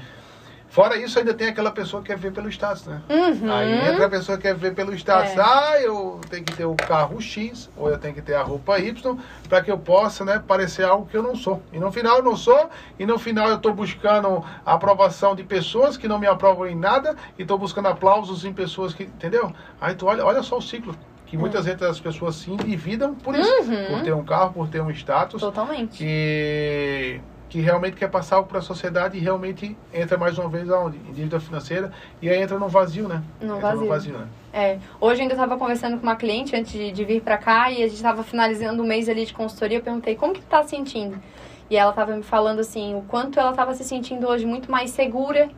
Fora 0.70 0.96
isso, 0.96 1.18
ainda 1.18 1.34
tem 1.34 1.48
aquela 1.48 1.72
pessoa 1.72 2.00
que 2.00 2.12
quer 2.12 2.16
ver 2.16 2.32
pelo 2.32 2.48
status, 2.48 2.86
né? 2.86 3.02
Uhum. 3.10 3.52
Aí 3.52 3.88
entra 3.88 4.06
a 4.06 4.08
pessoa 4.08 4.38
que 4.38 4.42
quer 4.42 4.54
ver 4.54 4.72
pelo 4.72 4.94
status. 4.94 5.32
É. 5.32 5.40
Ah, 5.40 5.80
eu 5.82 6.20
tenho 6.30 6.44
que 6.44 6.54
ter 6.54 6.64
o 6.64 6.76
carro 6.76 7.20
X, 7.20 7.68
ou 7.76 7.90
eu 7.90 7.98
tenho 7.98 8.14
que 8.14 8.22
ter 8.22 8.34
a 8.34 8.42
roupa 8.42 8.78
Y, 8.78 9.18
para 9.48 9.62
que 9.62 9.70
eu 9.70 9.76
possa, 9.76 10.24
né, 10.24 10.40
parecer 10.46 10.84
algo 10.84 11.06
que 11.06 11.16
eu 11.16 11.24
não 11.24 11.34
sou. 11.34 11.60
E 11.72 11.78
no 11.80 11.90
final 11.90 12.18
eu 12.18 12.22
não 12.22 12.36
sou, 12.36 12.70
e 13.00 13.04
no 13.04 13.18
final 13.18 13.48
eu 13.48 13.56
estou 13.56 13.74
buscando 13.74 14.44
a 14.64 14.74
aprovação 14.74 15.34
de 15.34 15.42
pessoas 15.42 15.96
que 15.96 16.06
não 16.06 16.20
me 16.20 16.28
aprovam 16.28 16.68
em 16.68 16.76
nada, 16.76 17.16
e 17.36 17.42
estou 17.42 17.58
buscando 17.58 17.88
aplausos 17.88 18.44
em 18.44 18.52
pessoas 18.52 18.94
que. 18.94 19.02
Entendeu? 19.02 19.52
Aí 19.80 19.96
tu 19.96 20.06
olha, 20.06 20.24
olha 20.24 20.40
só 20.40 20.56
o 20.56 20.62
ciclo 20.62 20.94
que 21.30 21.36
muitas 21.36 21.64
vezes 21.64 21.80
as 21.82 22.00
pessoas 22.00 22.34
se 22.34 22.50
endividam 22.50 23.14
por 23.14 23.36
isso, 23.36 23.48
uhum. 23.62 23.86
por 23.86 24.02
ter 24.02 24.12
um 24.12 24.24
carro, 24.24 24.52
por 24.52 24.68
ter 24.68 24.82
um 24.82 24.90
status. 24.90 25.40
Totalmente. 25.40 25.96
Que 25.96 27.20
que 27.48 27.60
realmente 27.60 27.96
quer 27.96 28.08
passar 28.08 28.36
algo 28.36 28.48
para 28.48 28.60
a 28.60 28.62
sociedade 28.62 29.18
e 29.18 29.20
realmente 29.20 29.76
entra 29.92 30.16
mais 30.16 30.38
uma 30.38 30.48
vez 30.48 30.70
aonde? 30.70 30.98
Em 30.98 31.12
dívida 31.12 31.40
financeira 31.40 31.92
e 32.22 32.30
aí 32.30 32.40
entra 32.40 32.56
no 32.60 32.68
vazio, 32.68 33.08
né? 33.08 33.24
No 33.40 33.56
entra 33.56 33.60
vazio. 33.60 33.80
No 33.80 33.88
vazio 33.88 34.12
né? 34.18 34.28
É. 34.52 34.78
Hoje 35.00 35.22
ainda 35.22 35.34
estava 35.34 35.56
conversando 35.56 35.96
com 35.96 36.04
uma 36.04 36.14
cliente 36.14 36.54
antes 36.54 36.72
de, 36.72 36.92
de 36.92 37.04
vir 37.04 37.22
para 37.22 37.36
cá 37.36 37.68
e 37.70 37.82
a 37.82 37.88
gente 37.88 37.96
estava 37.96 38.22
finalizando 38.22 38.80
um 38.82 38.86
mês 38.86 39.08
ali 39.08 39.26
de 39.26 39.34
consultoria. 39.34 39.78
Eu 39.78 39.82
perguntei 39.82 40.14
como 40.14 40.32
que 40.32 40.40
tu 40.40 40.46
tá 40.46 40.62
sentindo? 40.62 41.20
E 41.68 41.76
ela 41.76 41.90
estava 41.90 42.14
me 42.14 42.22
falando 42.22 42.60
assim, 42.60 42.94
o 42.94 43.02
quanto 43.02 43.38
ela 43.40 43.50
estava 43.50 43.74
se 43.74 43.82
sentindo 43.82 44.28
hoje 44.28 44.46
muito 44.46 44.70
mais 44.70 44.90
segura, 44.90 45.50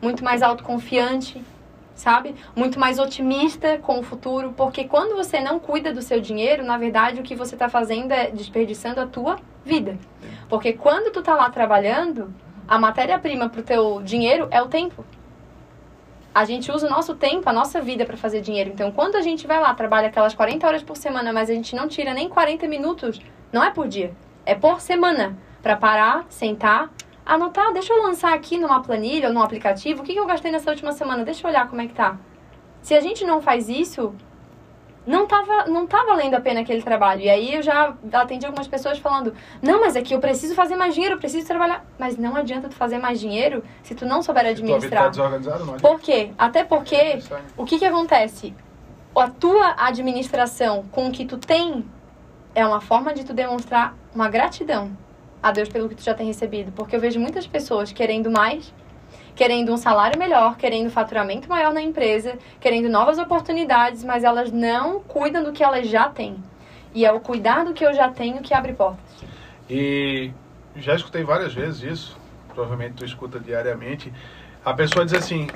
muito 0.00 0.22
mais 0.22 0.42
autoconfiante, 0.42 1.42
sabe? 2.00 2.34
Muito 2.56 2.80
mais 2.80 2.98
otimista 2.98 3.78
com 3.78 3.98
o 3.98 4.02
futuro, 4.02 4.54
porque 4.56 4.84
quando 4.84 5.14
você 5.14 5.38
não 5.38 5.58
cuida 5.58 5.92
do 5.92 6.00
seu 6.00 6.20
dinheiro, 6.20 6.64
na 6.64 6.78
verdade 6.78 7.20
o 7.20 7.22
que 7.22 7.34
você 7.34 7.54
está 7.54 7.68
fazendo 7.68 8.12
é 8.12 8.30
desperdiçando 8.30 9.00
a 9.00 9.06
tua 9.06 9.36
vida. 9.64 9.98
Porque 10.48 10.72
quando 10.72 11.12
tu 11.12 11.22
tá 11.22 11.34
lá 11.34 11.50
trabalhando, 11.50 12.34
a 12.66 12.78
matéria-prima 12.78 13.48
pro 13.48 13.62
teu 13.62 14.00
dinheiro 14.02 14.48
é 14.50 14.62
o 14.62 14.68
tempo. 14.68 15.04
A 16.34 16.44
gente 16.44 16.72
usa 16.72 16.86
o 16.86 16.90
nosso 16.90 17.14
tempo, 17.16 17.48
a 17.48 17.52
nossa 17.52 17.80
vida 17.80 18.06
para 18.06 18.16
fazer 18.16 18.40
dinheiro. 18.40 18.70
Então, 18.72 18.90
quando 18.92 19.16
a 19.16 19.20
gente 19.20 19.46
vai 19.46 19.60
lá, 19.60 19.74
trabalha 19.74 20.08
aquelas 20.08 20.34
40 20.34 20.66
horas 20.66 20.82
por 20.82 20.96
semana, 20.96 21.32
mas 21.32 21.50
a 21.50 21.54
gente 21.54 21.76
não 21.76 21.86
tira 21.86 22.14
nem 22.14 22.28
40 22.28 22.66
minutos, 22.66 23.20
não 23.52 23.62
é 23.62 23.70
por 23.70 23.88
dia, 23.88 24.12
é 24.46 24.54
por 24.54 24.80
semana, 24.80 25.36
para 25.60 25.76
parar, 25.76 26.24
sentar, 26.28 26.88
anotar, 27.24 27.72
deixa 27.72 27.92
eu 27.92 28.02
lançar 28.02 28.32
aqui 28.32 28.58
numa 28.58 28.82
planilha 28.82 29.28
ou 29.28 29.34
num 29.34 29.42
aplicativo, 29.42 30.02
o 30.02 30.04
que, 30.04 30.12
que 30.12 30.18
eu 30.18 30.26
gastei 30.26 30.50
nessa 30.50 30.70
última 30.70 30.92
semana, 30.92 31.24
deixa 31.24 31.46
eu 31.46 31.50
olhar 31.50 31.68
como 31.68 31.80
é 31.80 31.86
que 31.86 31.94
tá. 31.94 32.16
Se 32.82 32.94
a 32.94 33.00
gente 33.00 33.24
não 33.24 33.40
faz 33.42 33.68
isso, 33.68 34.14
não 35.06 35.26
tava, 35.26 35.66
não 35.66 35.86
tá 35.86 36.04
valendo 36.04 36.34
a 36.34 36.40
pena 36.40 36.60
aquele 36.60 36.82
trabalho. 36.82 37.22
E 37.22 37.30
aí 37.30 37.54
eu 37.54 37.62
já 37.62 37.94
atendi 38.12 38.46
algumas 38.46 38.68
pessoas 38.68 38.98
falando: 38.98 39.34
"Não, 39.62 39.80
mas 39.80 39.96
é 39.96 40.02
que 40.02 40.14
eu 40.14 40.20
preciso 40.20 40.54
fazer 40.54 40.76
mais 40.76 40.94
dinheiro, 40.94 41.16
eu 41.16 41.18
preciso 41.18 41.46
trabalhar". 41.46 41.84
Mas 41.98 42.16
não 42.16 42.36
adianta 42.36 42.68
tu 42.68 42.74
fazer 42.74 42.98
mais 42.98 43.18
dinheiro 43.20 43.62
se 43.82 43.94
tu 43.94 44.06
não 44.06 44.22
souber 44.22 44.46
administrar. 44.46 45.10
Tá 45.10 45.28
não 45.28 45.76
Por 45.76 46.00
quê? 46.00 46.32
Até 46.38 46.64
porque 46.64 47.18
o 47.56 47.64
que 47.64 47.78
que 47.78 47.84
acontece? 47.84 48.54
A 49.14 49.28
tua 49.28 49.74
administração 49.76 50.84
com 50.90 51.08
o 51.08 51.10
que 51.10 51.24
tu 51.24 51.36
tem 51.36 51.84
é 52.54 52.64
uma 52.64 52.80
forma 52.80 53.12
de 53.12 53.24
tu 53.24 53.34
demonstrar 53.34 53.94
uma 54.14 54.28
gratidão 54.28 54.96
a 55.42 55.52
Deus 55.52 55.68
pelo 55.68 55.88
que 55.88 55.94
tu 55.94 56.02
já 56.02 56.14
tem 56.14 56.26
recebido, 56.26 56.72
porque 56.72 56.94
eu 56.94 57.00
vejo 57.00 57.18
muitas 57.18 57.46
pessoas 57.46 57.92
querendo 57.92 58.30
mais 58.30 58.72
querendo 59.34 59.72
um 59.72 59.76
salário 59.78 60.18
melhor, 60.18 60.58
querendo 60.58 60.90
faturamento 60.90 61.48
maior 61.48 61.72
na 61.72 61.80
empresa, 61.80 62.38
querendo 62.60 62.90
novas 62.90 63.18
oportunidades, 63.18 64.04
mas 64.04 64.22
elas 64.22 64.52
não 64.52 65.00
cuidam 65.00 65.42
do 65.42 65.50
que 65.50 65.64
elas 65.64 65.88
já 65.88 66.10
têm. 66.10 66.36
E 66.94 67.06
é 67.06 67.12
o 67.12 67.20
cuidar 67.20 67.64
do 67.64 67.72
que 67.72 67.82
eu 67.82 67.94
já 67.94 68.10
tenho 68.10 68.42
que 68.42 68.52
abre 68.52 68.74
portas. 68.74 69.24
E 69.68 70.30
já 70.76 70.94
escutei 70.94 71.24
várias 71.24 71.54
vezes 71.54 71.82
isso, 71.82 72.18
provavelmente 72.48 72.96
tu 72.96 73.04
escuta 73.04 73.40
diariamente. 73.40 74.12
A 74.62 74.74
pessoa 74.74 75.06
diz 75.06 75.14
assim: 75.14 75.46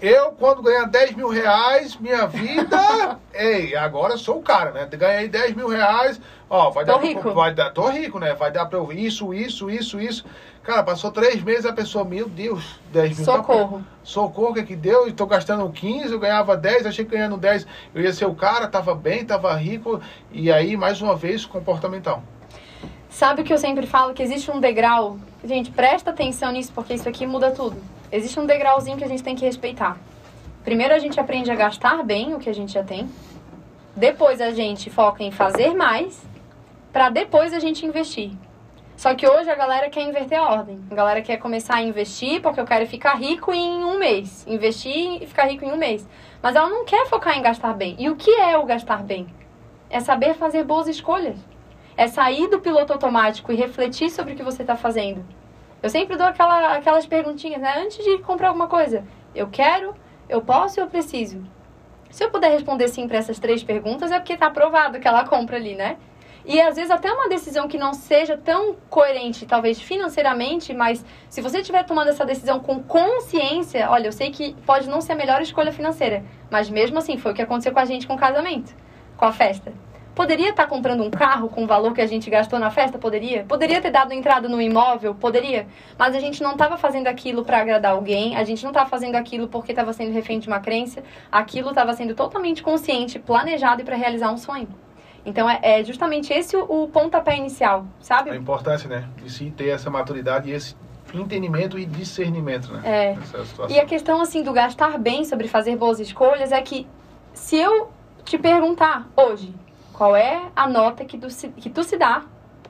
eu, 0.00 0.30
quando 0.32 0.62
ganhar 0.62 0.84
10 0.84 1.16
mil 1.16 1.28
reais, 1.28 1.96
minha 1.96 2.26
vida. 2.26 3.18
ei, 3.34 3.74
agora 3.74 4.16
sou 4.16 4.38
o 4.38 4.42
cara, 4.42 4.70
né? 4.70 4.86
Ganhei 4.86 5.28
10 5.28 5.56
mil 5.56 5.68
reais, 5.68 6.20
ó, 6.48 6.70
vai 6.70 6.84
tô 6.84 6.92
dar. 6.92 7.00
Rico. 7.00 7.32
vai 7.32 7.52
dar. 7.52 7.70
Tô 7.70 7.88
rico, 7.88 8.18
né? 8.20 8.32
Vai 8.32 8.52
dar 8.52 8.66
pra 8.66 8.78
eu 8.78 8.92
isso, 8.92 9.34
isso, 9.34 9.68
isso, 9.68 10.00
isso. 10.00 10.24
Cara, 10.62 10.84
passou 10.84 11.10
três 11.10 11.42
meses 11.42 11.66
a 11.66 11.72
pessoa, 11.72 12.04
meu 12.04 12.28
Deus, 12.28 12.78
10 12.92 13.16
mil. 13.16 13.26
Tá 13.26 13.32
Socorro. 13.32 13.78
Tá, 13.78 13.84
socorro, 14.04 14.50
o 14.50 14.54
que 14.54 14.60
é 14.60 14.62
que 14.62 14.76
deu? 14.76 15.08
Estou 15.08 15.26
gastando 15.26 15.68
15, 15.68 16.12
eu 16.12 16.20
ganhava 16.20 16.56
10, 16.56 16.86
achei 16.86 17.04
que 17.04 17.10
ganhando 17.16 17.36
10 17.36 17.66
eu 17.94 18.02
ia 18.02 18.12
ser 18.12 18.26
o 18.26 18.34
cara, 18.34 18.68
tava 18.68 18.94
bem, 18.94 19.24
tava 19.24 19.52
rico. 19.56 20.00
E 20.30 20.52
aí, 20.52 20.76
mais 20.76 21.02
uma 21.02 21.16
vez, 21.16 21.44
comportamental. 21.44 22.22
Sabe 23.08 23.42
o 23.42 23.44
que 23.44 23.52
eu 23.52 23.58
sempre 23.58 23.86
falo? 23.86 24.14
Que 24.14 24.22
existe 24.22 24.48
um 24.50 24.60
degrau. 24.60 25.16
Gente, 25.42 25.70
presta 25.70 26.10
atenção 26.10 26.52
nisso, 26.52 26.70
porque 26.72 26.94
isso 26.94 27.08
aqui 27.08 27.26
muda 27.26 27.50
tudo 27.50 27.97
existe 28.10 28.38
um 28.38 28.46
degrauzinho 28.46 28.96
que 28.96 29.04
a 29.04 29.08
gente 29.08 29.22
tem 29.22 29.36
que 29.36 29.44
respeitar. 29.44 29.98
Primeiro 30.64 30.94
a 30.94 30.98
gente 30.98 31.18
aprende 31.18 31.50
a 31.50 31.54
gastar 31.54 32.02
bem 32.02 32.34
o 32.34 32.38
que 32.38 32.50
a 32.50 32.54
gente 32.54 32.72
já 32.72 32.82
tem. 32.82 33.08
Depois 33.96 34.40
a 34.40 34.50
gente 34.50 34.90
foca 34.90 35.22
em 35.24 35.30
fazer 35.30 35.74
mais, 35.74 36.22
para 36.92 37.10
depois 37.10 37.52
a 37.52 37.58
gente 37.58 37.84
investir. 37.84 38.30
Só 38.96 39.14
que 39.14 39.28
hoje 39.28 39.48
a 39.48 39.54
galera 39.54 39.88
quer 39.88 40.02
inverter 40.02 40.38
a 40.38 40.48
ordem. 40.48 40.80
A 40.90 40.94
galera 40.94 41.22
quer 41.22 41.36
começar 41.36 41.76
a 41.76 41.82
investir 41.82 42.42
porque 42.42 42.60
eu 42.60 42.64
quero 42.64 42.84
ficar 42.86 43.14
rico 43.14 43.52
em 43.52 43.84
um 43.84 43.96
mês. 43.98 44.44
Investir 44.46 45.22
e 45.22 45.26
ficar 45.26 45.44
rico 45.44 45.64
em 45.64 45.70
um 45.70 45.76
mês. 45.76 46.06
Mas 46.42 46.56
ela 46.56 46.68
não 46.68 46.84
quer 46.84 47.06
focar 47.06 47.38
em 47.38 47.42
gastar 47.42 47.74
bem. 47.74 47.94
E 47.98 48.10
o 48.10 48.16
que 48.16 48.30
é 48.30 48.58
o 48.58 48.64
gastar 48.64 49.04
bem? 49.04 49.28
É 49.88 50.00
saber 50.00 50.34
fazer 50.34 50.64
boas 50.64 50.88
escolhas. 50.88 51.38
É 51.96 52.08
sair 52.08 52.48
do 52.48 52.60
piloto 52.60 52.92
automático 52.92 53.52
e 53.52 53.56
refletir 53.56 54.10
sobre 54.10 54.32
o 54.32 54.36
que 54.36 54.42
você 54.42 54.62
está 54.62 54.74
fazendo. 54.74 55.24
Eu 55.82 55.88
sempre 55.88 56.16
dou 56.16 56.26
aquela, 56.26 56.74
aquelas 56.74 57.06
perguntinhas, 57.06 57.60
né? 57.60 57.74
Antes 57.78 58.04
de 58.04 58.18
comprar 58.18 58.48
alguma 58.48 58.66
coisa. 58.66 59.04
Eu 59.34 59.48
quero, 59.48 59.94
eu 60.28 60.42
posso 60.42 60.78
e 60.78 60.82
eu 60.82 60.88
preciso. 60.88 61.44
Se 62.10 62.24
eu 62.24 62.30
puder 62.30 62.50
responder 62.50 62.88
sim 62.88 63.06
para 63.06 63.18
essas 63.18 63.38
três 63.38 63.62
perguntas, 63.62 64.10
é 64.10 64.18
porque 64.18 64.32
está 64.32 64.46
aprovado 64.46 64.96
aquela 64.96 65.24
compra 65.24 65.56
ali, 65.56 65.74
né? 65.74 65.96
E 66.44 66.60
às 66.60 66.76
vezes 66.76 66.90
até 66.90 67.12
uma 67.12 67.28
decisão 67.28 67.68
que 67.68 67.76
não 67.76 67.92
seja 67.92 68.36
tão 68.36 68.74
coerente, 68.88 69.44
talvez 69.44 69.78
financeiramente, 69.80 70.72
mas 70.72 71.04
se 71.28 71.42
você 71.42 71.58
estiver 71.58 71.84
tomando 71.84 72.08
essa 72.08 72.24
decisão 72.24 72.58
com 72.58 72.82
consciência, 72.82 73.90
olha, 73.90 74.08
eu 74.08 74.12
sei 74.12 74.30
que 74.30 74.54
pode 74.64 74.88
não 74.88 75.02
ser 75.02 75.12
a 75.12 75.16
melhor 75.16 75.42
escolha 75.42 75.70
financeira, 75.70 76.24
mas 76.50 76.70
mesmo 76.70 76.98
assim 76.98 77.18
foi 77.18 77.32
o 77.32 77.34
que 77.34 77.42
aconteceu 77.42 77.72
com 77.72 77.80
a 77.80 77.84
gente 77.84 78.06
com 78.06 78.14
o 78.14 78.18
casamento, 78.18 78.74
com 79.16 79.26
a 79.26 79.32
festa. 79.32 79.72
Poderia 80.18 80.50
estar 80.50 80.66
comprando 80.66 81.04
um 81.04 81.10
carro 81.10 81.48
com 81.48 81.62
o 81.62 81.66
valor 81.68 81.94
que 81.94 82.00
a 82.00 82.06
gente 82.06 82.28
gastou 82.28 82.58
na 82.58 82.72
festa? 82.72 82.98
Poderia. 82.98 83.44
Poderia 83.44 83.80
ter 83.80 83.92
dado 83.92 84.12
entrada 84.12 84.48
no 84.48 84.60
imóvel? 84.60 85.14
Poderia. 85.14 85.68
Mas 85.96 86.12
a 86.12 86.18
gente 86.18 86.42
não 86.42 86.54
estava 86.54 86.76
fazendo 86.76 87.06
aquilo 87.06 87.44
para 87.44 87.60
agradar 87.60 87.92
alguém, 87.92 88.36
a 88.36 88.42
gente 88.42 88.64
não 88.64 88.70
estava 88.70 88.90
fazendo 88.90 89.14
aquilo 89.14 89.46
porque 89.46 89.70
estava 89.70 89.92
sendo 89.92 90.12
refém 90.12 90.40
de 90.40 90.48
uma 90.48 90.58
crença, 90.58 91.04
aquilo 91.30 91.68
estava 91.68 91.92
sendo 91.92 92.16
totalmente 92.16 92.64
consciente, 92.64 93.20
planejado 93.20 93.82
e 93.82 93.84
para 93.84 93.94
realizar 93.94 94.32
um 94.32 94.36
sonho. 94.36 94.66
Então 95.24 95.48
é, 95.48 95.60
é, 95.62 95.84
justamente 95.84 96.32
esse 96.32 96.56
o, 96.56 96.64
o 96.64 96.88
pontapé 96.88 97.36
inicial, 97.36 97.86
sabe? 98.00 98.30
A 98.30 98.34
importância, 98.36 98.88
né? 98.88 99.08
De 99.22 99.30
se 99.30 99.48
ter 99.52 99.68
essa 99.68 99.88
maturidade 99.88 100.50
e 100.50 100.52
esse 100.52 100.74
entendimento 101.14 101.78
e 101.78 101.86
discernimento, 101.86 102.72
né? 102.72 102.82
É. 102.84 103.16
E 103.68 103.78
a 103.78 103.86
questão, 103.86 104.20
assim, 104.20 104.42
do 104.42 104.52
gastar 104.52 104.98
bem 104.98 105.24
sobre 105.24 105.46
fazer 105.46 105.76
boas 105.76 106.00
escolhas 106.00 106.50
é 106.50 106.60
que 106.60 106.88
se 107.32 107.56
eu 107.56 107.88
te 108.24 108.36
perguntar 108.36 109.08
hoje, 109.16 109.54
qual 109.98 110.14
é 110.14 110.40
a 110.54 110.68
nota 110.68 111.04
que 111.04 111.18
tu 111.18 111.28
se, 111.28 111.48
que 111.48 111.68
tu 111.68 111.82
se 111.82 111.98
dá 111.98 112.22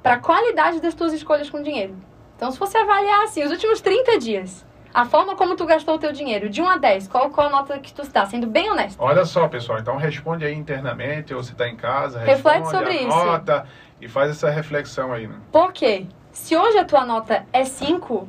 para 0.02 0.14
a 0.14 0.18
qualidade 0.18 0.80
das 0.80 0.94
tuas 0.94 1.12
escolhas 1.12 1.50
com 1.50 1.62
dinheiro. 1.62 1.94
Então, 2.34 2.50
se 2.50 2.58
você 2.58 2.78
avaliar 2.78 3.24
assim, 3.24 3.44
os 3.44 3.50
últimos 3.50 3.82
30 3.82 4.18
dias, 4.18 4.64
a 4.94 5.04
forma 5.04 5.36
como 5.36 5.54
tu 5.54 5.66
gastou 5.66 5.96
o 5.96 5.98
teu 5.98 6.10
dinheiro, 6.10 6.48
de 6.48 6.62
1 6.62 6.66
a 6.66 6.76
10, 6.78 7.08
qual, 7.08 7.28
qual 7.28 7.48
a 7.48 7.50
nota 7.50 7.78
que 7.80 7.92
tu 7.92 8.02
se 8.02 8.10
dá, 8.10 8.24
sendo 8.24 8.46
bem 8.46 8.70
honesto? 8.70 8.98
Olha 8.98 9.26
só, 9.26 9.46
pessoal, 9.46 9.78
então 9.78 9.98
responde 9.98 10.46
aí 10.46 10.54
internamente, 10.54 11.34
ou 11.34 11.42
você 11.42 11.52
está 11.52 11.68
em 11.68 11.76
casa, 11.76 12.18
Reflete 12.20 12.70
sobre 12.70 12.94
isso. 12.94 13.52
e 14.00 14.08
faz 14.08 14.30
essa 14.30 14.48
reflexão 14.48 15.12
aí, 15.12 15.26
né? 15.26 15.36
Por 15.52 15.70
quê? 15.74 16.06
Se 16.32 16.56
hoje 16.56 16.78
a 16.78 16.84
tua 16.86 17.04
nota 17.04 17.44
é 17.52 17.62
5, 17.62 18.26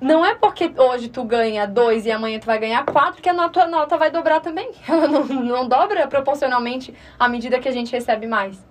não 0.00 0.24
é 0.24 0.34
porque 0.34 0.70
hoje 0.76 1.08
tu 1.08 1.24
ganha 1.24 1.66
2 1.66 2.06
e 2.06 2.12
amanhã 2.12 2.38
tu 2.38 2.46
vai 2.46 2.58
ganhar 2.58 2.84
4 2.84 3.22
que 3.22 3.28
a 3.28 3.48
tua 3.48 3.66
nota 3.66 3.96
vai 3.96 4.10
dobrar 4.10 4.40
também. 4.40 4.70
Ela 4.86 5.08
não, 5.08 5.24
não 5.24 5.68
dobra 5.68 6.06
proporcionalmente 6.06 6.94
à 7.18 7.28
medida 7.28 7.58
que 7.58 7.68
a 7.68 7.72
gente 7.72 7.92
recebe 7.92 8.26
mais. 8.26 8.62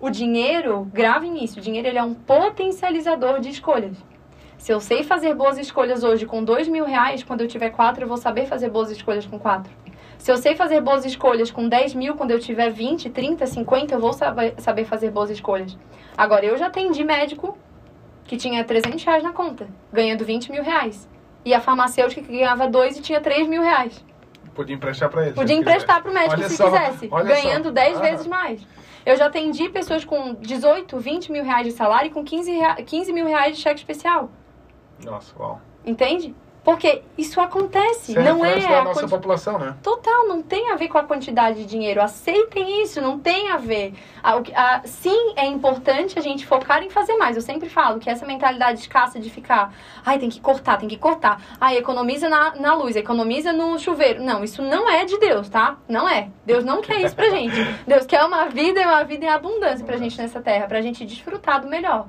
O 0.00 0.08
dinheiro, 0.08 0.88
grave 0.92 1.28
nisso, 1.28 1.58
o 1.58 1.62
dinheiro 1.62 1.86
ele 1.86 1.98
é 1.98 2.02
um 2.02 2.14
potencializador 2.14 3.40
de 3.40 3.50
escolhas. 3.50 3.96
Se 4.56 4.72
eu 4.72 4.80
sei 4.80 5.02
fazer 5.02 5.34
boas 5.34 5.58
escolhas 5.58 6.02
hoje 6.02 6.24
com 6.24 6.42
2 6.42 6.68
mil 6.68 6.84
reais, 6.84 7.22
quando 7.22 7.42
eu 7.42 7.48
tiver 7.48 7.70
4 7.70 8.04
eu 8.04 8.08
vou 8.08 8.16
saber 8.16 8.46
fazer 8.46 8.70
boas 8.70 8.90
escolhas 8.90 9.26
com 9.26 9.38
4. 9.38 9.70
Se 10.16 10.30
eu 10.30 10.36
sei 10.36 10.54
fazer 10.54 10.80
boas 10.80 11.04
escolhas 11.04 11.50
com 11.50 11.66
10 11.66 11.94
mil, 11.94 12.14
quando 12.14 12.30
eu 12.30 12.38
tiver 12.38 12.70
20, 12.70 13.08
30, 13.08 13.46
50, 13.46 13.94
eu 13.94 14.00
vou 14.00 14.12
saber 14.12 14.84
fazer 14.84 15.10
boas 15.10 15.30
escolhas. 15.30 15.78
Agora, 16.16 16.44
eu 16.44 16.58
já 16.58 16.66
atendi 16.66 17.02
médico 17.04 17.56
que 18.30 18.36
tinha 18.36 18.62
300 18.62 19.02
reais 19.02 19.24
na 19.24 19.32
conta, 19.32 19.66
ganhando 19.92 20.24
20 20.24 20.52
mil 20.52 20.62
reais. 20.62 21.10
E 21.44 21.52
a 21.52 21.60
farmacêutica 21.60 22.22
que 22.22 22.30
ganhava 22.30 22.68
2 22.68 22.98
e 22.98 23.02
tinha 23.02 23.20
3 23.20 23.48
mil 23.48 23.60
reais. 23.60 24.04
Podia 24.54 24.76
emprestar 24.76 25.10
para 25.10 25.26
ele. 25.26 25.34
Podia 25.34 25.56
emprestar 25.56 26.00
para 26.00 26.12
o 26.12 26.14
médico 26.14 26.34
olha 26.34 26.48
se 26.48 26.56
só, 26.56 26.70
quisesse, 26.70 27.08
ganhando 27.08 27.64
só. 27.64 27.70
10 27.72 27.96
ah. 27.96 28.00
vezes 28.00 28.26
mais. 28.28 28.64
Eu 29.04 29.16
já 29.16 29.26
atendi 29.26 29.68
pessoas 29.68 30.04
com 30.04 30.34
18, 30.34 30.96
20 30.96 31.32
mil 31.32 31.42
reais 31.42 31.66
de 31.66 31.72
salário 31.72 32.06
e 32.06 32.10
com 32.12 32.22
15, 32.22 32.52
rea... 32.52 32.76
15 32.76 33.12
mil 33.12 33.26
reais 33.26 33.56
de 33.56 33.62
cheque 33.62 33.80
especial. 33.80 34.30
Nossa, 35.04 35.36
uau. 35.36 35.60
Entende? 35.84 36.32
Porque 36.62 37.02
isso 37.16 37.40
acontece, 37.40 38.14
não 38.14 38.44
é 38.44 38.64
a 38.78 38.84
nossa 38.84 39.00
quanti... 39.00 39.10
população, 39.10 39.58
né? 39.58 39.74
Total, 39.82 40.28
não 40.28 40.42
tem 40.42 40.70
a 40.70 40.76
ver 40.76 40.88
com 40.88 40.98
a 40.98 41.04
quantidade 41.04 41.60
de 41.60 41.64
dinheiro. 41.64 42.02
Aceitem 42.02 42.82
isso, 42.82 43.00
não 43.00 43.18
tem 43.18 43.50
a 43.50 43.56
ver. 43.56 43.94
A, 44.22 44.40
a, 44.54 44.82
sim, 44.84 45.32
é 45.36 45.46
importante 45.46 46.18
a 46.18 46.22
gente 46.22 46.46
focar 46.46 46.82
em 46.82 46.90
fazer 46.90 47.16
mais. 47.16 47.34
Eu 47.34 47.42
sempre 47.42 47.68
falo 47.68 47.98
que 47.98 48.10
essa 48.10 48.26
mentalidade 48.26 48.80
escassa 48.80 49.18
de 49.18 49.30
ficar, 49.30 49.72
ai, 50.04 50.18
tem 50.18 50.28
que 50.28 50.40
cortar, 50.40 50.76
tem 50.76 50.88
que 50.88 50.98
cortar. 50.98 51.40
Ai, 51.58 51.78
economiza 51.78 52.28
na, 52.28 52.54
na 52.56 52.74
luz, 52.74 52.94
economiza 52.94 53.52
no 53.52 53.78
chuveiro. 53.78 54.22
Não, 54.22 54.44
isso 54.44 54.62
não 54.62 54.88
é 54.88 55.04
de 55.06 55.18
Deus, 55.18 55.48
tá? 55.48 55.78
Não 55.88 56.06
é. 56.06 56.28
Deus 56.44 56.64
não 56.64 56.82
quer 56.82 57.00
isso 57.00 57.16
pra 57.16 57.30
gente. 57.30 57.56
Deus 57.86 58.04
quer 58.04 58.22
uma 58.24 58.48
vida 58.48 58.80
e 58.80 58.84
uma 58.84 59.02
vida 59.02 59.24
em 59.24 59.28
abundância 59.28 59.84
pra 59.84 59.96
gente 59.96 60.18
nessa 60.18 60.40
terra, 60.40 60.66
pra 60.66 60.82
gente 60.82 61.06
desfrutar 61.06 61.60
do 61.62 61.68
melhor. 61.68 62.06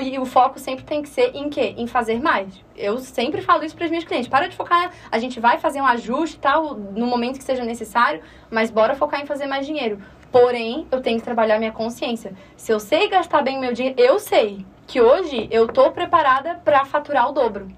E 0.00 0.18
o 0.18 0.24
foco 0.24 0.58
sempre 0.58 0.84
tem 0.84 1.02
que 1.02 1.08
ser 1.08 1.34
em 1.34 1.48
quê? 1.48 1.74
Em 1.76 1.86
fazer 1.86 2.20
mais. 2.20 2.62
Eu 2.76 2.98
sempre 2.98 3.40
falo 3.40 3.64
isso 3.64 3.74
para 3.74 3.84
as 3.84 3.90
minhas 3.90 4.04
clientes. 4.04 4.28
Para 4.28 4.48
de 4.48 4.56
focar, 4.56 4.90
a 5.10 5.18
gente 5.18 5.40
vai 5.40 5.58
fazer 5.58 5.80
um 5.80 5.86
ajuste 5.86 6.38
tal 6.38 6.74
no 6.74 7.06
momento 7.06 7.38
que 7.38 7.44
seja 7.44 7.64
necessário, 7.64 8.20
mas 8.50 8.70
bora 8.70 8.94
focar 8.94 9.20
em 9.20 9.26
fazer 9.26 9.46
mais 9.46 9.66
dinheiro. 9.66 10.00
Porém, 10.30 10.86
eu 10.90 11.00
tenho 11.02 11.18
que 11.18 11.24
trabalhar 11.24 11.58
minha 11.58 11.72
consciência. 11.72 12.32
Se 12.56 12.72
eu 12.72 12.80
sei 12.80 13.08
gastar 13.08 13.42
bem 13.42 13.60
meu 13.60 13.72
dinheiro, 13.72 14.00
eu 14.00 14.18
sei 14.18 14.64
que 14.86 15.00
hoje 15.00 15.48
eu 15.50 15.66
tô 15.68 15.90
preparada 15.90 16.54
para 16.64 16.84
faturar 16.84 17.28
o 17.28 17.32
dobro. 17.32 17.68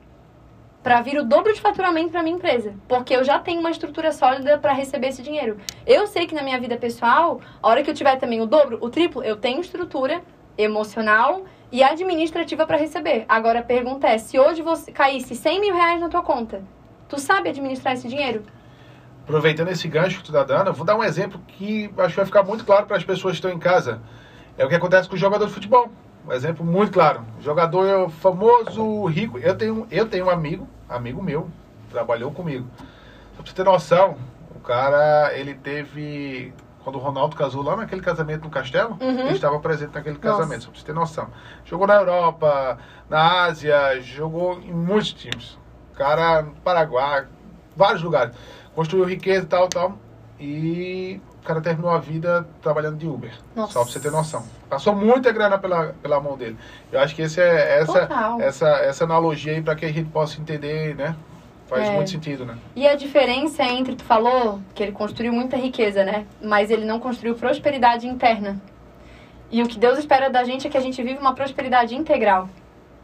Para 0.82 1.00
vir 1.00 1.18
o 1.18 1.24
dobro 1.24 1.52
de 1.52 1.60
faturamento 1.60 2.10
para 2.10 2.22
minha 2.22 2.36
empresa, 2.36 2.74
porque 2.86 3.16
eu 3.16 3.24
já 3.24 3.38
tenho 3.38 3.58
uma 3.58 3.70
estrutura 3.70 4.12
sólida 4.12 4.58
para 4.58 4.72
receber 4.72 5.08
esse 5.08 5.22
dinheiro. 5.22 5.56
Eu 5.86 6.06
sei 6.06 6.26
que 6.26 6.34
na 6.34 6.42
minha 6.42 6.60
vida 6.60 6.76
pessoal, 6.76 7.40
a 7.62 7.68
hora 7.68 7.82
que 7.82 7.90
eu 7.90 7.94
tiver 7.94 8.16
também 8.16 8.40
o 8.40 8.46
dobro, 8.46 8.78
o 8.80 8.90
triplo, 8.90 9.24
eu 9.24 9.36
tenho 9.36 9.60
estrutura 9.60 10.22
emocional 10.56 11.44
e 11.74 11.82
administrativa 11.82 12.64
para 12.64 12.76
receber. 12.76 13.24
Agora 13.28 13.58
a 13.58 13.62
pergunta 13.62 14.06
é: 14.06 14.16
se 14.16 14.38
hoje 14.38 14.62
você 14.62 14.92
caísse 14.92 15.34
100 15.34 15.60
mil 15.60 15.74
reais 15.74 16.00
na 16.00 16.08
tua 16.08 16.22
conta, 16.22 16.62
tu 17.08 17.18
sabe 17.18 17.48
administrar 17.48 17.94
esse 17.94 18.06
dinheiro? 18.06 18.44
Aproveitando 19.24 19.70
esse 19.70 19.88
gancho 19.88 20.18
que 20.18 20.22
tu 20.22 20.30
está 20.30 20.44
dando, 20.44 20.72
vou 20.72 20.86
dar 20.86 20.94
um 20.94 21.02
exemplo 21.02 21.40
que 21.48 21.90
acho 21.98 22.10
que 22.10 22.16
vai 22.16 22.26
ficar 22.26 22.44
muito 22.44 22.64
claro 22.64 22.86
para 22.86 22.96
as 22.96 23.02
pessoas 23.02 23.32
que 23.32 23.38
estão 23.38 23.50
em 23.50 23.58
casa. 23.58 24.00
É 24.56 24.64
o 24.64 24.68
que 24.68 24.74
acontece 24.76 25.08
com 25.08 25.16
o 25.16 25.18
jogador 25.18 25.46
de 25.46 25.52
futebol. 25.52 25.90
Um 26.24 26.32
exemplo 26.32 26.64
muito 26.64 26.92
claro. 26.92 27.24
Jogador 27.40 28.08
famoso, 28.08 29.06
rico. 29.06 29.40
Eu 29.40 29.56
tenho, 29.56 29.84
eu 29.90 30.06
tenho 30.06 30.26
um 30.26 30.30
amigo, 30.30 30.68
amigo 30.88 31.20
meu, 31.20 31.50
trabalhou 31.90 32.30
comigo. 32.30 32.68
Só 33.36 33.42
pra 33.42 33.50
você 33.50 33.52
ter 33.52 33.64
noção, 33.64 34.16
o 34.54 34.60
cara, 34.60 35.36
ele 35.36 35.54
teve 35.54 36.52
quando 36.84 36.96
o 36.96 36.98
Ronaldo 36.98 37.34
casou 37.34 37.62
lá 37.62 37.74
naquele 37.74 38.02
casamento 38.02 38.44
no 38.44 38.50
Castelo, 38.50 38.98
uhum. 39.00 39.20
ele 39.20 39.30
estava 39.30 39.58
presente 39.58 39.94
naquele 39.94 40.18
casamento, 40.18 40.50
Nossa. 40.50 40.60
só 40.66 40.70
pra 40.70 40.80
você 40.80 40.86
ter 40.86 40.92
noção. 40.92 41.28
Jogou 41.64 41.86
na 41.86 41.94
Europa, 41.94 42.78
na 43.08 43.44
Ásia, 43.44 44.00
jogou 44.02 44.60
em 44.60 44.72
muitos 44.72 45.14
times. 45.14 45.58
Cara, 45.94 46.42
no 46.42 46.52
Paraguai, 46.56 47.24
vários 47.74 48.02
lugares. 48.02 48.34
Construiu 48.74 49.04
riqueza 49.06 49.44
e 49.44 49.48
tal, 49.48 49.68
tal. 49.68 49.98
E 50.38 51.20
o 51.42 51.46
cara 51.46 51.60
terminou 51.60 51.90
a 51.90 51.98
vida 51.98 52.46
trabalhando 52.60 52.98
de 52.98 53.06
Uber. 53.06 53.32
Nossa. 53.56 53.72
Só 53.72 53.82
pra 53.82 53.92
você 53.92 54.00
ter 54.00 54.10
noção. 54.10 54.44
Passou 54.68 54.94
muita 54.94 55.32
grana 55.32 55.56
pela, 55.56 55.94
pela 56.02 56.20
mão 56.20 56.36
dele. 56.36 56.58
Eu 56.92 57.00
acho 57.00 57.14
que 57.14 57.22
esse 57.22 57.40
é, 57.40 57.78
essa, 57.80 58.08
essa, 58.40 58.68
essa 58.68 59.04
analogia 59.04 59.52
aí 59.52 59.62
para 59.62 59.74
que 59.74 59.86
a 59.86 59.92
gente 59.92 60.10
possa 60.10 60.40
entender, 60.40 60.94
né? 60.94 61.16
Faz 61.66 61.88
é. 61.88 61.92
muito 61.92 62.10
sentido, 62.10 62.44
né? 62.44 62.58
E 62.76 62.86
a 62.86 62.94
diferença 62.94 63.62
entre, 63.62 63.96
tu 63.96 64.04
falou 64.04 64.60
que 64.74 64.82
ele 64.82 64.92
construiu 64.92 65.32
muita 65.32 65.56
riqueza, 65.56 66.04
né? 66.04 66.26
Mas 66.42 66.70
ele 66.70 66.84
não 66.84 67.00
construiu 67.00 67.34
prosperidade 67.34 68.06
interna. 68.06 68.60
E 69.50 69.62
o 69.62 69.66
que 69.66 69.78
Deus 69.78 69.98
espera 69.98 70.28
da 70.28 70.44
gente 70.44 70.66
é 70.66 70.70
que 70.70 70.76
a 70.76 70.80
gente 70.80 71.02
viva 71.02 71.20
uma 71.20 71.34
prosperidade 71.34 71.94
integral, 71.94 72.48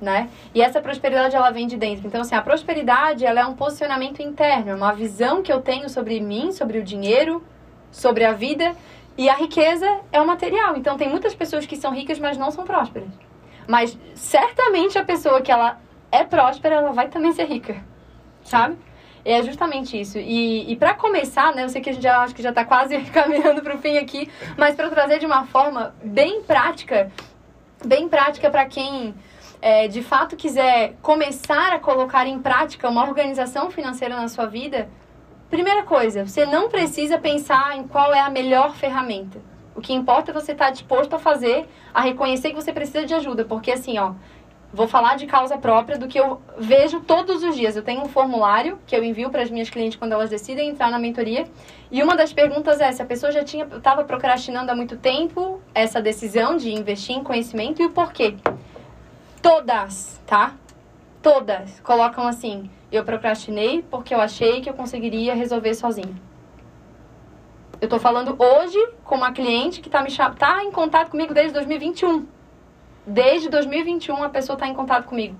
né? 0.01 0.29
E 0.55 0.61
essa 0.61 0.81
prosperidade, 0.81 1.35
ela 1.35 1.51
vem 1.51 1.67
de 1.67 1.77
dentro. 1.77 2.07
Então, 2.07 2.21
assim, 2.21 2.35
a 2.35 2.43
prosperidade, 2.43 3.25
ela 3.25 3.41
é 3.41 3.47
um 3.47 3.55
posicionamento 3.55 4.21
interno, 4.21 4.71
é 4.71 4.75
uma 4.75 4.93
visão 4.93 5.43
que 5.43 5.53
eu 5.53 5.63
tenho 5.63 5.89
sobre 5.89 6.21
mim, 6.21 6.53
sobre 6.53 6.79
o 6.79 6.83
dinheiro, 6.83 7.43
sobre 7.91 8.25
a 8.25 8.33
vida. 8.33 8.75
E 9.17 9.29
a 9.29 9.35
riqueza 9.37 10.01
é 10.13 10.21
o 10.21 10.27
material. 10.27 10.77
Então, 10.77 10.97
tem 10.97 11.09
muitas 11.09 11.35
pessoas 11.35 11.67
que 11.67 11.77
são 11.77 11.93
ricas, 11.93 12.19
mas 12.19 12.37
não 12.37 12.51
são 12.51 12.65
prósperas. 12.65 13.09
Mas, 13.67 13.99
certamente, 14.15 14.99
a 14.99 15.05
pessoa 15.05 15.41
que 15.41 15.53
ela 15.53 15.79
é 16.13 16.25
próspera, 16.25 16.77
ela 16.77 16.93
vai 16.93 17.09
também 17.09 17.33
ser 17.33 17.45
rica 17.45 17.89
sabe? 18.51 18.76
É 19.24 19.42
justamente 19.42 20.01
isso. 20.01 20.18
E, 20.18 20.70
e 20.70 20.76
para 20.76 20.94
começar, 20.94 21.55
né, 21.55 21.64
eu 21.64 21.68
sei 21.68 21.80
que 21.80 21.90
a 21.90 21.92
gente 21.92 22.03
já 22.03 22.20
acho 22.22 22.34
que 22.34 22.42
já 22.42 22.48
está 22.51 22.64
quase 22.64 22.98
caminhando 23.12 23.62
para 23.62 23.76
o 23.76 23.78
fim 23.78 23.96
aqui, 23.96 24.28
mas 24.57 24.74
para 24.74 24.90
trazer 24.90 25.18
de 25.18 25.26
uma 25.26 25.46
forma 25.46 25.94
bem 26.03 26.42
prática, 26.42 27.12
bem 27.84 28.09
prática 28.09 28.51
para 28.51 28.66
quem 28.66 29.14
é, 29.62 29.86
de 29.88 30.03
fato 30.03 30.36
quiser 30.36 30.94
começar 31.03 31.72
a 31.72 31.78
colocar 31.78 32.26
em 32.26 32.38
prática 32.38 32.88
uma 32.88 33.07
organização 33.07 33.70
financeira 33.70 34.16
na 34.16 34.26
sua 34.26 34.46
vida, 34.46 34.88
primeira 35.51 35.82
coisa, 35.82 36.26
você 36.26 36.46
não 36.46 36.68
precisa 36.68 37.18
pensar 37.18 37.76
em 37.76 37.86
qual 37.86 38.12
é 38.12 38.20
a 38.20 38.30
melhor 38.30 38.74
ferramenta. 38.74 39.38
O 39.74 39.80
que 39.80 39.92
importa 39.92 40.30
é 40.30 40.34
você 40.34 40.53
estar 40.53 40.66
tá 40.66 40.70
disposto 40.70 41.14
a 41.14 41.18
fazer, 41.18 41.68
a 41.94 42.01
reconhecer 42.01 42.51
que 42.51 42.57
você 42.57 42.72
precisa 42.72 43.05
de 43.05 43.14
ajuda, 43.14 43.44
porque 43.44 43.70
assim, 43.70 43.98
ó, 43.98 44.14
Vou 44.73 44.87
falar 44.87 45.16
de 45.16 45.27
causa 45.27 45.59
própria 45.59 45.99
do 45.99 46.07
que 46.07 46.18
eu 46.18 46.41
vejo 46.57 47.01
todos 47.01 47.43
os 47.43 47.57
dias. 47.57 47.75
Eu 47.75 47.83
tenho 47.83 48.03
um 48.03 48.09
formulário 48.09 48.79
que 48.87 48.95
eu 48.95 49.03
envio 49.03 49.29
para 49.29 49.43
as 49.43 49.51
minhas 49.51 49.68
clientes 49.68 49.99
quando 49.99 50.12
elas 50.12 50.31
decidem 50.31 50.68
entrar 50.68 50.91
na 50.91 50.99
mentoria. 50.99 51.47
E 51.91 52.03
uma 52.03 52.16
das 52.16 52.33
perguntas 52.33 52.81
é 52.81 52.93
se 52.93 53.03
a 53.03 53.05
pessoa 53.05 53.33
já 53.33 53.43
tinha 53.43 53.64
estava 53.64 54.05
procrastinando 54.05 54.71
há 54.71 54.75
muito 54.75 54.97
tempo 54.97 55.61
essa 55.75 56.01
decisão 56.01 56.57
de 56.57 56.73
investir 56.73 57.16
em 57.16 57.25
conhecimento 57.25 57.83
e 57.83 57.87
o 57.87 57.91
porquê. 57.91 58.37
Todas, 59.43 60.21
tá? 60.27 60.55
todas 61.23 61.81
colocam 61.81 62.27
assim: 62.27 62.71
eu 62.91 63.05
procrastinei 63.05 63.83
porque 63.83 64.14
eu 64.14 64.21
achei 64.21 64.61
que 64.61 64.68
eu 64.68 64.75
conseguiria 64.75 65.35
resolver 65.35 65.75
sozinho. 65.75 66.16
Eu 67.81 67.89
tô 67.89 67.99
falando 67.99 68.37
hoje 68.39 68.79
com 69.05 69.14
uma 69.14 69.33
cliente 69.33 69.81
que 69.81 69.89
tá, 69.89 70.03
me, 70.03 70.14
tá 70.39 70.62
em 70.62 70.71
contato 70.71 71.11
comigo 71.11 71.33
desde 71.33 71.55
2021. 71.55 72.27
Desde 73.11 73.49
2021 73.49 74.23
a 74.23 74.29
pessoa 74.29 74.57
tá 74.57 74.69
em 74.69 74.73
contato 74.73 75.07
comigo. 75.07 75.35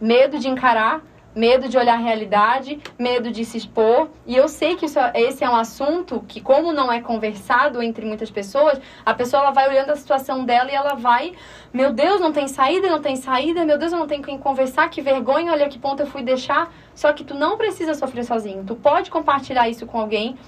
Medo 0.00 0.38
de 0.38 0.48
encarar, 0.48 1.02
medo 1.34 1.68
de 1.68 1.76
olhar 1.76 1.94
a 1.94 2.00
realidade, 2.00 2.80
medo 2.96 3.32
de 3.32 3.44
se 3.44 3.58
expor. 3.58 4.10
E 4.24 4.36
eu 4.36 4.46
sei 4.46 4.76
que 4.76 4.86
isso, 4.86 5.00
é, 5.00 5.10
esse 5.16 5.42
é 5.42 5.50
um 5.50 5.56
assunto 5.56 6.24
que, 6.28 6.40
como 6.40 6.72
não 6.72 6.92
é 6.92 7.00
conversado 7.00 7.82
entre 7.82 8.06
muitas 8.06 8.30
pessoas, 8.30 8.80
a 9.04 9.12
pessoa 9.12 9.42
ela 9.42 9.50
vai 9.50 9.68
olhando 9.68 9.90
a 9.90 9.96
situação 9.96 10.44
dela 10.44 10.70
e 10.70 10.74
ela 10.76 10.94
vai, 10.94 11.32
meu 11.72 11.92
Deus, 11.92 12.20
não 12.20 12.32
tem 12.32 12.46
saída, 12.46 12.88
não 12.88 13.02
tem 13.02 13.16
saída, 13.16 13.64
meu 13.64 13.76
Deus, 13.76 13.92
eu 13.92 13.98
não 13.98 14.06
tenho 14.06 14.22
quem 14.22 14.38
conversar, 14.38 14.88
que 14.88 15.02
vergonha, 15.02 15.50
olha 15.50 15.68
que 15.68 15.80
ponto 15.80 16.00
eu 16.00 16.06
fui 16.06 16.22
deixar. 16.22 16.72
Só 16.94 17.12
que 17.12 17.24
tu 17.24 17.34
não 17.34 17.56
precisa 17.56 17.94
sofrer 17.94 18.22
sozinho. 18.22 18.62
Tu 18.64 18.76
pode 18.76 19.10
compartilhar 19.10 19.68
isso 19.68 19.84
com 19.84 19.98
alguém 19.98 20.38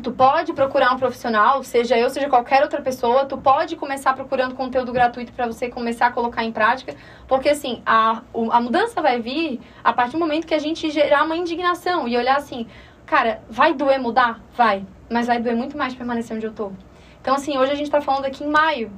Tu 0.00 0.10
pode 0.10 0.52
procurar 0.54 0.92
um 0.94 0.98
profissional, 0.98 1.62
seja 1.62 1.98
eu, 1.98 2.08
seja 2.08 2.28
qualquer 2.28 2.62
outra 2.62 2.80
pessoa, 2.80 3.26
tu 3.26 3.36
pode 3.36 3.76
começar 3.76 4.14
procurando 4.14 4.54
conteúdo 4.54 4.90
gratuito 4.92 5.32
para 5.32 5.46
você 5.46 5.68
começar 5.68 6.06
a 6.06 6.12
colocar 6.12 6.42
em 6.44 6.50
prática, 6.50 6.94
porque 7.28 7.50
assim, 7.50 7.82
a, 7.84 8.22
a 8.50 8.60
mudança 8.60 9.02
vai 9.02 9.20
vir 9.20 9.60
a 9.84 9.92
partir 9.92 10.12
do 10.12 10.18
momento 10.18 10.46
que 10.46 10.54
a 10.54 10.58
gente 10.58 10.88
gerar 10.88 11.24
uma 11.24 11.36
indignação 11.36 12.08
e 12.08 12.16
olhar 12.16 12.36
assim, 12.36 12.66
cara, 13.04 13.42
vai 13.50 13.74
doer 13.74 14.00
mudar? 14.00 14.40
Vai, 14.56 14.86
mas 15.10 15.26
vai 15.26 15.38
doer 15.38 15.54
muito 15.54 15.76
mais 15.76 15.94
permanecer 15.94 16.36
onde 16.36 16.46
eu 16.46 16.52
tô. 16.52 16.72
Então 17.20 17.34
assim, 17.34 17.58
hoje 17.58 17.72
a 17.72 17.76
gente 17.76 17.90
tá 17.90 18.00
falando 18.00 18.24
aqui 18.24 18.44
em 18.44 18.48
maio. 18.48 18.90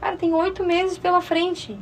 Cara, 0.00 0.16
tem 0.16 0.32
oito 0.32 0.64
meses 0.64 0.96
pela 0.96 1.20
frente. 1.20 1.78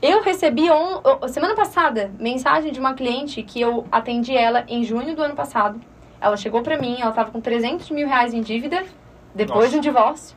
Eu 0.00 0.22
recebi 0.22 0.70
on, 0.70 1.02
semana 1.28 1.54
passada 1.54 2.10
mensagem 2.18 2.72
de 2.72 2.80
uma 2.80 2.94
cliente 2.94 3.42
que 3.42 3.60
eu 3.60 3.86
atendi 3.92 4.34
ela 4.34 4.64
em 4.66 4.82
junho 4.82 5.14
do 5.14 5.22
ano 5.22 5.34
passado 5.34 5.80
ela 6.20 6.36
chegou 6.36 6.62
pra 6.62 6.78
mim, 6.78 6.96
ela 7.00 7.12
tava 7.12 7.30
com 7.30 7.40
300 7.40 7.90
mil 7.90 8.06
reais 8.06 8.32
em 8.32 8.40
dívida, 8.40 8.84
depois 9.34 9.66
Nossa. 9.66 9.70
de 9.70 9.76
um 9.76 9.80
divórcio. 9.80 10.36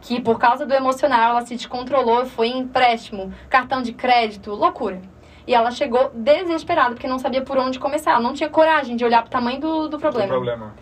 Que 0.00 0.20
por 0.20 0.38
causa 0.38 0.64
do 0.64 0.72
emocional 0.72 1.30
ela 1.30 1.44
se 1.44 1.56
descontrolou, 1.56 2.24
foi 2.24 2.48
em 2.48 2.60
empréstimo, 2.60 3.32
cartão 3.50 3.82
de 3.82 3.92
crédito, 3.92 4.52
loucura. 4.52 5.00
E 5.46 5.54
ela 5.54 5.70
chegou 5.70 6.10
desesperada, 6.14 6.90
porque 6.90 7.08
não 7.08 7.18
sabia 7.18 7.42
por 7.42 7.56
onde 7.56 7.78
começar. 7.78 8.12
Ela 8.12 8.20
não 8.20 8.34
tinha 8.34 8.50
coragem 8.50 8.96
de 8.96 9.04
olhar 9.04 9.22
pro 9.22 9.30
tamanho 9.30 9.58
do, 9.58 9.88
do 9.88 9.98
problema. 9.98 10.28
problema. 10.28 10.74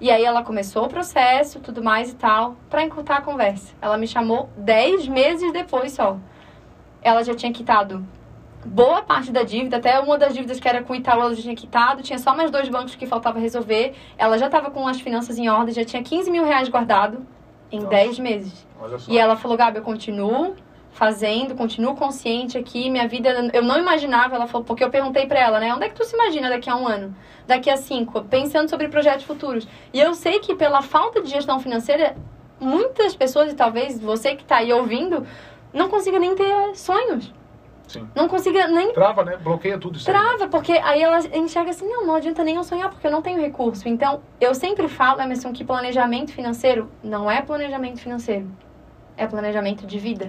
E 0.00 0.10
aí 0.10 0.24
ela 0.24 0.42
começou 0.42 0.86
o 0.86 0.88
processo, 0.88 1.60
tudo 1.60 1.82
mais 1.82 2.10
e 2.10 2.16
tal, 2.16 2.56
pra 2.68 2.82
encurtar 2.82 3.18
a 3.18 3.20
conversa. 3.20 3.74
Ela 3.80 3.96
me 3.96 4.06
chamou 4.08 4.48
10 4.56 5.08
meses 5.08 5.52
depois 5.52 5.92
só. 5.92 6.16
Ela 7.02 7.22
já 7.22 7.34
tinha 7.34 7.52
quitado 7.52 8.04
boa 8.64 9.02
parte 9.02 9.30
da 9.30 9.42
dívida, 9.42 9.76
até 9.76 9.98
uma 10.00 10.16
das 10.16 10.34
dívidas 10.34 10.58
que 10.58 10.68
era 10.68 10.82
com 10.82 10.92
o 10.92 10.96
Itaú, 10.96 11.20
ela 11.20 11.34
já 11.34 11.42
tinha 11.42 11.54
quitado, 11.54 12.02
tinha 12.02 12.18
só 12.18 12.34
mais 12.34 12.50
dois 12.50 12.68
bancos 12.68 12.94
que 12.94 13.06
faltava 13.06 13.38
resolver. 13.38 13.94
Ela 14.16 14.38
já 14.38 14.46
estava 14.46 14.70
com 14.70 14.86
as 14.88 15.00
finanças 15.00 15.38
em 15.38 15.48
ordem, 15.48 15.74
já 15.74 15.84
tinha 15.84 16.02
15 16.02 16.30
mil 16.30 16.44
reais 16.44 16.68
guardado 16.68 17.26
em 17.70 17.78
Nossa. 17.78 17.90
10 17.90 18.18
meses. 18.18 18.66
E 19.08 19.18
ela 19.18 19.36
falou, 19.36 19.56
Gabi, 19.56 19.78
eu 19.78 19.82
continuo 19.82 20.54
fazendo, 20.94 21.56
continuo 21.56 21.96
consciente 21.96 22.56
aqui, 22.56 22.88
minha 22.88 23.08
vida, 23.08 23.50
eu 23.52 23.62
não 23.62 23.78
imaginava, 23.78 24.36
ela 24.36 24.46
falou, 24.46 24.64
porque 24.64 24.84
eu 24.84 24.90
perguntei 24.90 25.26
para 25.26 25.40
ela, 25.40 25.58
né, 25.58 25.74
onde 25.74 25.86
é 25.86 25.88
que 25.88 25.94
tu 25.96 26.04
se 26.04 26.14
imagina 26.14 26.48
daqui 26.48 26.70
a 26.70 26.76
um 26.76 26.86
ano, 26.86 27.14
daqui 27.48 27.68
a 27.68 27.76
cinco, 27.76 28.22
pensando 28.22 28.70
sobre 28.70 28.86
projetos 28.88 29.24
futuros. 29.24 29.66
E 29.92 30.00
eu 30.00 30.14
sei 30.14 30.38
que 30.38 30.54
pela 30.54 30.82
falta 30.82 31.20
de 31.20 31.28
gestão 31.28 31.58
financeira, 31.58 32.16
muitas 32.60 33.16
pessoas, 33.16 33.50
e 33.52 33.56
talvez 33.56 33.98
você 34.00 34.36
que 34.36 34.42
está 34.42 34.58
aí 34.58 34.72
ouvindo, 34.72 35.26
não 35.72 35.88
consiga 35.88 36.16
nem 36.20 36.36
ter 36.36 36.76
sonhos. 36.76 37.32
Sim. 37.86 38.08
Não 38.14 38.28
consiga 38.28 38.66
nem. 38.66 38.92
Trava, 38.92 39.24
né? 39.24 39.36
Bloqueia 39.36 39.78
tudo 39.78 39.96
isso. 39.96 40.06
Trava, 40.06 40.44
aí. 40.44 40.50
porque 40.50 40.72
aí 40.72 41.02
ela 41.02 41.18
enxerga 41.36 41.70
assim: 41.70 41.86
não, 41.86 42.06
não 42.06 42.14
adianta 42.14 42.42
nem 42.42 42.56
eu 42.56 42.64
sonhar, 42.64 42.90
porque 42.90 43.06
eu 43.06 43.10
não 43.10 43.22
tenho 43.22 43.40
recurso. 43.40 43.88
Então, 43.88 44.22
eu 44.40 44.54
sempre 44.54 44.88
falo, 44.88 45.20
Emerson, 45.20 45.52
que 45.52 45.64
planejamento 45.64 46.32
financeiro 46.32 46.90
não 47.02 47.30
é 47.30 47.42
planejamento 47.42 48.00
financeiro, 48.00 48.50
é 49.16 49.26
planejamento 49.26 49.86
de 49.86 49.98
vida. 49.98 50.28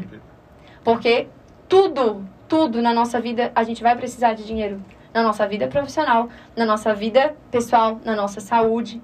Porque 0.83 1.27
tudo, 1.67 2.25
tudo 2.47 2.81
na 2.81 2.93
nossa 2.93 3.19
vida 3.19 3.51
a 3.55 3.63
gente 3.63 3.81
vai 3.81 3.95
precisar 3.95 4.33
de 4.33 4.45
dinheiro. 4.45 4.83
Na 5.13 5.23
nossa 5.23 5.47
vida 5.47 5.67
profissional, 5.67 6.27
na 6.57 6.65
nossa 6.65 6.93
vida 6.93 7.35
pessoal, 7.49 7.99
na 8.03 8.15
nossa 8.15 8.41
saúde. 8.41 9.01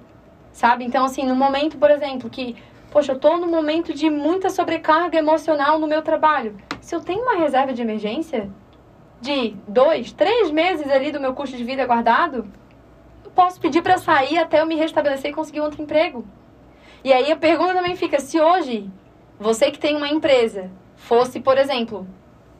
Sabe? 0.52 0.84
Então, 0.84 1.06
assim, 1.06 1.24
no 1.24 1.34
momento, 1.34 1.78
por 1.78 1.90
exemplo, 1.90 2.28
que 2.28 2.54
Poxa, 2.92 3.12
eu 3.12 3.16
estou 3.16 3.38
num 3.38 3.48
momento 3.48 3.94
de 3.94 4.10
muita 4.10 4.50
sobrecarga 4.50 5.16
emocional 5.16 5.78
no 5.78 5.86
meu 5.86 6.02
trabalho. 6.02 6.58
Se 6.82 6.94
eu 6.94 7.00
tenho 7.00 7.22
uma 7.22 7.36
reserva 7.36 7.72
de 7.72 7.80
emergência 7.80 8.50
de 9.18 9.56
dois, 9.66 10.12
três 10.12 10.50
meses 10.50 10.90
ali 10.90 11.10
do 11.10 11.18
meu 11.18 11.32
custo 11.32 11.56
de 11.56 11.64
vida 11.64 11.86
guardado, 11.86 12.46
eu 13.24 13.30
posso 13.30 13.58
pedir 13.58 13.80
para 13.80 13.96
sair 13.96 14.36
até 14.36 14.60
eu 14.60 14.66
me 14.66 14.76
restabelecer 14.76 15.30
e 15.30 15.34
conseguir 15.34 15.60
outro 15.60 15.80
emprego. 15.80 16.22
E 17.02 17.10
aí 17.14 17.32
a 17.32 17.36
pergunta 17.36 17.72
também 17.72 17.96
fica: 17.96 18.20
se 18.20 18.38
hoje 18.38 18.90
você 19.40 19.70
que 19.70 19.78
tem 19.78 19.96
uma 19.96 20.10
empresa 20.10 20.70
fosse, 20.94 21.40
por 21.40 21.56
exemplo, 21.56 22.06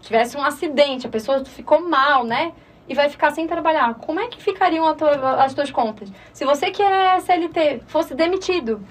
tivesse 0.01 0.35
um 0.39 0.43
acidente, 0.43 1.07
a 1.07 1.11
pessoa 1.11 1.45
ficou 1.45 1.87
mal, 1.87 2.25
né? 2.25 2.53
E 2.89 2.95
vai 2.95 3.11
ficar 3.11 3.33
sem 3.33 3.47
trabalhar, 3.47 3.95
como 3.97 4.19
é 4.19 4.29
que 4.29 4.43
ficariam 4.43 4.93
tua, 4.97 5.45
as 5.45 5.53
tuas 5.53 5.71
contas? 5.71 6.11
Se 6.33 6.47
você 6.47 6.71
que 6.71 6.83
é 6.83 7.21
CLT 7.21 7.83
fosse 7.87 8.15
demitido, 8.15 8.83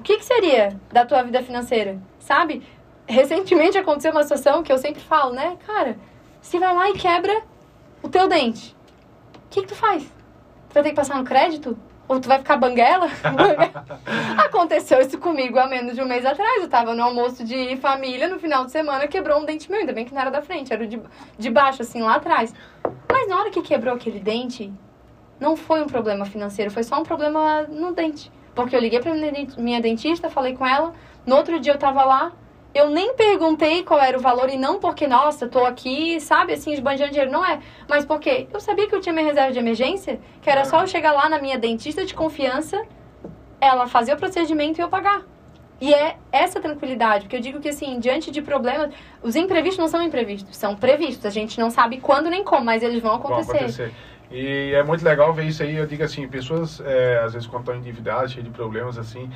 o 0.00 0.02
que, 0.02 0.16
que 0.16 0.24
seria 0.24 0.80
da 0.90 1.04
tua 1.04 1.22
vida 1.22 1.42
financeira? 1.42 1.98
Sabe? 2.18 2.62
Recentemente 3.06 3.76
aconteceu 3.76 4.12
uma 4.12 4.22
situação 4.22 4.62
que 4.62 4.72
eu 4.72 4.78
sempre 4.78 5.02
falo, 5.02 5.34
né? 5.34 5.58
Cara, 5.66 5.98
se 6.40 6.58
vai 6.58 6.74
lá 6.74 6.88
e 6.88 6.94
quebra 6.94 7.42
o 8.02 8.08
teu 8.08 8.26
dente, 8.26 8.74
o 9.34 9.48
que, 9.50 9.60
que 9.60 9.68
tu 9.68 9.74
faz? 9.74 10.04
Tu 10.04 10.74
vai 10.74 10.82
ter 10.82 10.88
que 10.90 10.96
passar 10.96 11.18
no 11.18 11.24
crédito? 11.24 11.76
Ou 12.08 12.18
tu 12.18 12.28
vai 12.28 12.38
ficar 12.38 12.56
banguela? 12.56 13.08
Aconteceu 14.42 15.02
isso 15.02 15.18
comigo 15.18 15.58
há 15.58 15.66
menos 15.66 15.94
de 15.94 16.00
um 16.00 16.06
mês 16.06 16.24
atrás. 16.24 16.62
Eu 16.62 16.68
tava 16.68 16.94
no 16.94 17.02
almoço 17.02 17.44
de 17.44 17.76
família 17.76 18.26
no 18.26 18.38
final 18.38 18.64
de 18.64 18.72
semana, 18.72 19.06
quebrou 19.06 19.38
um 19.38 19.44
dente 19.44 19.70
meu. 19.70 19.80
Ainda 19.80 19.92
bem 19.92 20.06
que 20.06 20.14
não 20.14 20.20
era 20.22 20.30
da 20.30 20.40
frente, 20.40 20.72
era 20.72 20.86
de, 20.86 20.98
de 21.38 21.50
baixo, 21.50 21.82
assim, 21.82 22.00
lá 22.00 22.14
atrás. 22.14 22.54
Mas 23.12 23.28
na 23.28 23.38
hora 23.38 23.50
que 23.50 23.60
quebrou 23.60 23.94
aquele 23.94 24.18
dente, 24.18 24.72
não 25.38 25.56
foi 25.56 25.82
um 25.82 25.86
problema 25.86 26.24
financeiro, 26.24 26.70
foi 26.70 26.84
só 26.84 26.98
um 26.98 27.02
problema 27.02 27.64
no 27.64 27.92
dente. 27.92 28.32
Porque 28.62 28.76
eu 28.76 28.80
liguei 28.80 29.00
pra 29.00 29.12
minha 29.58 29.80
dentista, 29.80 30.28
falei 30.30 30.54
com 30.54 30.66
ela. 30.66 30.92
No 31.26 31.36
outro 31.36 31.58
dia 31.60 31.72
eu 31.72 31.78
tava 31.78 32.04
lá. 32.04 32.32
Eu 32.72 32.88
nem 32.88 33.14
perguntei 33.14 33.82
qual 33.82 34.00
era 34.00 34.16
o 34.16 34.20
valor 34.20 34.48
e 34.48 34.56
não 34.56 34.78
porque, 34.78 35.06
nossa, 35.08 35.48
tô 35.48 35.64
aqui, 35.64 36.20
sabe, 36.20 36.52
assim, 36.52 36.72
esbanjando 36.72 37.10
dinheiro. 37.10 37.32
Não 37.32 37.44
é. 37.44 37.58
Mas 37.88 38.04
porque 38.04 38.46
eu 38.52 38.60
sabia 38.60 38.86
que 38.86 38.94
eu 38.94 39.00
tinha 39.00 39.12
minha 39.12 39.26
reserva 39.26 39.52
de 39.52 39.58
emergência, 39.58 40.20
que 40.40 40.48
era 40.48 40.64
só 40.64 40.82
eu 40.82 40.86
chegar 40.86 41.12
lá 41.12 41.28
na 41.28 41.40
minha 41.40 41.58
dentista 41.58 42.06
de 42.06 42.14
confiança, 42.14 42.80
ela 43.60 43.88
fazer 43.88 44.14
o 44.14 44.16
procedimento 44.16 44.80
e 44.80 44.82
eu 44.82 44.88
pagar. 44.88 45.22
E 45.80 45.92
é 45.92 46.16
essa 46.30 46.60
tranquilidade, 46.60 47.24
porque 47.24 47.36
eu 47.36 47.40
digo 47.40 47.58
que, 47.58 47.70
assim, 47.70 47.98
diante 47.98 48.30
de 48.30 48.42
problemas, 48.42 48.92
os 49.22 49.34
imprevistos 49.34 49.78
não 49.78 49.88
são 49.88 50.02
imprevistos, 50.02 50.56
são 50.56 50.76
previstos. 50.76 51.24
A 51.24 51.30
gente 51.30 51.58
não 51.58 51.70
sabe 51.70 51.98
quando 51.98 52.28
nem 52.28 52.44
como, 52.44 52.66
mas 52.66 52.82
eles 52.82 53.02
vão 53.02 53.14
acontecer. 53.14 53.46
Vão 53.46 53.56
acontecer. 53.56 53.94
E 54.30 54.72
é 54.74 54.82
muito 54.82 55.04
legal 55.04 55.32
ver 55.32 55.46
isso 55.46 55.62
aí. 55.62 55.76
Eu 55.76 55.86
digo 55.86 56.04
assim, 56.04 56.26
pessoas, 56.28 56.80
é, 56.80 57.20
às 57.24 57.32
vezes, 57.32 57.48
quando 57.48 57.62
estão 57.62 57.76
endividadas, 57.76 58.32
cheias 58.32 58.46
de 58.46 58.52
problemas, 58.52 58.96
assim, 58.96 59.28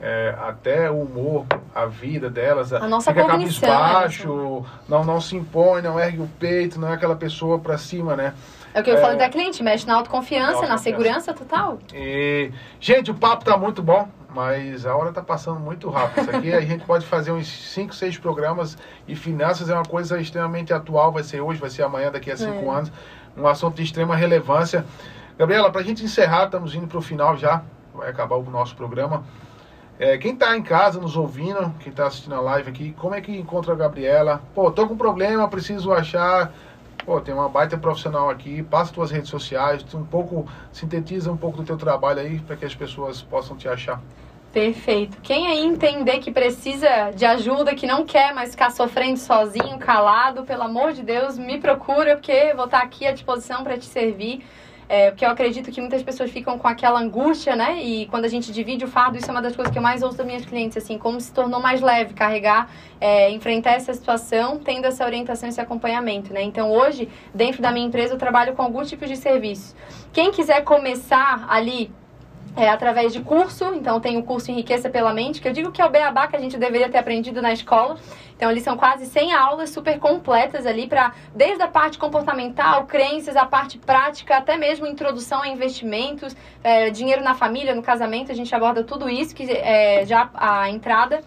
é, 0.00 0.34
até 0.38 0.90
o 0.90 1.00
humor, 1.00 1.46
a 1.74 1.86
vida 1.86 2.28
delas, 2.28 2.72
a 2.72 2.86
nossa 2.86 3.12
fica 3.12 3.26
cabisbaixo, 3.26 4.64
não, 4.86 5.02
não 5.02 5.20
se 5.20 5.34
impõe, 5.34 5.80
não 5.80 5.98
ergue 5.98 6.20
o 6.20 6.28
peito, 6.38 6.78
não 6.78 6.88
é 6.88 6.92
aquela 6.92 7.16
pessoa 7.16 7.58
pra 7.58 7.78
cima, 7.78 8.14
né? 8.14 8.34
É 8.74 8.80
o 8.80 8.82
que 8.82 8.90
eu 8.90 8.96
é, 8.96 9.00
falo 9.00 9.16
da 9.16 9.28
cliente, 9.28 9.62
mexe 9.62 9.86
na 9.86 9.94
autoconfiança, 9.94 10.66
na 10.66 10.76
segurança 10.76 11.32
total. 11.32 11.78
E, 11.94 12.50
gente, 12.80 13.10
o 13.10 13.14
papo 13.14 13.44
tá 13.44 13.56
muito 13.56 13.80
bom, 13.80 14.08
mas 14.34 14.84
a 14.84 14.96
hora 14.96 15.12
tá 15.12 15.22
passando 15.22 15.60
muito 15.60 15.88
rápido. 15.88 16.22
Isso 16.22 16.36
aqui 16.36 16.52
a 16.52 16.60
gente 16.60 16.84
pode 16.84 17.06
fazer 17.06 17.30
uns 17.30 17.46
5, 17.46 17.94
6 17.94 18.18
programas 18.18 18.76
e 19.06 19.14
finanças 19.14 19.70
é 19.70 19.74
uma 19.74 19.84
coisa 19.84 20.20
extremamente 20.20 20.72
atual, 20.74 21.12
vai 21.12 21.22
ser 21.22 21.40
hoje, 21.40 21.60
vai 21.60 21.70
ser 21.70 21.84
amanhã, 21.84 22.10
daqui 22.10 22.32
a 22.32 22.36
5 22.36 22.50
é. 22.50 22.68
anos 22.68 22.92
um 23.36 23.46
assunto 23.46 23.76
de 23.76 23.82
extrema 23.82 24.14
relevância. 24.16 24.84
Gabriela, 25.38 25.70
para 25.70 25.80
a 25.80 25.84
gente 25.84 26.04
encerrar, 26.04 26.44
estamos 26.44 26.74
indo 26.74 26.86
para 26.86 26.98
o 26.98 27.02
final 27.02 27.36
já, 27.36 27.62
vai 27.94 28.08
acabar 28.08 28.36
o 28.36 28.42
nosso 28.44 28.76
programa. 28.76 29.24
É, 29.98 30.18
quem 30.18 30.34
está 30.34 30.56
em 30.56 30.62
casa 30.62 31.00
nos 31.00 31.16
ouvindo, 31.16 31.72
quem 31.80 31.90
está 31.90 32.06
assistindo 32.06 32.34
a 32.34 32.40
live 32.40 32.70
aqui, 32.70 32.92
como 32.98 33.14
é 33.14 33.20
que 33.20 33.36
encontra 33.36 33.72
a 33.72 33.76
Gabriela? 33.76 34.42
Pô, 34.54 34.70
tô 34.70 34.88
com 34.88 34.96
problema, 34.96 35.48
preciso 35.48 35.92
achar. 35.92 36.52
Pô, 37.04 37.20
tem 37.20 37.34
uma 37.34 37.48
baita 37.48 37.76
profissional 37.76 38.30
aqui, 38.30 38.62
passa 38.62 38.92
tuas 38.92 39.10
redes 39.10 39.28
sociais, 39.28 39.84
um 39.94 40.04
pouco, 40.04 40.48
sintetiza 40.72 41.30
um 41.30 41.36
pouco 41.36 41.58
do 41.58 41.64
teu 41.64 41.76
trabalho 41.76 42.20
aí 42.20 42.40
para 42.40 42.56
que 42.56 42.64
as 42.64 42.74
pessoas 42.74 43.20
possam 43.20 43.56
te 43.56 43.68
achar. 43.68 44.00
Perfeito. 44.54 45.18
Quem 45.20 45.48
aí 45.48 45.66
entender 45.66 46.20
que 46.20 46.30
precisa 46.30 47.10
de 47.10 47.26
ajuda, 47.26 47.74
que 47.74 47.86
não 47.88 48.06
quer 48.06 48.32
mais 48.32 48.52
ficar 48.52 48.70
sofrendo 48.70 49.18
sozinho, 49.18 49.78
calado, 49.78 50.44
pelo 50.44 50.62
amor 50.62 50.92
de 50.92 51.02
Deus, 51.02 51.36
me 51.36 51.58
procura, 51.58 52.14
porque 52.14 52.54
vou 52.54 52.66
estar 52.66 52.80
aqui 52.80 53.04
à 53.04 53.12
disposição 53.12 53.64
para 53.64 53.76
te 53.76 53.84
servir. 53.84 54.46
É, 54.88 55.10
porque 55.10 55.24
eu 55.24 55.30
acredito 55.30 55.70
que 55.70 55.80
muitas 55.80 56.02
pessoas 56.02 56.30
ficam 56.30 56.58
com 56.58 56.68
aquela 56.68 57.00
angústia, 57.00 57.56
né? 57.56 57.82
E 57.82 58.06
quando 58.06 58.24
a 58.24 58.28
gente 58.28 58.52
divide 58.52 58.84
o 58.84 58.88
fardo, 58.88 59.16
isso 59.16 59.28
é 59.28 59.30
uma 59.30 59.42
das 59.42 59.56
coisas 59.56 59.72
que 59.72 59.78
eu 59.78 59.82
mais 59.82 60.02
ouço 60.02 60.16
das 60.16 60.26
minhas 60.26 60.44
clientes, 60.44 60.76
assim, 60.76 60.98
como 60.98 61.20
se 61.20 61.32
tornou 61.32 61.60
mais 61.60 61.80
leve 61.80 62.14
carregar, 62.14 62.70
é, 63.00 63.30
enfrentar 63.30 63.72
essa 63.72 63.92
situação, 63.94 64.58
tendo 64.58 64.86
essa 64.86 65.04
orientação, 65.04 65.48
esse 65.48 65.60
acompanhamento, 65.60 66.32
né? 66.32 66.42
Então, 66.42 66.70
hoje, 66.70 67.08
dentro 67.34 67.62
da 67.62 67.70
minha 67.70 67.86
empresa, 67.86 68.14
eu 68.14 68.18
trabalho 68.18 68.54
com 68.54 68.62
alguns 68.62 68.88
tipos 68.88 69.08
de 69.08 69.16
serviços. 69.16 69.74
Quem 70.12 70.30
quiser 70.30 70.62
começar 70.62 71.46
ali 71.48 71.90
é, 72.56 72.68
através 72.68 73.12
de 73.12 73.20
curso, 73.20 73.74
então 73.74 74.00
tem 74.00 74.16
o 74.16 74.22
curso 74.22 74.50
Enriqueça 74.50 74.88
pela 74.88 75.12
Mente, 75.12 75.40
que 75.40 75.48
eu 75.48 75.52
digo 75.52 75.72
que 75.72 75.82
é 75.82 75.86
o 75.86 75.90
beabá 75.90 76.26
que 76.28 76.36
a 76.36 76.40
gente 76.40 76.56
deveria 76.56 76.88
ter 76.88 76.98
aprendido 76.98 77.42
na 77.42 77.52
escola. 77.52 77.96
Então, 78.36 78.50
eles 78.50 78.62
são 78.62 78.76
quase 78.76 79.06
100 79.06 79.32
aulas 79.32 79.70
super 79.70 79.98
completas 79.98 80.66
ali 80.66 80.86
para 80.86 81.12
desde 81.34 81.62
a 81.62 81.68
parte 81.68 81.98
comportamental, 81.98 82.84
crenças, 82.84 83.36
a 83.36 83.46
parte 83.46 83.78
prática, 83.78 84.36
até 84.36 84.56
mesmo 84.56 84.86
introdução 84.86 85.42
a 85.42 85.48
investimentos, 85.48 86.36
é, 86.62 86.90
dinheiro 86.90 87.22
na 87.22 87.34
família, 87.34 87.74
no 87.74 87.82
casamento, 87.82 88.32
a 88.32 88.34
gente 88.34 88.54
aborda 88.54 88.82
tudo 88.82 89.08
isso, 89.08 89.34
que 89.34 89.50
é 89.50 90.04
já 90.04 90.30
a 90.34 90.68
entrada. 90.68 91.22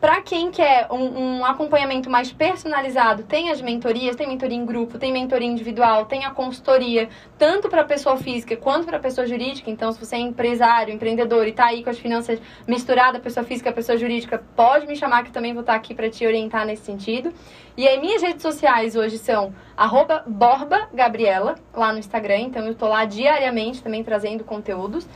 Para 0.00 0.22
quem 0.22 0.50
quer 0.50 0.86
um, 0.90 1.40
um, 1.40 1.44
acompanhamento 1.44 2.08
mais 2.08 2.32
personalizado, 2.32 3.22
tem 3.24 3.50
as 3.50 3.60
mentorias, 3.60 4.16
tem 4.16 4.26
mentoria 4.26 4.56
em 4.56 4.64
grupo, 4.64 4.98
tem 4.98 5.12
mentoria 5.12 5.46
individual, 5.46 6.06
tem 6.06 6.24
a 6.24 6.30
consultoria, 6.30 7.10
tanto 7.36 7.68
para 7.68 7.84
pessoa 7.84 8.16
física 8.16 8.56
quanto 8.56 8.86
para 8.86 8.98
pessoa 8.98 9.26
jurídica. 9.26 9.70
Então, 9.70 9.92
se 9.92 10.02
você 10.02 10.16
é 10.16 10.18
empresário, 10.20 10.94
empreendedor 10.94 11.46
e 11.46 11.50
está 11.50 11.66
aí 11.66 11.84
com 11.84 11.90
as 11.90 11.98
finanças 11.98 12.40
misturadas, 12.66 13.20
pessoa 13.20 13.44
física, 13.44 13.70
pessoa 13.72 13.98
jurídica, 13.98 14.42
pode 14.56 14.86
me 14.86 14.96
chamar 14.96 15.22
que 15.22 15.30
também 15.30 15.52
vou 15.52 15.60
estar 15.60 15.74
tá 15.74 15.78
aqui 15.78 15.94
para 15.94 16.08
te 16.08 16.26
orientar 16.26 16.64
nesse 16.64 16.84
sentido. 16.84 17.30
E 17.76 17.86
aí, 17.86 18.00
minhas 18.00 18.22
redes 18.22 18.40
sociais 18.40 18.96
hoje 18.96 19.18
são 19.18 19.52
@borba_gabriela 20.26 21.56
lá 21.74 21.92
no 21.92 21.98
Instagram. 21.98 22.38
Então, 22.38 22.66
eu 22.66 22.74
tô 22.74 22.88
lá 22.88 23.04
diariamente 23.04 23.82
também 23.82 24.02
trazendo 24.02 24.44
conteúdos. 24.44 25.06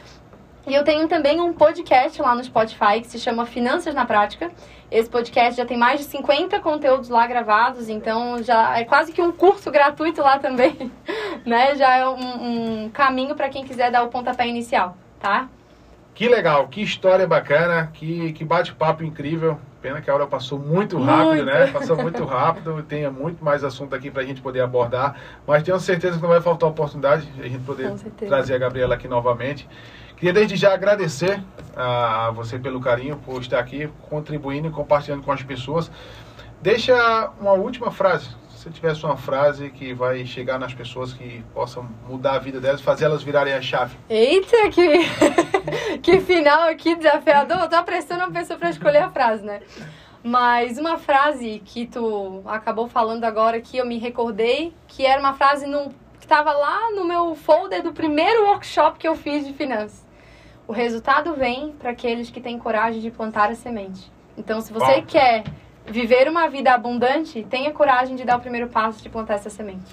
E 0.67 0.75
eu 0.75 0.83
tenho 0.83 1.07
também 1.09 1.41
um 1.41 1.53
podcast 1.53 2.21
lá 2.23 2.35
no 2.35 2.43
Spotify 2.43 3.01
que 3.01 3.07
se 3.07 3.19
chama 3.19 3.45
Finanças 3.45 3.95
na 3.95 4.07
Prática. 4.07 4.51
Esse 4.91 5.11
podcast 5.11 5.57
já 5.57 5.67
tem 5.67 5.77
mais 5.77 6.01
de 6.01 6.07
50 6.07 6.59
conteúdos 6.61 7.11
lá 7.11 7.27
gravados, 7.27 7.89
então 7.91 8.43
já 8.43 8.79
é 8.79 8.85
quase 8.85 9.13
que 9.13 9.21
um 9.21 9.31
curso 9.31 9.71
gratuito 9.71 10.23
lá 10.23 10.39
também, 10.39 10.91
né? 11.45 11.75
Já 11.75 11.97
é 11.97 12.09
um, 12.09 12.85
um 12.85 12.91
caminho 12.91 13.35
para 13.35 13.51
quem 13.51 13.65
quiser 13.65 13.91
dar 13.91 14.05
o 14.05 14.09
pontapé 14.09 14.49
inicial, 14.49 14.97
tá? 15.21 15.49
Que 16.15 16.29
legal, 16.29 16.69
que 16.69 16.81
história 16.81 17.27
bacana, 17.27 17.91
que, 17.93 18.33
que 18.33 18.45
bate-papo 18.45 19.03
incrível. 19.03 19.59
Pena 19.83 20.01
que 20.01 20.09
a 20.09 20.15
hora 20.15 20.27
passou 20.27 20.59
muito 20.59 20.97
rápido, 20.97 21.27
muito. 21.27 21.45
né? 21.45 21.67
Passou 21.67 21.97
muito 21.97 22.25
rápido. 22.25 22.83
Tem 22.85 23.11
muito 23.11 23.45
mais 23.45 23.63
assunto 23.63 23.95
aqui 23.95 24.11
para 24.11 24.23
a 24.23 24.25
gente 24.25 24.41
poder 24.41 24.61
abordar. 24.61 25.17
Mas 25.47 25.63
tenho 25.63 25.79
certeza 25.79 26.17
que 26.17 26.23
não 26.23 26.31
vai 26.31 26.41
faltar 26.41 26.71
oportunidade 26.71 27.27
de 27.27 27.43
a 27.43 27.49
gente 27.49 27.65
poder 27.65 27.93
trazer 28.17 28.55
a 28.55 28.59
Gabriela 28.59 28.95
aqui 28.95 29.07
novamente. 29.07 29.69
Queria 30.25 30.41
desde 30.41 30.57
já 30.57 30.73
agradecer 30.73 31.39
a 31.77 32.31
você 32.31 32.59
pelo 32.59 32.81
carinho, 32.81 33.19
por 33.27 33.43
estar 33.43 33.59
aqui 33.59 33.91
contribuindo 34.09 34.69
e 34.69 34.71
compartilhando 34.71 35.23
com 35.23 35.31
as 35.31 35.43
pessoas. 35.43 35.91
Deixa 36.63 37.31
uma 37.39 37.53
última 37.53 37.91
frase. 37.91 38.31
Se 38.49 38.71
tivesse 38.71 39.05
uma 39.05 39.19
frase 39.19 39.69
que 39.69 39.93
vai 39.93 40.25
chegar 40.25 40.59
nas 40.59 40.73
pessoas 40.73 41.13
que 41.13 41.45
possam 41.53 41.87
mudar 42.09 42.37
a 42.37 42.39
vida 42.39 42.59
delas, 42.59 42.81
fazer 42.81 43.05
elas 43.05 43.23
virarem 43.23 43.53
a 43.53 43.61
chave. 43.61 43.99
Eita, 44.09 44.71
que, 44.71 45.01
que 46.01 46.21
final 46.21 46.71
aqui 46.71 46.95
desafiador. 46.95 47.59
Eu 47.59 47.69
tô 47.69 47.77
apressando 47.77 48.25
uma 48.25 48.33
pessoa 48.33 48.59
para 48.59 48.71
escolher 48.71 49.03
a 49.03 49.11
frase, 49.11 49.45
né? 49.45 49.61
Mas 50.23 50.79
uma 50.79 50.97
frase 50.97 51.61
que 51.67 51.87
tu 51.87 52.41
acabou 52.47 52.89
falando 52.89 53.25
agora 53.25 53.61
que 53.61 53.77
eu 53.77 53.85
me 53.85 53.99
recordei, 53.99 54.73
que 54.89 55.05
era 55.05 55.21
uma 55.21 55.35
frase 55.35 55.67
no, 55.67 55.91
que 56.19 56.25
estava 56.25 56.51
lá 56.51 56.93
no 56.93 57.05
meu 57.05 57.35
folder 57.35 57.83
do 57.83 57.93
primeiro 57.93 58.47
workshop 58.47 58.99
que 58.99 59.07
eu 59.07 59.15
fiz 59.15 59.47
de 59.47 59.53
finanças. 59.53 60.04
O 60.67 60.73
resultado 60.73 61.35
vem 61.35 61.73
para 61.73 61.91
aqueles 61.91 62.31
que 62.31 62.41
têm 62.41 62.59
coragem 62.59 63.01
de 63.01 63.11
plantar 63.11 63.51
a 63.51 63.55
semente. 63.55 64.11
Então, 64.37 64.63
se 64.63 64.73
você 64.73 65.01
Bom. 65.01 65.07
quer 65.07 65.45
viver 65.87 66.27
uma 66.27 66.49
vida 66.49 66.73
abundante, 66.73 67.47
tenha 67.51 67.71
coragem 67.71 68.17
de 68.17 68.25
dar 68.25 68.39
o 68.39 68.41
primeiro 68.41 68.69
passo 68.69 69.03
de 69.03 69.11
plantar 69.11 69.35
essa 69.35 69.51
semente. 69.51 69.85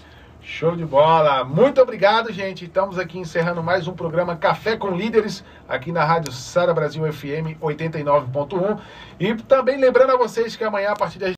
Show 0.44 0.76
de 0.76 0.84
bola! 0.84 1.44
Muito 1.44 1.80
obrigado, 1.80 2.34
gente. 2.34 2.66
Estamos 2.66 2.98
aqui 2.98 3.20
encerrando 3.20 3.62
mais 3.62 3.88
um 3.88 3.94
programa 3.94 4.36
Café 4.36 4.76
com 4.76 4.90
Líderes, 4.90 5.44
aqui 5.70 5.92
na 5.92 6.04
Rádio 6.04 6.32
Sara 6.32 6.74
Brasil 6.74 7.04
FM 7.14 7.62
89.1. 7.62 8.80
E 9.20 9.36
também 9.36 9.78
lembrando 9.78 10.14
a 10.14 10.18
vocês 10.18 10.56
que 10.56 10.64
amanhã, 10.64 10.92
a 10.92 10.96
partir 10.96 11.20
das 11.20 11.30